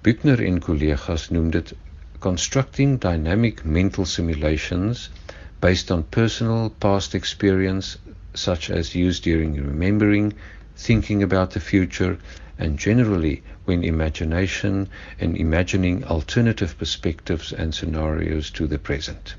Buchner 0.00 0.42
en 0.44 0.58
kollegas 0.58 1.28
noem 1.30 1.50
dit 1.50 1.72
constructing 2.18 3.00
dynamic 3.00 3.64
mental 3.64 4.04
simulations 4.04 5.10
based 5.58 5.90
on 5.90 6.08
personal 6.08 6.68
past 6.78 7.14
experience 7.14 7.98
such 8.32 8.70
as 8.70 8.94
used 8.94 9.22
during 9.22 9.56
remembering, 9.56 10.34
thinking 10.74 11.22
about 11.22 11.50
the 11.50 11.60
future 11.60 12.16
and 12.62 12.78
generally 12.78 13.42
when 13.66 13.84
imagination 13.84 14.88
and 15.18 15.36
imagining 15.36 16.04
alternative 16.04 16.76
perspectives 16.78 17.52
and 17.52 17.74
scenarios 17.74 18.50
to 18.50 18.66
the 18.66 18.78
present. 18.78 19.34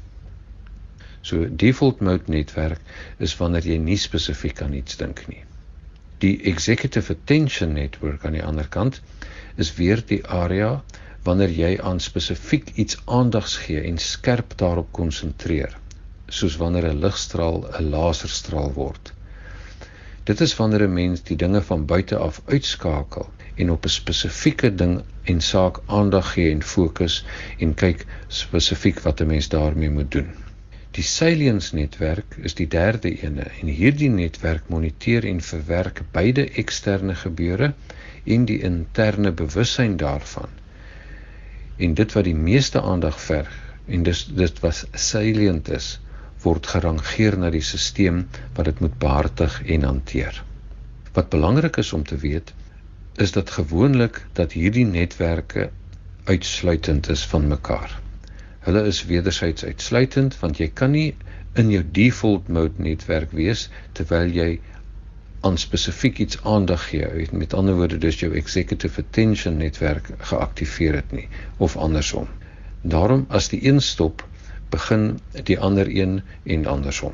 So 1.21 1.45
default 1.45 2.01
mode 2.01 2.27
netwerk 2.27 2.79
is 3.17 3.37
wanneer 3.39 3.67
jy 3.71 3.77
nie 3.79 3.99
spesifiek 4.05 4.61
aan 4.65 4.73
iets 4.79 4.97
dink 4.99 5.23
nie. 5.31 5.43
Die 6.23 6.35
executive 6.51 7.13
attention 7.13 7.73
network 7.77 8.25
aan 8.25 8.35
die 8.35 8.43
ander 8.43 8.67
kant 8.67 8.99
is 9.55 9.71
weer 9.77 10.03
die 10.09 10.19
area 10.41 10.73
wanneer 11.23 11.55
jy 11.55 11.71
aan 11.79 12.03
spesifiek 12.03 12.73
iets 12.83 12.99
aandags 13.05 13.55
gee 13.63 13.79
en 13.87 13.97
skerp 13.97 14.57
daarop 14.59 14.91
konsentreer, 14.99 15.71
soos 16.27 16.59
wanneer 16.59 16.89
'n 16.91 16.99
ligstraal 17.05 17.63
'n 17.71 17.89
laserstraal 17.95 18.73
word. 18.75 19.12
Dit 20.23 20.41
is 20.41 20.55
wanneer 20.55 20.83
'n 20.87 20.93
mens 20.93 21.23
die 21.23 21.35
dinge 21.35 21.61
van 21.61 21.85
buite 21.85 22.17
af 22.17 22.41
uitskakel 22.45 23.25
en 23.55 23.71
op 23.71 23.85
'n 23.85 23.89
spesifieke 23.89 24.75
ding 24.75 25.01
en 25.23 25.41
saak 25.41 25.79
aandag 25.85 26.31
gee 26.33 26.51
en 26.51 26.63
fokus 26.63 27.25
en 27.57 27.73
kyk 27.73 28.05
spesifiek 28.27 28.99
wat 28.99 29.21
'n 29.21 29.27
mens 29.27 29.49
daarmee 29.49 29.89
moet 29.89 30.11
doen. 30.11 30.29
Die 30.91 31.03
salience 31.03 31.75
netwerk 31.75 32.35
is 32.41 32.53
die 32.53 32.67
derde 32.67 33.11
ene 33.21 33.41
en 33.61 33.67
hierdie 33.67 34.09
netwerk 34.09 34.63
moniteer 34.67 35.25
en 35.25 35.41
verwerk 35.41 36.01
beide 36.11 36.49
eksterne 36.49 37.15
gebeure 37.15 37.73
en 38.23 38.45
die 38.45 38.59
interne 38.61 39.31
bewussyn 39.31 39.97
daarvan. 39.97 40.49
En 41.77 41.93
dit 41.93 42.13
wat 42.13 42.23
die 42.23 42.35
meeste 42.35 42.81
aandag 42.81 43.21
verg 43.21 43.75
en 43.85 44.03
dis 44.03 44.25
dit 44.25 44.59
wat 44.59 44.87
salient 44.93 45.69
is 45.69 45.99
word 46.43 46.67
gerangeer 46.67 47.37
na 47.39 47.49
die 47.53 47.63
stelsel 47.63 48.23
wat 48.57 48.65
dit 48.69 48.79
moet 48.83 48.97
behartig 48.99 49.61
en 49.75 49.87
hanteer. 49.87 50.43
Wat 51.13 51.29
belangrik 51.29 51.77
is 51.77 51.93
om 51.93 52.03
te 52.03 52.17
weet, 52.17 52.53
is 53.15 53.31
dat 53.31 53.49
gewoonlik 53.49 54.25
dat 54.33 54.55
hierdie 54.57 54.85
netwerke 54.85 55.69
uitsluitend 56.23 57.09
is 57.09 57.25
van 57.25 57.47
mekaar. 57.47 57.99
Hulle 58.59 58.83
is 58.87 59.05
wederzijds 59.05 59.65
uitsluitend 59.65 60.39
want 60.39 60.57
jy 60.57 60.69
kan 60.73 60.91
nie 60.95 61.15
in 61.59 61.69
jou 61.69 61.83
default 61.91 62.47
mode 62.47 62.81
netwerk 62.81 63.31
wees 63.37 63.67
terwyl 63.97 64.31
jy 64.33 64.59
aan 65.43 65.57
spesifiek 65.59 66.21
iets 66.23 66.39
aandag 66.47 66.87
gee. 66.89 67.27
Met 67.31 67.53
ander 67.53 67.75
woorde, 67.75 67.97
dis 67.97 68.19
jou 68.19 68.31
executive 68.39 69.01
attention 69.01 69.57
netwerk 69.59 70.09
geaktiveer 70.31 70.95
het 71.01 71.11
nie 71.11 71.27
of 71.57 71.75
andersom. 71.77 72.29
Daarom 72.81 73.25
as 73.29 73.49
die 73.51 73.59
een 73.67 73.81
stop, 73.81 74.23
begin 74.73 75.07
die 75.49 75.59
ander 75.69 75.89
een 75.89 76.21
en 76.55 76.65
andersom. 76.75 77.13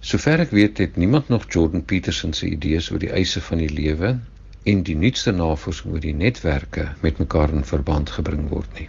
Sover 0.00 0.40
ek 0.46 0.54
weet 0.56 0.78
het 0.82 0.96
niemand 0.96 1.28
nog 1.28 1.44
Jordan 1.48 1.84
Peterson 1.84 2.32
se 2.32 2.48
idees 2.48 2.90
oor 2.90 3.02
die 3.02 3.12
eise 3.12 3.40
van 3.48 3.60
die 3.60 3.72
lewe 3.72 4.14
en 4.72 4.82
die 4.88 4.96
nuutste 4.96 5.32
navorsing 5.32 5.92
oor 5.92 6.04
die 6.04 6.16
netwerke 6.16 6.86
met 7.04 7.20
mekaar 7.22 7.52
in 7.56 7.68
verband 7.68 8.10
gebring 8.16 8.48
word 8.52 8.80
nie. 8.80 8.88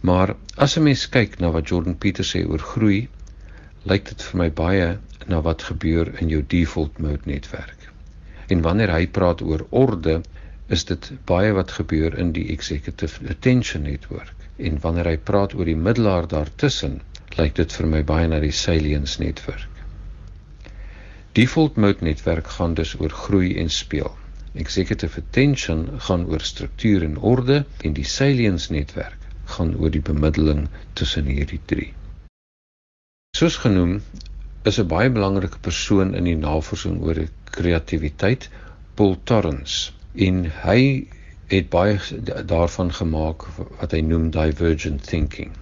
Maar 0.00 0.36
as 0.66 0.76
'n 0.76 0.82
mens 0.86 1.08
kyk 1.08 1.38
na 1.40 1.50
wat 1.50 1.68
Jordan 1.68 1.98
Peterson 1.98 2.40
sê 2.40 2.48
oor 2.48 2.62
groei, 2.72 3.08
lyk 3.90 4.04
dit 4.08 4.22
vir 4.28 4.38
my 4.42 4.48
baie 4.60 4.88
na 5.26 5.40
wat 5.42 5.62
gebeur 5.62 6.12
in 6.20 6.28
jou 6.28 6.42
default 6.54 6.98
mode 6.98 7.30
netwerk. 7.30 7.90
En 8.48 8.62
wanneer 8.62 8.92
hy 8.94 9.06
praat 9.06 9.42
oor 9.42 9.66
orde, 9.70 10.20
is 10.68 10.84
dit 10.84 11.10
baie 11.24 11.52
wat 11.52 11.74
gebeur 11.78 12.18
in 12.18 12.32
die 12.32 12.48
executive 12.54 13.28
attention 13.30 13.82
network. 13.82 14.34
En 14.56 14.78
wanneer 14.80 15.10
hy 15.12 15.16
praat 15.30 15.54
oor 15.54 15.64
die 15.64 15.76
middelaar 15.88 16.28
daartussen, 16.28 17.00
lyk 17.38 17.56
dit 17.56 17.72
vir 17.78 17.86
my 17.92 18.02
baie 18.02 18.28
na 18.28 18.40
die 18.40 18.54
salience 18.54 19.20
netwerk. 19.22 19.82
Default 21.36 21.76
mode 21.76 22.04
netwerk 22.04 22.46
gaan 22.56 22.74
dus 22.74 22.94
oor 23.00 23.12
groei 23.12 23.56
en 23.60 23.70
speel. 23.70 24.12
Executive 24.54 25.20
attention 25.20 25.82
gaan 26.08 26.24
oor 26.32 26.40
struktuur 26.40 27.04
en 27.04 27.18
orde 27.18 27.64
en 27.84 27.96
die 27.98 28.06
salience 28.08 28.72
netwerk 28.72 29.26
gaan 29.56 29.74
oor 29.76 29.92
die 29.92 30.00
bemiddeling 30.00 30.68
tussen 30.92 31.28
hierdie 31.28 31.60
drie. 31.72 31.90
Soos 33.36 33.58
genoem, 33.60 34.00
is 34.64 34.78
'n 34.80 34.88
baie 34.88 35.10
belangrike 35.10 35.60
persoon 35.68 36.14
in 36.14 36.24
die 36.24 36.38
navorsing 36.40 36.96
oor 37.04 37.20
kreatiwiteit 37.58 38.48
Paul 38.94 39.14
Torrance 39.28 39.92
en 40.28 40.40
hy 40.64 40.80
het 41.52 41.68
baie 41.70 42.00
daarvan 42.54 42.92
gemaak 43.02 43.46
wat 43.60 43.92
hy 43.92 44.00
noem 44.00 44.30
divergent 44.30 45.04
thinking. 45.04 45.52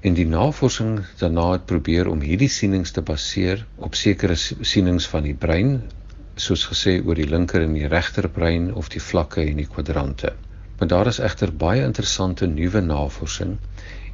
En 0.00 0.14
die 0.16 0.26
navorsing 0.26 1.00
daarna 1.20 1.50
het 1.52 1.64
probeer 1.68 2.08
om 2.08 2.22
hierdie 2.24 2.48
sienings 2.48 2.90
te 2.96 3.02
baseer 3.04 3.66
op 3.76 3.94
sekere 3.94 4.36
sienings 4.36 5.06
van 5.12 5.26
die 5.26 5.34
brein, 5.34 5.74
soos 6.40 6.62
gesê 6.70 6.94
oor 7.04 7.18
die 7.20 7.28
linker 7.28 7.60
en 7.66 7.74
die 7.76 7.90
regter 7.92 8.28
brein 8.32 8.70
of 8.82 8.88
die 8.94 9.02
vlakke 9.04 9.42
en 9.44 9.60
die 9.60 9.66
kwadrante. 9.68 10.30
Maar 10.78 10.88
daar 10.88 11.10
is 11.10 11.18
egter 11.20 11.52
baie 11.52 11.82
interessante 11.84 12.48
nuwe 12.48 12.80
navorsing 12.80 13.58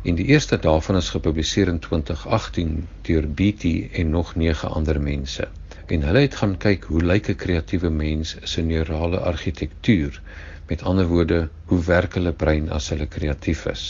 en 0.02 0.18
die 0.18 0.26
eerste 0.32 0.58
daarvan 0.64 0.98
is 0.98 1.10
gepubliseer 1.14 1.70
in 1.70 1.78
2018 1.84 2.88
deur 3.06 3.28
BT 3.38 3.70
en 4.02 4.10
nog 4.10 4.34
9 4.34 4.70
ander 4.70 5.00
mense. 5.00 5.46
En 5.86 6.02
hulle 6.02 6.24
het 6.24 6.34
gaan 6.40 6.56
kyk 6.66 6.88
hoe 6.90 7.02
lyk 7.12 7.30
'n 7.30 7.38
kreatiewe 7.44 7.90
mens 7.90 8.36
se 8.42 8.62
neurale 8.62 9.18
argitektuur. 9.18 10.20
Met 10.66 10.82
ander 10.82 11.06
woorde, 11.06 11.48
hoe 11.64 11.82
werk 11.84 12.14
hulle 12.14 12.32
brein 12.32 12.70
as 12.70 12.88
hulle 12.88 13.06
kreatief 13.06 13.66
is? 13.66 13.86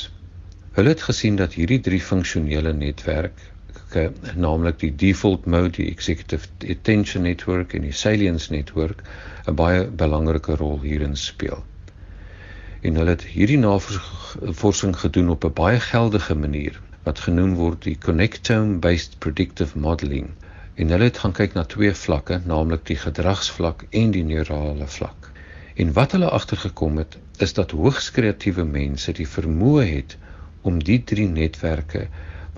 Hulle 0.76 0.88
het 0.92 1.02
gesien 1.02 1.36
dat 1.40 1.54
hierdie 1.56 1.78
drie 1.80 2.00
funksionele 2.04 2.72
netwerke, 2.76 4.02
naamlik 4.36 4.82
die 4.82 4.90
default 5.02 5.46
mode, 5.48 5.70
die 5.78 5.86
executive 5.88 6.50
attention 6.74 7.22
network 7.24 7.72
en 7.78 7.86
die 7.86 7.94
salience 7.96 8.52
network, 8.52 9.00
'n 9.48 9.54
baie 9.60 9.86
belangrike 10.02 10.56
rol 10.60 10.76
hierin 10.82 11.16
speel. 11.16 11.64
En 12.82 13.00
hulle 13.00 13.14
het 13.14 13.24
hierdie 13.36 13.56
navorsing 13.62 14.92
gedoen 15.04 15.30
op 15.36 15.46
'n 15.48 15.52
baie 15.62 15.80
geldige 15.80 16.36
manier 16.42 16.76
wat 17.08 17.24
genoem 17.28 17.54
word 17.62 17.82
die 17.88 17.96
connectome 18.08 18.76
based 18.88 19.16
predictive 19.18 19.78
modeling. 19.78 20.28
En 20.74 20.92
hulle 20.92 21.08
het 21.08 21.22
gaan 21.24 21.36
kyk 21.40 21.54
na 21.54 21.64
twee 21.64 21.94
vlakke, 21.94 22.40
naamlik 22.44 22.84
die 22.92 23.00
gedragsvlak 23.06 23.86
en 23.90 24.10
die 24.10 24.24
neurale 24.24 24.86
vlak. 24.98 25.32
En 25.74 25.92
wat 25.92 26.12
hulle 26.12 26.28
agtergekom 26.28 26.96
het, 26.96 27.18
is 27.38 27.52
dat 27.52 27.70
hoogs 27.70 28.10
kreatiewe 28.10 28.64
mense 28.64 29.12
die 29.12 29.28
vermoë 29.38 29.88
het 29.94 30.18
om 30.70 30.82
die 30.90 31.00
drie 31.12 31.28
netwerke 31.28 32.06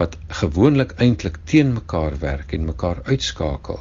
wat 0.00 0.18
gewoonlik 0.40 0.96
eintlik 1.04 1.38
teen 1.44 1.72
mekaar 1.76 2.18
werk 2.24 2.52
en 2.58 2.68
mekaar 2.72 3.02
uitskakel 3.12 3.80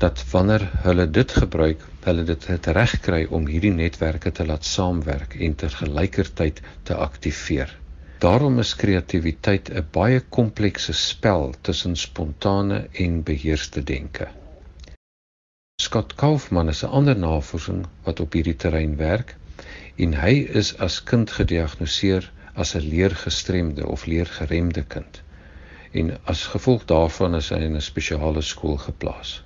dat 0.00 0.22
wanneer 0.30 0.62
hulle 0.82 1.04
dit 1.10 1.32
gebruik, 1.32 1.82
hulle 2.06 2.22
dit 2.24 2.66
reg 2.76 2.92
kry 3.04 3.20
om 3.36 3.46
hierdie 3.52 3.72
netwerke 3.74 4.32
te 4.32 4.46
laat 4.48 4.64
saamwerk 4.64 5.36
en 5.46 5.56
ter 5.60 5.74
gelykertyd 5.76 6.62
te 6.88 6.96
aktiveer. 7.06 7.74
Daarom 8.24 8.58
is 8.64 8.72
kreatiwiteit 8.82 9.68
'n 9.70 9.84
baie 9.92 10.20
komplekse 10.36 10.92
spel 10.92 11.54
tussen 11.68 11.96
spontane 11.96 12.80
en 13.04 13.22
beheerste 13.22 13.84
denke. 13.92 14.28
Scott 15.82 16.14
Kaufman 16.14 16.68
is 16.68 16.82
'n 16.84 16.92
ander 17.00 17.18
navorsing 17.18 17.86
wat 18.04 18.20
op 18.20 18.32
hierdie 18.32 18.56
terrein 18.56 18.96
werk 18.96 19.36
en 19.96 20.14
hy 20.14 20.34
is 20.62 20.76
as 20.78 21.02
kind 21.04 21.30
gediagnoseer 21.30 22.32
as 22.62 22.74
'n 22.74 22.88
leergestremde 22.92 23.86
of 23.86 24.06
leergeremde 24.06 24.82
kind. 24.94 25.22
En 25.90 26.16
as 26.24 26.46
gevolg 26.54 26.84
daarvan 26.84 27.34
is 27.34 27.48
hy 27.54 27.60
in 27.68 27.76
'n 27.76 27.88
spesiale 27.90 28.42
skool 28.42 28.76
geplaas. 28.76 29.42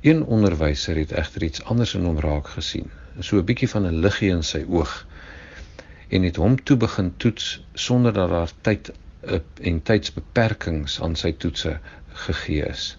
Een 0.00 0.24
onderwyser 0.24 0.96
het 0.96 1.12
egter 1.12 1.42
iets 1.42 1.64
anders 1.64 1.94
in 1.94 2.04
hom 2.04 2.18
raak 2.20 2.48
gesien, 2.48 2.90
so 3.18 3.36
'n 3.36 3.44
bietjie 3.44 3.68
van 3.68 3.86
'n 3.86 4.00
liggie 4.04 4.30
in 4.30 4.42
sy 4.42 4.64
oog 4.68 5.06
en 6.08 6.22
het 6.22 6.36
hom 6.36 6.62
toe 6.62 6.76
begin 6.76 7.12
toets 7.16 7.64
sonder 7.74 8.12
dat 8.12 8.28
daar 8.28 8.52
tyd 8.60 8.92
eh, 9.20 9.38
en 9.60 9.82
tydsbeperkings 9.82 11.00
aan 11.00 11.16
sy 11.16 11.32
toetse 11.32 11.78
gegee 12.26 12.64
is. 12.66 12.96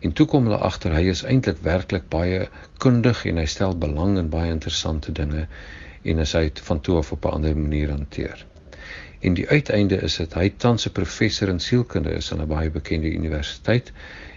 En 0.00 0.12
toe 0.12 0.26
kom 0.26 0.46
hulle 0.46 0.60
agter 0.70 0.94
hy 0.94 1.08
is 1.12 1.24
eintlik 1.26 1.58
werklik 1.66 2.08
baie 2.08 2.46
kundig 2.78 3.24
en 3.26 3.36
hy 3.42 3.46
stel 3.50 3.76
belang 3.78 4.18
in 4.18 4.30
baie 4.32 4.50
interessante 4.54 5.12
dinge 5.12 5.46
en 6.02 6.18
is 6.18 6.32
hy 6.32 6.50
van 6.62 6.80
toe 6.80 6.96
af 6.96 7.12
op 7.12 7.24
'n 7.24 7.28
ander 7.28 7.56
manier 7.56 7.90
hanteer. 7.90 8.46
En 9.20 9.34
die 9.34 9.48
uiteinde 9.48 9.96
is 9.96 10.16
dit 10.16 10.34
hy 10.34 10.48
tans 10.56 10.86
'n 10.86 10.92
professor 10.92 11.48
in 11.48 11.60
sielkunde 11.60 12.10
is 12.10 12.32
aan 12.32 12.42
'n 12.42 12.48
baie 12.48 12.70
bekende 12.70 13.10
universiteit 13.10 13.92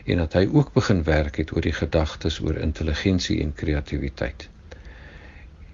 en 0.06 0.18
dat 0.18 0.34
hy 0.34 0.48
ook 0.52 0.74
begin 0.74 1.04
werk 1.04 1.38
het 1.38 1.54
oor 1.56 1.62
die 1.62 1.78
gedagtes 1.80 2.40
oor 2.40 2.58
intelligensie 2.58 3.42
en 3.42 3.54
kreatiwiteit. 3.54 4.50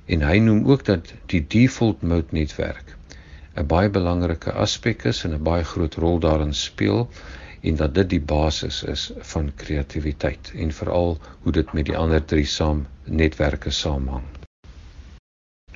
En 0.06 0.22
hy 0.22 0.38
noem 0.38 0.68
ook 0.68 0.86
dat 0.86 1.14
die 1.26 1.46
default 1.48 2.02
mode 2.02 2.36
netwerk 2.40 2.96
'n 3.56 3.66
baie 3.66 3.90
belangrike 3.90 4.52
aspek 4.52 5.04
is 5.04 5.24
en 5.24 5.34
'n 5.34 5.44
baie 5.44 5.64
groot 5.64 5.96
rol 5.96 6.20
daarin 6.20 6.54
speel 6.54 7.10
en 7.62 7.76
dat 7.76 7.96
dit 7.96 8.10
die 8.10 8.22
basis 8.22 8.84
is 8.84 9.12
van 9.34 9.52
kreatiwiteit 9.56 10.52
en 10.56 10.72
veral 10.72 11.18
hoe 11.42 11.52
dit 11.52 11.74
met 11.74 11.86
die 11.86 11.98
ander 11.98 12.26
drie 12.26 12.46
saam 12.46 12.88
netwerke 13.04 13.70
saamhang. 13.70 14.37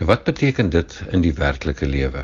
Nou 0.02 0.10
wat 0.10 0.24
beteken 0.26 0.70
dit 0.74 0.94
in 1.14 1.22
die 1.22 1.34
werklike 1.38 1.86
lewe? 1.86 2.24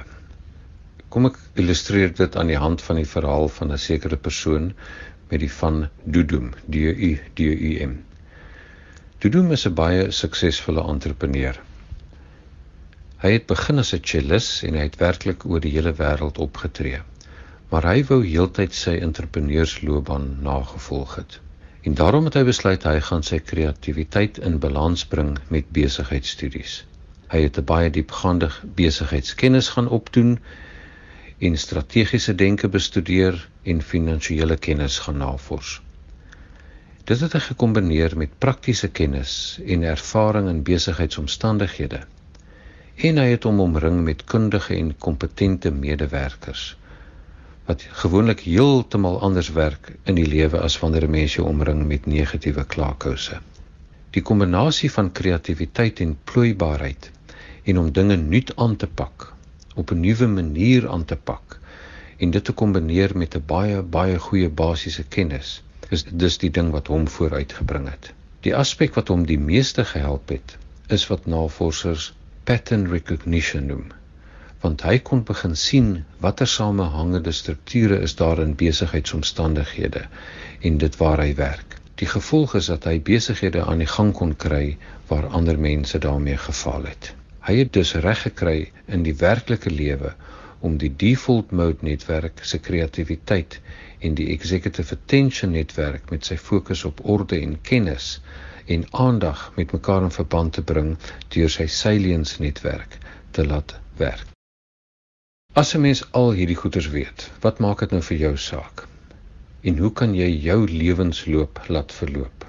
Kom 1.14 1.28
ek 1.30 1.36
illustreer 1.62 2.10
dit 2.20 2.38
aan 2.42 2.50
die 2.50 2.58
hand 2.58 2.82
van 2.82 2.98
die 2.98 3.10
verhaal 3.10 3.46
van 3.58 3.74
'n 3.76 3.78
sekere 3.84 4.18
persoon 4.28 4.72
met 5.30 5.44
die 5.44 5.52
van 5.58 5.78
Dudum, 6.16 6.48
D 6.66 6.82
U 7.10 7.12
D 7.38 7.46
U 7.68 7.70
M. 7.86 7.94
Dudum 9.22 9.54
is 9.60 9.68
'n 9.70 9.76
baie 9.82 10.10
suksesvolle 10.22 10.88
entrepreneur. 10.96 11.62
Hy 13.22 13.32
het 13.36 13.46
begin 13.54 13.86
as 13.86 13.94
'n 13.94 14.02
cellist 14.02 14.64
en 14.64 14.74
hy 14.74 14.90
het 14.90 15.00
werklik 15.06 15.46
oor 15.46 15.62
die 15.62 15.76
hele 15.78 15.94
wêreld 16.02 16.42
opgetree. 16.50 17.06
Maar 17.70 17.92
hy 17.94 18.04
wou 18.10 18.24
heeltyd 18.26 18.74
sy 18.74 18.98
entrepreneursloopbaan 18.98 20.38
nagevolg 20.42 21.16
het. 21.16 21.40
En 21.84 21.94
daarom 21.94 22.26
het 22.26 22.42
hy 22.42 22.44
besluit 22.44 22.84
hy 22.84 23.00
gaan 23.00 23.24
sy 23.24 23.40
kreatiwiteit 23.40 24.38
in 24.38 24.60
balans 24.60 25.06
bring 25.06 25.38
met 25.48 25.70
besigheidstudies. 25.70 26.86
Hy 27.28 27.42
het 27.44 27.58
'n 27.60 27.64
baie 27.64 27.90
diepgaande 27.90 28.50
besigheidskennis 28.76 29.70
gaan 29.70 29.90
opdoen 29.90 30.40
en 31.38 31.58
strategiese 31.58 32.36
denke 32.36 32.70
bestudeer 32.70 33.50
en 33.64 33.82
finansiële 33.82 34.58
kennis 34.58 35.00
gaan 35.00 35.18
navors. 35.18 35.82
Dit 37.04 37.20
het 37.20 37.34
hy 37.34 37.40
gekombineer 37.40 38.18
met 38.18 38.38
praktiese 38.38 38.88
kennis 38.88 39.60
en 39.66 39.84
ervaring 39.84 40.48
in 40.50 40.64
besigheidsomstandighede. 40.64 42.00
En 42.96 43.18
hy 43.18 43.28
het 43.30 43.44
hom 43.44 43.60
omring 43.60 44.04
met 44.04 44.24
kundige 44.24 44.76
en 44.76 44.98
kompetente 44.98 45.72
medewerkers 45.72 46.78
wat 47.68 47.84
gewoonlik 48.00 48.40
heeltemal 48.40 49.20
anders 49.22 49.50
werk 49.52 49.92
in 50.04 50.16
die 50.16 50.28
lewe 50.28 50.60
as 50.64 50.80
wanneer 50.80 51.04
'n 51.04 51.12
mens 51.12 51.36
jou 51.36 51.48
omring 51.48 51.86
met 51.88 52.06
negatiewe 52.06 52.64
klaarkouse. 52.66 53.40
Die 54.10 54.22
kombinasie 54.22 54.92
van 54.92 55.12
kreatiwiteit 55.12 56.00
en 56.00 56.18
plooibaarheid 56.24 57.12
en 57.68 57.80
om 57.84 57.92
dinge 57.92 58.16
nuut 58.16 58.56
aan 58.56 58.76
te 58.82 58.88
pak, 58.88 59.34
op 59.76 59.92
'n 59.92 60.00
nuwe 60.08 60.28
manier 60.28 60.90
aan 60.90 61.06
te 61.06 61.16
pak 61.16 61.60
en 62.18 62.32
dit 62.32 62.44
te 62.44 62.54
kombineer 62.62 63.18
met 63.18 63.36
'n 63.36 63.44
baie 63.46 63.82
baie 63.82 64.20
goeie 64.20 64.50
basiese 64.50 65.04
kennis 65.16 65.50
is 65.90 66.04
dis 66.24 66.38
die 66.44 66.52
ding 66.52 66.72
wat 66.76 66.88
hom 66.88 67.08
vooruitgebring 67.08 67.90
het. 67.90 68.14
Die 68.46 68.56
aspek 68.56 68.96
wat 68.98 69.08
hom 69.14 69.26
die 69.26 69.40
meeste 69.40 69.86
gehelp 69.86 70.30
het, 70.30 70.58
is 70.88 71.08
wat 71.12 71.26
navorsers 71.26 72.14
pattern 72.44 72.88
recognition 72.92 73.66
noem. 73.72 73.86
Want 74.64 74.82
hy 74.88 74.98
kon 75.10 75.24
begin 75.24 75.56
sien 75.56 75.90
watter 76.24 76.48
samehangende 76.48 77.32
strukture 77.32 78.00
is 78.08 78.16
daar 78.16 78.40
in 78.44 78.56
besigheidsomstandighede 78.56 80.06
en 80.70 80.78
dit 80.78 80.98
waar 80.98 81.22
hy 81.24 81.36
werk. 81.36 81.78
Die 81.96 82.08
gevolg 82.08 82.56
is 82.56 82.72
dat 82.74 82.84
hy 82.90 83.00
besighede 83.02 83.64
aan 83.66 83.84
die 83.84 83.92
gang 83.94 84.14
kon 84.14 84.36
kry 84.36 84.78
waar 85.08 85.28
ander 85.28 85.60
mense 85.60 86.00
daarmee 86.00 86.38
gefaal 86.38 86.90
het. 86.90 87.14
Hy 87.48 87.54
het 87.62 87.70
dus 87.74 87.94
reg 88.04 88.22
gekry 88.26 88.72
in 88.92 89.06
die 89.06 89.16
werklike 89.16 89.72
lewe 89.72 90.10
om 90.68 90.74
die 90.82 90.90
default 91.04 91.52
mode 91.56 91.86
netwerk 91.88 92.42
se 92.44 92.58
kreatiwiteit 92.60 93.60
en 94.04 94.18
die 94.20 94.26
executive 94.34 94.96
attention 94.96 95.54
netwerk 95.56 96.10
met 96.12 96.28
sy 96.28 96.36
fokus 96.36 96.82
op 96.90 97.00
orde 97.14 97.40
en 97.40 97.54
kennis 97.70 98.18
en 98.76 98.84
aandag 98.92 99.46
met 99.56 99.72
mekaar 99.72 100.04
in 100.04 100.12
verband 100.12 100.54
te 100.58 100.64
bring 100.72 100.90
deur 101.36 101.54
sy 101.54 101.70
salience 101.72 102.42
netwerk 102.44 102.98
te 103.32 103.46
laat 103.48 103.78
werk. 104.02 104.28
As 105.54 105.72
'n 105.76 105.82
mens 105.82 106.04
al 106.12 106.32
hierdie 106.32 106.60
goeters 106.64 106.90
weet, 106.98 107.30
wat 107.46 107.60
maak 107.60 107.80
dit 107.80 107.92
nou 107.96 108.02
vir 108.10 108.18
jou 108.18 108.34
saak? 108.38 108.88
En 109.62 109.78
hoe 109.78 109.94
kan 109.94 110.16
jy 110.16 110.28
jou 110.50 110.68
lewensloop 110.68 111.64
laat 111.68 111.96
verloop? 112.02 112.46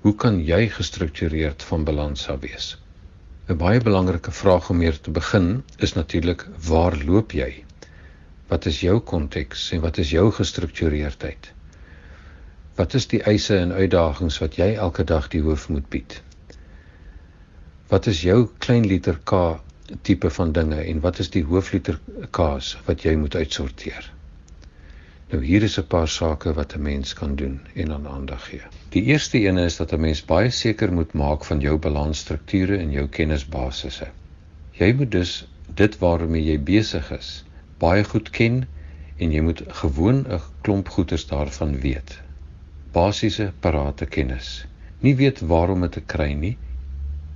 Hoe 0.00 0.14
kan 0.14 0.42
jy 0.44 0.68
gestruktureerd 0.68 1.62
van 1.62 1.84
balans 1.84 2.28
af 2.28 2.40
wees? 2.40 2.76
'n 3.46 3.56
Baie 3.58 3.80
belangrike 3.80 4.32
vraag 4.36 4.70
om 4.70 4.76
mee 4.82 5.00
te 5.00 5.10
begin 5.10 5.44
is 5.86 5.92
natuurlik 5.92 6.40
waar 6.68 6.96
loop 7.08 7.34
jy? 7.40 7.50
Wat 8.50 8.66
is 8.66 8.80
jou 8.80 8.96
konteks 9.10 9.68
en 9.76 9.84
wat 9.84 10.00
is 10.02 10.10
jou 10.10 10.24
gestruktureerdheid? 10.38 11.52
Wat 12.80 12.94
is 12.98 13.06
die 13.12 13.22
eise 13.22 13.58
en 13.58 13.72
uitdagings 13.72 14.40
wat 14.42 14.58
jy 14.58 14.72
elke 14.74 15.06
dag 15.12 15.28
die 15.36 15.44
hoof 15.46 15.68
moet 15.68 15.86
bied? 15.94 16.18
Wat 17.94 18.10
is 18.10 18.24
jou 18.26 18.48
klein 18.58 18.86
liter 18.86 19.20
K 19.24 19.60
tipe 20.02 20.30
van 20.40 20.52
dinge 20.52 20.82
en 20.82 21.00
wat 21.06 21.22
is 21.22 21.30
die 21.30 21.44
hoofliter 21.46 22.00
K's 22.30 22.74
wat 22.90 23.06
jy 23.06 23.14
moet 23.14 23.38
uitsorteer? 23.38 24.15
Nou 25.30 25.44
hier 25.44 25.62
is 25.62 25.78
'n 25.78 25.86
paar 25.86 26.08
sake 26.08 26.52
wat 26.52 26.74
'n 26.74 26.82
mens 26.82 27.12
kan 27.12 27.34
doen 27.36 27.60
en 27.74 27.92
aan 27.92 28.06
aandag 28.08 28.48
gee. 28.48 28.62
Die 28.88 29.02
eerste 29.02 29.38
een 29.38 29.58
is 29.58 29.76
dat 29.76 29.92
'n 29.92 30.00
mens 30.00 30.24
baie 30.24 30.50
seker 30.50 30.92
moet 30.92 31.12
maak 31.12 31.44
van 31.44 31.60
jou 31.60 31.78
balansstrukture 31.78 32.76
en 32.76 32.90
jou 32.90 33.08
kennisbasisse. 33.08 34.06
Jy 34.72 34.92
moet 34.92 35.10
dus 35.10 35.48
dit 35.74 35.98
waarmee 35.98 36.44
jy 36.44 36.58
besig 36.62 37.10
is 37.10 37.44
baie 37.78 38.04
goed 38.04 38.30
ken 38.30 38.62
en 39.16 39.32
jy 39.32 39.40
moet 39.40 39.62
gewoon 39.80 40.24
'n 40.28 40.40
klomp 40.60 40.88
goeders 40.88 41.26
daarvan 41.26 41.80
weet. 41.80 42.22
Basiese 42.92 43.52
parate 43.60 44.06
kennis. 44.06 44.66
Nie 45.00 45.16
weet 45.16 45.40
waarom 45.40 45.80
dit 45.80 45.92
te 45.92 46.00
kry 46.00 46.32
nie. 46.32 46.56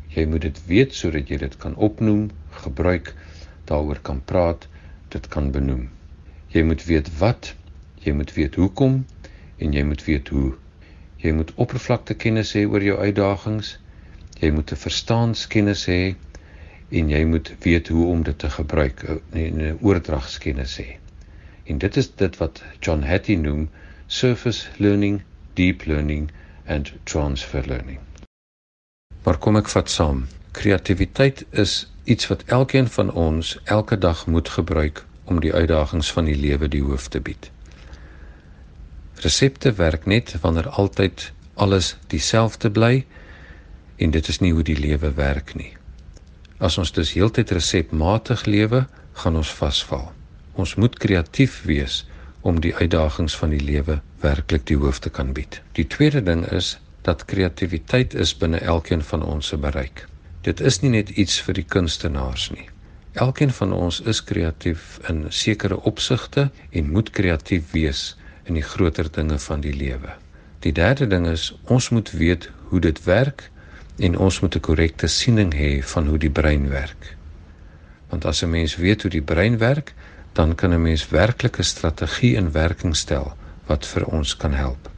Jy 0.09 0.24
moet 0.26 0.41
dit 0.41 0.66
weet 0.66 0.95
sodat 0.95 1.28
jy 1.28 1.36
dit 1.36 1.57
kan 1.57 1.74
opnoem, 1.74 2.30
gebruik, 2.51 3.14
daaroor 3.64 3.99
kan 4.03 4.22
praat, 4.24 4.68
dit 5.09 5.28
kan 5.28 5.51
benoem. 5.51 5.88
Jy 6.49 6.62
moet 6.62 6.84
weet 6.84 7.18
wat, 7.18 7.55
jy 8.05 8.12
moet 8.16 8.32
weet 8.34 8.55
hoekom 8.55 9.05
en 9.59 9.72
jy 9.76 9.84
moet 9.84 10.05
weet 10.05 10.28
hoe. 10.28 10.55
Jy 11.20 11.32
moet 11.36 11.53
oppervlakte 11.61 12.14
kennis 12.14 12.55
hê 12.57 12.64
oor 12.64 12.82
jou 12.84 12.96
uitdagings. 12.98 13.76
Jy 14.40 14.51
moet 14.57 14.72
'n 14.72 14.82
verstaanskennis 14.84 15.84
hê 15.86 16.14
en 16.90 17.11
jy 17.11 17.24
moet 17.24 17.53
weet 17.64 17.88
hoe 17.88 18.07
om 18.07 18.22
dit 18.22 18.38
te 18.38 18.51
gebruik 18.51 19.05
in 19.32 19.61
'n 19.61 19.78
oordragskennis 19.80 20.78
hê. 20.80 20.96
En 21.64 21.78
dit 21.78 21.96
is 21.96 22.14
dit 22.14 22.36
wat 22.36 22.62
John 22.80 23.03
Hattie 23.03 23.38
noem 23.38 23.68
surface 24.07 24.66
learning, 24.76 25.22
deep 25.55 25.84
learning 25.84 26.30
and 26.66 26.92
transfer 27.05 27.66
learning. 27.66 27.98
Maar 29.22 29.38
kom 29.38 29.57
ek 29.57 29.68
vat 29.68 29.90
saam. 29.90 30.26
Kreatiwiteit 30.57 31.44
is 31.51 31.92
iets 32.05 32.26
wat 32.26 32.42
elkeen 32.44 32.88
van 32.88 33.12
ons 33.12 33.59
elke 33.64 33.98
dag 33.98 34.26
moet 34.26 34.48
gebruik 34.48 35.05
om 35.24 35.40
die 35.40 35.55
uitdagings 35.55 36.12
van 36.12 36.24
die 36.24 36.36
lewe 36.36 36.68
die 36.68 36.82
hoof 36.82 37.09
te 37.09 37.20
bied. 37.20 37.51
Resepte 39.20 39.72
werk 39.76 40.06
net 40.06 40.34
wanneer 40.40 40.68
altyd 40.68 41.32
alles 41.54 41.96
dieselfde 42.08 42.70
bly 42.70 43.04
en 43.96 44.10
dit 44.10 44.28
is 44.28 44.40
nie 44.40 44.52
hoe 44.52 44.64
die 44.64 44.78
lewe 44.78 45.12
werk 45.14 45.54
nie. 45.54 45.74
As 46.58 46.78
ons 46.80 46.92
dus 46.92 47.12
heeltyd 47.12 47.52
resepmatig 47.52 48.46
lewe, 48.46 48.86
gaan 49.12 49.36
ons 49.36 49.52
vasval. 49.52 50.06
Ons 50.56 50.74
moet 50.80 50.96
kreatief 50.98 51.62
wees 51.68 52.04
om 52.40 52.60
die 52.64 52.72
uitdagings 52.76 53.36
van 53.36 53.52
die 53.52 53.60
lewe 53.60 54.00
werklik 54.24 54.64
die 54.68 54.76
hoof 54.80 55.00
te 55.04 55.12
kan 55.12 55.34
bied. 55.36 55.60
Die 55.76 55.86
tweede 55.86 56.22
ding 56.24 56.46
is 56.48 56.78
dat 57.04 57.24
kreatiwiteit 57.28 58.14
is 58.14 58.32
binne 58.36 58.60
elkeen 58.60 59.02
van 59.02 59.22
ons 59.22 59.52
se 59.52 59.56
bereik. 59.56 60.06
Dit 60.44 60.60
is 60.60 60.80
nie 60.80 60.92
net 60.96 61.10
iets 61.10 61.40
vir 61.44 61.60
die 61.60 61.66
kunstenaars 61.76 62.50
nie. 62.56 62.68
Elkeen 63.12 63.52
van 63.52 63.72
ons 63.72 64.00
is 64.00 64.24
kreatief 64.24 65.00
in 65.08 65.26
sekere 65.28 65.80
opsigte 65.88 66.48
en 66.70 66.92
moet 66.92 67.10
kreatief 67.10 67.72
wees 67.76 68.14
in 68.45 68.55
die 68.55 68.62
groter 68.62 69.11
dinge 69.12 69.38
van 69.38 69.61
die 69.61 69.74
lewe. 69.74 70.12
Die 70.61 70.72
derde 70.72 71.07
ding 71.07 71.26
is 71.26 71.51
ons 71.64 71.88
moet 71.88 72.11
weet 72.11 72.51
hoe 72.70 72.80
dit 72.80 73.05
werk 73.05 73.51
en 73.99 74.18
ons 74.18 74.41
moet 74.41 74.55
'n 74.57 74.61
korrekte 74.61 75.07
siening 75.07 75.55
hê 75.55 75.82
van 75.82 76.07
hoe 76.07 76.18
die 76.18 76.30
brein 76.30 76.68
werk. 76.68 77.16
Want 78.09 78.24
as 78.24 78.43
'n 78.43 78.51
mens 78.51 78.76
weet 78.76 79.03
hoe 79.03 79.11
die 79.11 79.22
brein 79.32 79.59
werk, 79.59 79.95
dan 80.32 80.55
kan 80.55 80.72
'n 80.72 80.82
mens 80.82 81.09
werklike 81.09 81.62
strategie 81.62 82.34
in 82.36 82.53
werking 82.53 82.97
stel 82.97 83.36
wat 83.66 83.86
vir 83.86 84.05
ons 84.05 84.36
kan 84.36 84.53
help. 84.53 84.91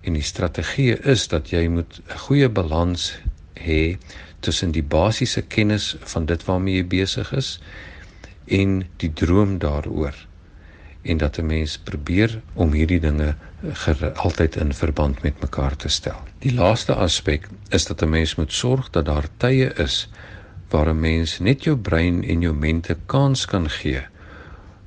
En 0.00 0.12
die 0.12 0.22
strategie 0.22 0.98
is 0.98 1.28
dat 1.28 1.50
jy 1.50 1.68
moet 1.68 2.00
'n 2.08 2.18
goeie 2.18 2.48
balans 2.48 3.18
hê 3.54 3.96
tussen 4.40 4.70
die 4.70 4.82
basiese 4.82 5.42
kennis 5.42 5.96
van 6.00 6.26
dit 6.26 6.44
waarmee 6.44 6.74
jy 6.74 6.86
besig 6.86 7.32
is 7.32 7.60
en 8.44 8.84
die 8.96 9.12
droom 9.12 9.58
daaroor 9.58 10.14
en 11.04 11.16
dat 11.16 11.38
'n 11.38 11.46
mens 11.46 11.78
probeer 11.78 12.40
om 12.52 12.72
hierdie 12.72 13.00
dinge 13.00 13.34
altyd 14.14 14.56
in 14.56 14.74
verband 14.74 15.22
met 15.22 15.40
mekaar 15.40 15.76
te 15.76 15.88
stel. 15.88 16.20
Die 16.38 16.54
laaste 16.54 16.94
aspek 16.94 17.48
is 17.68 17.84
dat 17.84 18.02
'n 18.02 18.08
mens 18.08 18.34
moet 18.34 18.52
sorg 18.52 18.90
dat 18.90 19.04
daar 19.04 19.28
tye 19.36 19.72
is 19.74 20.08
waar 20.68 20.88
'n 20.88 21.00
mens 21.00 21.38
net 21.38 21.64
jou 21.64 21.76
brein 21.76 22.24
en 22.24 22.40
jou 22.40 22.54
mente 22.54 22.96
kans 23.06 23.44
kan 23.46 23.70
gee 23.70 24.02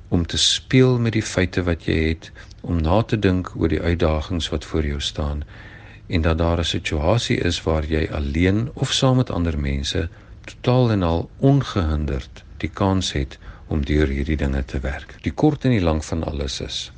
om 0.08 0.26
te 0.26 0.38
speel 0.38 0.98
met 0.98 1.12
die 1.12 1.22
feite 1.22 1.62
wat 1.62 1.84
jy 1.84 2.08
het, 2.08 2.32
om 2.60 2.80
na 2.80 3.02
te 3.02 3.18
dink 3.18 3.52
oor 3.56 3.68
die 3.68 3.80
uitdagings 3.80 4.48
wat 4.48 4.64
voor 4.64 4.86
jou 4.86 5.00
staan 5.00 5.44
en 6.06 6.22
dat 6.22 6.38
daar 6.38 6.58
'n 6.58 6.64
situasie 6.64 7.36
is 7.36 7.62
waar 7.62 7.84
jy 7.84 8.08
alleen 8.12 8.70
of 8.72 8.92
saam 8.92 9.16
met 9.16 9.30
ander 9.30 9.58
mense 9.58 10.08
totaal 10.44 10.90
en 10.90 11.02
al 11.02 11.30
ongehinderd 11.36 12.44
die 12.56 12.70
kans 12.72 13.12
het 13.12 13.38
om 13.68 13.84
deur 13.84 14.08
hierdie 14.08 14.36
dinge 14.36 14.64
te 14.64 14.80
werk. 14.80 15.18
Die 15.22 15.32
kort 15.32 15.64
en 15.64 15.70
die 15.70 15.84
lank 15.84 16.04
van 16.04 16.24
alles 16.24 16.60
is 16.60 16.88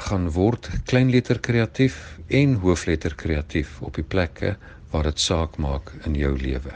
gaan 0.00 0.30
word 0.32 0.68
kleinletter 0.88 1.40
kreatief 1.44 1.96
en 2.40 2.56
hoofletter 2.62 3.14
kreatief 3.18 3.80
op 3.84 3.98
die 3.98 4.06
plekke 4.06 4.54
waar 4.92 5.06
dit 5.06 5.20
saak 5.20 5.58
maak 5.60 5.92
in 6.08 6.16
jou 6.18 6.32
lewe. 6.38 6.72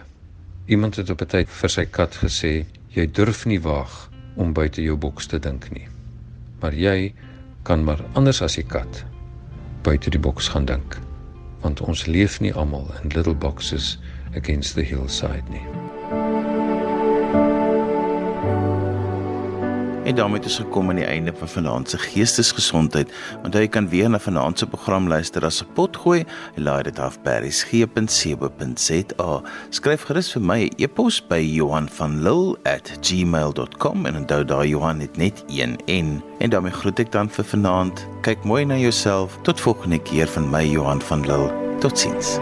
Iemand 0.67 0.97
het 0.97 1.11
op 1.11 1.23
'n 1.23 1.27
tyd 1.27 1.49
vir 1.49 1.71
sy 1.71 1.85
kat 1.85 2.15
gesê, 2.15 2.65
jy 2.91 3.07
durf 3.07 3.47
nie 3.47 3.61
waag 3.61 4.11
om 4.37 4.53
buite 4.53 4.83
jou 4.83 4.97
boks 4.97 5.27
te 5.27 5.39
dink 5.39 5.71
nie. 5.71 5.89
Maar 6.61 6.75
jy 6.75 7.15
kan 7.63 7.85
maar 7.85 8.05
anders 8.15 8.43
as 8.43 8.55
die 8.55 8.67
kat 8.67 9.05
buite 9.83 10.11
die 10.11 10.21
boks 10.21 10.49
gaan 10.49 10.65
dink. 10.65 10.99
Want 11.61 11.81
ons 11.81 12.07
leef 12.07 12.41
nie 12.41 12.53
almal 12.53 12.89
in 13.03 13.09
little 13.09 13.35
boxes 13.35 13.99
against 14.37 14.75
the 14.75 14.83
hillside 14.83 15.49
nie. 15.51 16.44
En 20.05 20.15
daarmee 20.15 20.43
ons 20.43 20.57
gekom 20.57 20.91
aan 20.91 21.01
die 21.01 21.05
einde 21.05 21.33
van 21.39 21.49
vanaand 21.49 21.91
se 21.91 21.99
geestesgesondheid. 21.99 23.13
Onthou 23.43 23.63
jy 23.65 23.71
kan 23.73 23.89
weer 23.89 24.11
na 24.11 24.19
vanaand 24.21 24.59
se 24.59 24.67
program 24.67 25.09
luister 25.09 25.45
as 25.45 25.63
'n 25.63 25.67
potgooi. 25.75 26.25
Laai 26.57 26.83
dit 26.83 26.99
af 26.99 27.23
by 27.23 27.31
resgep.co.za. 27.41 29.43
Skryf 29.71 30.03
gerus 30.03 30.33
vir 30.33 30.43
my 30.43 30.65
'n 30.65 30.71
e 30.77 30.85
e-pos 30.85 31.27
by 31.27 31.41
Johan.van 31.41 32.23
Lille@gmail.com 32.23 34.07
en 34.07 34.17
onthou 34.17 34.45
daai 34.45 34.69
Johan 34.69 35.01
het 35.01 35.17
net 35.17 35.45
1 35.47 35.77
N. 35.87 36.23
En 36.39 36.51
daarmee 36.51 36.73
groet 36.73 36.99
ek 36.99 37.13
dan 37.13 37.31
vir 37.31 37.45
vanaand. 37.45 38.07
Kyk 38.21 38.45
mooi 38.45 38.65
na 38.65 38.77
jouself. 38.77 39.39
Tot 39.43 39.61
volgende 39.61 39.99
keer 39.99 40.29
van 40.29 40.51
my 40.51 40.67
Johan 40.67 41.03
van 41.03 41.21
Lille. 41.21 41.53
Totsiens. 41.79 42.39